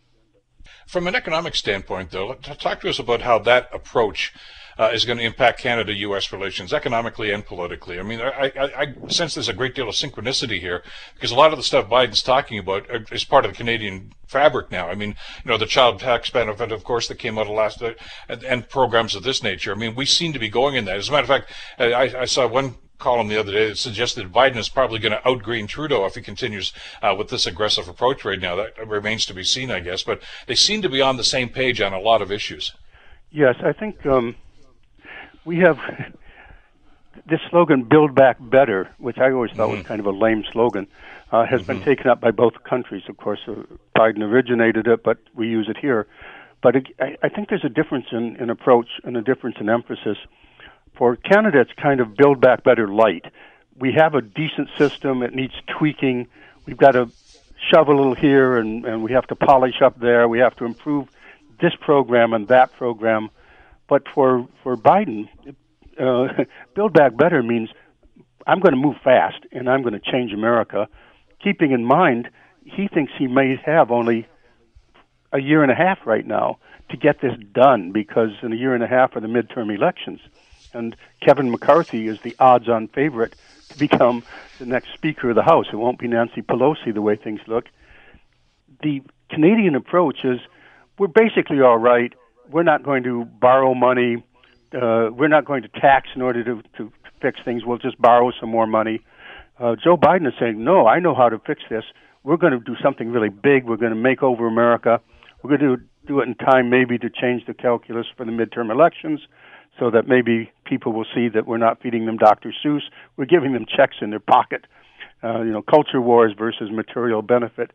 From 0.88 1.08
an 1.08 1.16
economic 1.16 1.56
standpoint, 1.56 2.12
though, 2.12 2.34
talk 2.34 2.82
to 2.82 2.90
us 2.90 3.00
about 3.00 3.22
how 3.22 3.40
that 3.40 3.70
approach 3.74 4.34
uh, 4.80 4.90
is 4.94 5.04
going 5.04 5.18
to 5.18 5.24
impact 5.26 5.60
Canada-U.S. 5.60 6.32
relations 6.32 6.72
economically 6.72 7.32
and 7.32 7.46
politically. 7.46 8.00
I 8.00 8.04
mean, 8.04 8.22
I, 8.22 8.52
I, 8.56 8.82
I, 8.82 9.08
sense 9.10 9.36
there's 9.36 9.50
a 9.50 9.54
great 9.54 9.76
deal 9.76 9.90
of 9.90 9.96
synchronicity 9.96 10.60
here 10.62 10.84
because 11.14 11.32
a 11.32 11.36
lot 11.36 11.52
of 11.52 11.58
the 11.58 11.64
stuff 11.64 11.90
Biden's 11.90 12.24
talking 12.24 12.58
about 12.58 12.90
uh, 12.90 13.00
is 13.12 13.26
part 13.26 13.44
of 13.44 13.52
the 13.52 13.58
Canadian 13.58 14.14
fabric 14.26 14.72
now. 14.72 14.88
I 14.88 14.96
mean, 14.96 15.16
you 15.44 15.52
know, 15.52 15.58
the 15.58 15.66
child 15.66 16.00
tax 16.00 16.30
benefit, 16.30 16.72
of 16.72 16.86
course, 16.86 17.10
that 17.10 17.20
came 17.20 17.38
out 17.38 17.48
of 17.48 17.54
last, 17.54 17.82
uh, 17.82 17.94
and, 18.30 18.44
and, 18.44 18.70
programs 18.70 19.16
of 19.16 19.24
this 19.24 19.44
nature. 19.44 19.74
I 19.74 19.76
mean, 19.76 19.96
we 19.96 20.06
seem 20.06 20.32
to 20.32 20.40
be 20.40 20.50
going 20.50 20.76
in 20.76 20.86
that. 20.86 20.96
As 20.96 21.10
a 21.10 21.12
matter 21.12 21.24
of 21.24 21.28
fact, 21.28 21.52
I, 21.78 22.22
I 22.22 22.26
saw 22.26 22.48
one 22.48 22.76
column 23.00 23.28
the 23.28 23.40
other 23.40 23.52
day 23.52 23.70
that 23.70 23.78
suggested 23.78 24.32
Biden 24.32 24.58
is 24.58 24.70
probably 24.70 25.00
going 25.00 25.14
to 25.14 25.20
outgreen 25.20 25.68
Trudeau 25.68 26.06
if 26.06 26.16
he 26.16 26.22
continues 26.22 26.74
uh, 27.02 27.16
with 27.18 27.30
this 27.30 27.48
aggressive 27.48 27.88
approach 27.88 28.24
right 28.24 28.40
now. 28.40 28.56
That 28.56 28.88
remains 28.88 29.26
to 29.28 29.34
be 29.34 29.44
seen, 29.44 29.72
I 29.72 29.80
guess. 29.80 30.04
But 30.04 30.22
they 30.48 30.56
seem 30.56 30.82
to 30.82 30.90
be 30.90 31.02
on 31.02 31.18
the 31.18 31.24
same 31.24 31.50
page 31.50 31.82
on 31.82 31.94
a 31.94 32.00
lot 32.00 32.22
of 32.22 32.32
issues. 32.32 32.74
Yes, 33.32 33.56
I 33.64 33.74
think 33.74 34.06
um, 34.06 34.36
we 35.46 35.58
have 35.60 35.80
this 37.26 37.40
slogan 37.50 37.84
"Build 37.84 38.14
Back 38.14 38.38
Better," 38.40 38.90
which 38.98 39.18
I 39.18 39.32
always 39.32 39.52
thought 39.52 39.70
mm-hmm. 39.70 39.78
was 39.78 39.88
kind 39.88 40.00
of 40.00 40.06
a 40.06 40.12
lame 40.12 40.44
slogan, 40.52 40.88
uh, 41.32 41.46
has 41.46 41.62
mm-hmm. 41.62 41.74
been 41.74 41.84
taken 41.84 42.08
up 42.08 42.20
by 42.20 42.32
both 42.32 42.64
countries. 42.64 43.04
Of 43.08 43.18
course, 43.18 43.40
uh, 43.48 43.56
Biden 43.98 44.22
originated 44.22 44.88
it, 44.88 45.04
but 45.04 45.18
we 45.34 45.48
use 45.48 45.68
it 45.70 45.78
here. 45.78 46.08
But 46.62 46.76
it, 46.76 46.88
I, 47.00 47.18
I 47.24 47.30
think 47.30 47.50
there's 47.50 47.64
a 47.64 47.70
difference 47.70 48.08
in, 48.12 48.36
in 48.36 48.50
approach 48.50 48.88
and 49.04 49.16
a 49.16 49.22
difference 49.22 49.58
in 49.60 49.70
emphasis 49.70 50.18
for 51.00 51.16
Canada, 51.16 51.62
it's 51.62 51.72
kind 51.82 52.02
of 52.02 52.18
build 52.18 52.42
back 52.42 52.66
better 52.66 52.88
light. 52.90 53.24
We 53.80 53.94
have 53.94 54.16
a 54.16 54.22
decent 54.22 54.68
system. 54.78 55.24
It 55.24 55.34
needs 55.34 55.54
tweaking. 55.80 56.28
We've 56.66 56.78
got 56.78 56.92
to 56.92 57.10
shove 57.72 57.88
a 57.88 57.96
little 57.96 58.16
here, 58.16 58.58
and, 58.58 58.86
and 58.86 59.02
we 59.02 59.14
have 59.14 59.26
to 59.28 59.36
polish 59.36 59.82
up 59.82 59.98
there. 59.98 60.28
We 60.28 60.40
have 60.40 60.58
to 60.58 60.66
improve 60.66 61.08
this 61.62 61.72
program 61.80 62.34
and 62.34 62.50
that 62.50 62.74
program. 62.74 63.30
But 63.88 64.04
for 64.14 64.46
for 64.62 64.76
Biden, 64.76 65.30
uh, 65.98 66.44
build 66.76 66.92
back 66.92 67.16
better 67.16 67.42
means 67.42 67.70
I'm 68.46 68.60
going 68.60 68.74
to 68.74 68.82
move 68.82 68.98
fast 69.02 69.38
and 69.54 69.70
I'm 69.70 69.82
going 69.84 70.00
to 70.00 70.12
change 70.12 70.34
America, 70.34 70.90
keeping 71.42 71.72
in 71.72 71.86
mind 71.86 72.30
he 72.66 72.88
thinks 72.88 73.14
he 73.18 73.28
may 73.28 73.56
have 73.66 73.90
only 73.90 74.28
a 75.32 75.40
year 75.40 75.64
and 75.64 75.72
a 75.72 75.76
half 75.76 76.00
right 76.06 76.28
now 76.28 76.60
to 76.90 76.98
get 76.98 77.22
this 77.22 77.34
done 77.54 77.94
because 77.94 78.32
in 78.44 78.52
a 78.52 78.56
year 78.56 78.76
and 78.76 78.84
a 78.84 78.88
half 78.88 79.16
are 79.16 79.22
the 79.22 79.28
midterm 79.28 79.74
elections 79.74 80.20
and 80.74 80.96
Kevin 81.22 81.52
McCarthy 81.52 82.08
is 82.08 82.22
the 82.22 82.36
odds-on 82.40 82.88
favorite 82.90 83.36
to 83.70 83.78
become 83.78 84.24
the 84.60 84.66
next 84.66 84.94
Speaker 84.94 85.30
of 85.30 85.36
the 85.36 85.44
House. 85.44 85.68
It 85.72 85.76
won't 85.76 86.00
be 86.00 86.08
Nancy 86.08 86.42
Pelosi 86.42 86.94
the 86.94 87.02
way 87.02 87.16
things 87.16 87.42
look. 87.48 87.66
The 88.82 89.02
Canadian 89.30 89.76
approach 89.76 90.24
is 90.24 90.40
we're 90.98 91.08
basically 91.08 91.62
all 91.62 91.78
right. 91.78 92.14
We're 92.50 92.64
not 92.64 92.84
going 92.84 93.04
to 93.04 93.26
borrow 93.26 93.74
money. 93.74 94.24
Uh, 94.74 95.10
we're 95.12 95.28
not 95.28 95.46
going 95.46 95.64
to 95.64 95.70
tax 95.70 96.10
in 96.16 96.22
order 96.22 96.44
to, 96.44 96.62
to 96.78 96.92
fix 97.22 97.40
things. 97.44 97.66
We'll 97.66 97.78
just 97.78 98.00
borrow 98.02 98.32
some 98.40 98.50
more 98.50 98.68
money. 98.68 99.02
Uh, 99.60 99.76
Joe 99.76 99.98
Biden 99.98 100.28
is 100.28 100.34
saying, 100.40 100.64
no, 100.64 100.88
I 100.88 101.00
know 101.00 101.14
how 101.14 101.30
to 101.30 101.40
fix 101.40 101.64
this. 101.70 101.84
We're 102.24 102.38
going 102.38 102.54
to 102.54 102.60
do 102.60 102.76
something 102.82 103.12
really 103.12 103.30
big. 103.30 103.66
We're 103.66 103.78
going 103.78 103.94
to 103.94 104.00
make 104.00 104.24
over 104.24 104.48
America. 104.48 105.02
We're 105.42 105.58
going 105.58 105.62
to 105.62 105.78
do, 105.78 105.84
do 106.08 106.20
it 106.22 106.28
in 106.28 106.36
time, 106.36 106.70
maybe 106.70 106.98
to 106.98 107.10
change 107.10 107.46
the 107.46 107.54
calculus 107.54 108.08
for 108.16 108.26
the 108.26 108.32
midterm 108.32 108.72
elections 108.72 109.22
so 109.80 109.90
that 109.90 110.08
maybe 110.08 110.52
people 110.66 110.94
will 110.94 111.06
see 111.16 111.30
that 111.30 111.48
we're 111.48 111.58
not 111.58 111.82
feeding 111.82 112.06
them 112.06 112.18
Dr. 112.18 112.54
Seuss. 112.64 112.82
We're 113.18 113.26
giving 113.26 113.54
them 113.54 113.66
checks 113.66 113.98
in 114.02 114.10
their 114.10 114.20
pocket. 114.20 114.66
Uh, 115.24 115.42
you 115.42 115.52
know, 115.52 115.62
culture 115.62 116.02
wars 116.02 116.34
versus 116.38 116.70
material 116.72 117.22
benefit. 117.22 117.72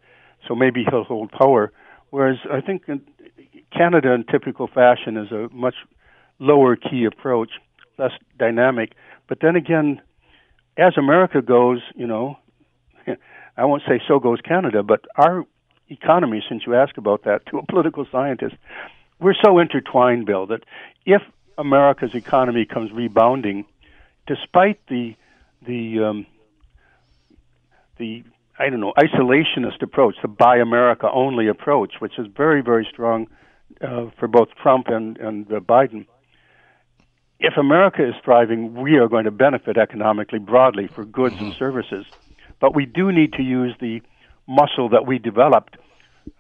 So 0.47 0.55
maybe 0.55 0.85
he'll 0.89 1.05
hold 1.05 1.31
power. 1.33 1.73
Whereas 2.11 2.39
I 2.51 2.61
think 2.61 2.85
Canada, 3.77 4.13
in 4.13 4.25
typical 4.25 4.69
fashion, 4.69 5.17
is 5.17 5.33
a 5.33 5.49
much 5.53 5.75
lower 6.39 6.77
key 6.77 7.05
approach, 7.05 7.51
less 7.99 8.13
dynamic. 8.39 8.93
But 9.29 9.39
then 9.41 9.57
again, 9.57 10.01
as 10.77 10.95
America 10.97 11.43
goes, 11.43 11.81
you 11.95 12.07
know, 12.07 12.39
I 13.57 13.65
won't 13.65 13.83
say 13.87 14.01
so 14.07 14.19
goes 14.19 14.41
Canada, 14.41 14.83
but 14.83 15.05
our 15.17 15.45
economy, 15.89 16.43
since 16.49 16.63
you 16.67 16.75
ask 16.75 16.97
about 16.97 17.25
that 17.25 17.47
to 17.51 17.59
a 17.59 17.67
political 17.67 18.07
scientist, 18.11 18.55
we're 19.21 19.35
so 19.43 19.59
intertwined, 19.59 20.27
Bill, 20.27 20.47
that 20.47 20.65
if 21.07 21.23
America's 21.59 22.15
economy 22.15 22.65
comes 22.65 22.91
rebounding, 22.93 23.65
despite 24.27 24.81
the 24.89 25.15
the 25.67 26.03
um, 26.05 26.27
the 27.99 28.25
I 28.59 28.69
don't 28.71 28.81
know 28.81 28.95
isolationist 28.99 29.83
approach, 29.83 30.17
the 30.23 30.29
"Buy 30.29 30.59
America 30.59 31.09
Only" 31.11 31.49
approach, 31.49 31.95
which 32.01 32.19
is 32.19 32.27
very 32.37 32.63
very 32.63 32.87
strong 32.91 33.29
uh, 33.81 34.07
for 34.19 34.29
both 34.29 34.49
Trump 34.63 34.89
and 34.89 35.17
and 35.19 35.51
uh, 35.53 35.61
Biden. 35.61 36.07
If 37.41 37.57
America 37.57 38.07
is 38.07 38.15
thriving, 38.25 38.75
we 38.75 38.97
are 38.97 39.09
going 39.09 39.25
to 39.25 39.31
benefit 39.31 39.77
economically 39.77 40.39
broadly 40.39 40.87
for 40.87 41.05
goods 41.05 41.35
mm-hmm. 41.35 41.47
and 41.47 41.55
services. 41.55 42.07
But 42.61 42.75
we 42.75 42.87
do 42.87 43.13
need 43.13 43.33
to 43.35 43.43
use 43.43 43.75
the 43.81 44.01
muscle 44.47 44.89
that 44.91 45.07
we 45.07 45.19
developed 45.19 45.77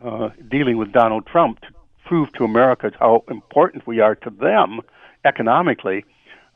uh, 0.02 0.30
dealing 0.48 0.78
with 0.78 0.92
Donald 0.92 1.26
Trump 1.26 1.60
to 1.60 1.68
prove 2.06 2.32
to 2.34 2.44
America 2.44 2.90
how 2.98 3.24
important 3.28 3.86
we 3.86 4.00
are 4.00 4.14
to 4.14 4.30
them 4.30 4.80
economically, 5.24 6.04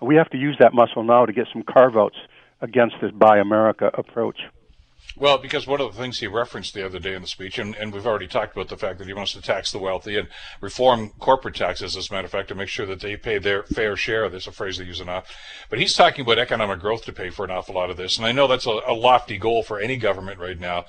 we 0.00 0.16
have 0.16 0.30
to 0.30 0.38
use 0.38 0.56
that 0.60 0.74
muscle 0.74 1.02
now 1.02 1.26
to 1.26 1.32
get 1.32 1.46
some 1.52 1.62
carve 1.62 1.96
outs 1.96 2.18
against 2.60 2.96
this 3.00 3.10
Buy 3.12 3.38
America 3.38 3.90
approach. 3.94 4.40
Well, 5.16 5.38
because 5.38 5.66
one 5.66 5.80
of 5.80 5.92
the 5.92 6.00
things 6.00 6.20
he 6.20 6.28
referenced 6.28 6.74
the 6.74 6.86
other 6.86 7.00
day 7.00 7.14
in 7.14 7.22
the 7.22 7.28
speech, 7.28 7.58
and, 7.58 7.74
and 7.74 7.92
we've 7.92 8.06
already 8.06 8.28
talked 8.28 8.54
about 8.54 8.68
the 8.68 8.76
fact 8.76 8.98
that 8.98 9.08
he 9.08 9.12
wants 9.12 9.32
to 9.32 9.42
tax 9.42 9.72
the 9.72 9.78
wealthy 9.78 10.16
and 10.16 10.28
reform 10.60 11.10
corporate 11.18 11.56
taxes, 11.56 11.96
as 11.96 12.08
a 12.08 12.12
matter 12.12 12.26
of 12.26 12.30
fact, 12.30 12.48
to 12.48 12.54
make 12.54 12.68
sure 12.68 12.86
that 12.86 13.00
they 13.00 13.16
pay 13.16 13.38
their 13.38 13.64
fair 13.64 13.96
share. 13.96 14.28
There's 14.28 14.46
a 14.46 14.52
phrase 14.52 14.78
they 14.78 14.84
use 14.84 15.00
enough. 15.00 15.34
But 15.70 15.80
he's 15.80 15.94
talking 15.94 16.22
about 16.22 16.38
economic 16.38 16.78
growth 16.78 17.04
to 17.06 17.12
pay 17.12 17.30
for 17.30 17.44
an 17.44 17.50
awful 17.50 17.74
lot 17.74 17.90
of 17.90 17.96
this. 17.96 18.16
And 18.16 18.26
I 18.26 18.32
know 18.32 18.46
that's 18.46 18.66
a, 18.66 18.80
a 18.86 18.94
lofty 18.94 19.38
goal 19.38 19.62
for 19.64 19.80
any 19.80 19.96
government 19.96 20.38
right 20.38 20.58
now. 20.58 20.84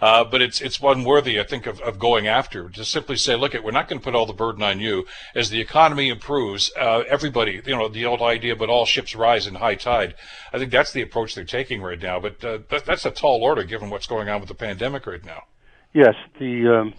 Uh, 0.00 0.24
but 0.24 0.42
it's 0.42 0.60
it's 0.60 0.80
one 0.80 1.04
worthy, 1.04 1.40
I 1.40 1.44
think, 1.44 1.66
of, 1.66 1.80
of 1.80 1.98
going 1.98 2.26
after. 2.26 2.68
To 2.68 2.84
simply 2.84 3.16
say, 3.16 3.36
look, 3.36 3.54
we're 3.54 3.70
not 3.70 3.88
going 3.88 4.00
to 4.00 4.04
put 4.04 4.14
all 4.14 4.26
the 4.26 4.32
burden 4.32 4.62
on 4.62 4.80
you. 4.80 5.06
As 5.34 5.50
the 5.50 5.60
economy 5.60 6.08
improves, 6.08 6.72
uh, 6.78 7.04
everybody, 7.08 7.62
you 7.64 7.76
know, 7.76 7.88
the 7.88 8.04
old 8.04 8.20
idea, 8.20 8.56
but 8.56 8.68
all 8.68 8.86
ships 8.86 9.14
rise 9.14 9.46
in 9.46 9.54
high 9.54 9.76
tide. 9.76 10.14
I 10.52 10.58
think 10.58 10.72
that's 10.72 10.92
the 10.92 11.02
approach 11.02 11.34
they're 11.34 11.44
taking 11.44 11.80
right 11.80 12.00
now. 12.00 12.20
But 12.20 12.44
uh, 12.44 12.58
that, 12.70 12.84
that's 12.84 13.06
a 13.06 13.10
tall 13.10 13.42
order 13.42 13.63
given 13.64 13.90
what's 13.90 14.06
going 14.06 14.28
on 14.28 14.40
with 14.40 14.48
the 14.48 14.54
pandemic 14.54 15.06
right 15.06 15.24
now. 15.24 15.42
Yes, 15.92 16.14
the 16.38 16.68
um, 16.68 16.94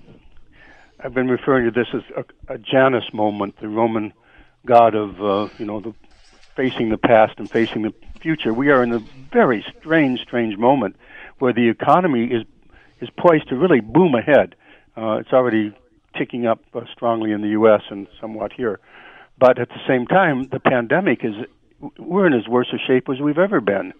I've 0.99 1.13
been 1.13 1.27
referring 1.27 1.65
to 1.65 1.71
this 1.71 1.87
as 1.93 2.25
a, 2.47 2.53
a 2.53 2.57
Janus 2.57 3.13
moment, 3.13 3.59
the 3.59 3.67
Roman 3.67 4.13
god 4.65 4.95
of 4.95 5.21
uh, 5.21 5.49
you 5.57 5.65
know 5.65 5.79
the 5.79 5.93
facing 6.55 6.89
the 6.89 6.97
past 6.97 7.33
and 7.37 7.49
facing 7.49 7.81
the 7.81 7.93
future. 8.21 8.53
We 8.53 8.69
are 8.69 8.81
in 8.81 8.93
a 8.93 8.99
very 9.31 9.65
strange, 9.77 10.21
strange 10.21 10.57
moment 10.57 10.95
where 11.39 11.53
the 11.53 11.69
economy 11.69 12.25
is 12.25 12.43
is 13.01 13.09
poised 13.17 13.49
to 13.49 13.55
really 13.55 13.81
boom 13.81 14.15
ahead. 14.15 14.55
Uh, 14.95 15.17
it's 15.17 15.33
already 15.33 15.75
ticking 16.17 16.45
up 16.47 16.61
uh, 16.73 16.81
strongly 16.93 17.31
in 17.31 17.41
the 17.41 17.49
U.S. 17.49 17.81
and 17.89 18.07
somewhat 18.21 18.53
here, 18.53 18.79
but 19.37 19.59
at 19.59 19.69
the 19.69 19.81
same 19.87 20.07
time, 20.07 20.47
the 20.47 20.59
pandemic 20.59 21.25
is 21.25 21.33
we're 21.99 22.25
in 22.25 22.33
as 22.33 22.47
worse 22.47 22.73
a 22.73 22.77
shape 22.77 23.09
as 23.09 23.19
we've 23.19 23.37
ever 23.37 23.59
been. 23.59 23.93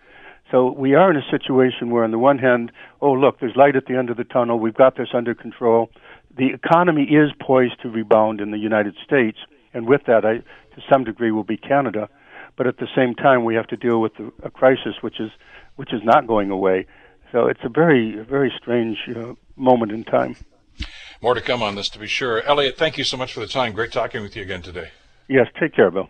So 0.51 0.71
we 0.71 0.93
are 0.93 1.09
in 1.09 1.17
a 1.17 1.31
situation 1.31 1.89
where, 1.89 2.03
on 2.03 2.11
the 2.11 2.19
one 2.19 2.37
hand, 2.37 2.71
oh 3.01 3.11
look, 3.11 3.39
there's 3.39 3.55
light 3.55 3.75
at 3.75 3.87
the 3.87 3.97
end 3.97 4.09
of 4.09 4.17
the 4.17 4.23
tunnel. 4.23 4.59
We've 4.59 4.75
got 4.75 4.95
this 4.95 5.09
under 5.13 5.33
control. 5.33 5.89
The 6.37 6.49
economy 6.53 7.03
is 7.03 7.31
poised 7.41 7.81
to 7.81 7.89
rebound 7.89 8.41
in 8.41 8.51
the 8.51 8.57
United 8.57 8.95
States, 9.03 9.37
and 9.73 9.87
with 9.87 10.01
that, 10.05 10.25
I, 10.25 10.37
to 10.37 10.81
some 10.91 11.03
degree, 11.03 11.31
will 11.31 11.43
be 11.43 11.57
Canada. 11.57 12.09
But 12.57 12.67
at 12.67 12.77
the 12.77 12.87
same 12.95 13.15
time, 13.15 13.43
we 13.43 13.55
have 13.55 13.67
to 13.67 13.75
deal 13.75 13.99
with 13.99 14.13
a 14.43 14.49
crisis 14.49 14.95
which 15.01 15.19
is 15.19 15.31
which 15.75 15.91
is 15.91 16.01
not 16.03 16.27
going 16.27 16.51
away. 16.51 16.85
So 17.31 17.47
it's 17.47 17.61
a 17.63 17.69
very 17.69 18.17
very 18.21 18.53
strange 18.61 18.97
uh, 19.15 19.33
moment 19.55 19.91
in 19.91 20.03
time. 20.03 20.35
More 21.21 21.33
to 21.33 21.41
come 21.41 21.63
on 21.63 21.75
this, 21.75 21.89
to 21.89 21.99
be 21.99 22.07
sure. 22.07 22.41
Elliot, 22.43 22.77
thank 22.77 22.97
you 22.97 23.03
so 23.03 23.17
much 23.17 23.33
for 23.33 23.39
the 23.39 23.47
time. 23.47 23.73
Great 23.73 23.91
talking 23.91 24.21
with 24.21 24.35
you 24.35 24.43
again 24.43 24.61
today. 24.61 24.89
Yes, 25.27 25.47
take 25.59 25.73
care, 25.73 25.89
Bill. 25.89 26.09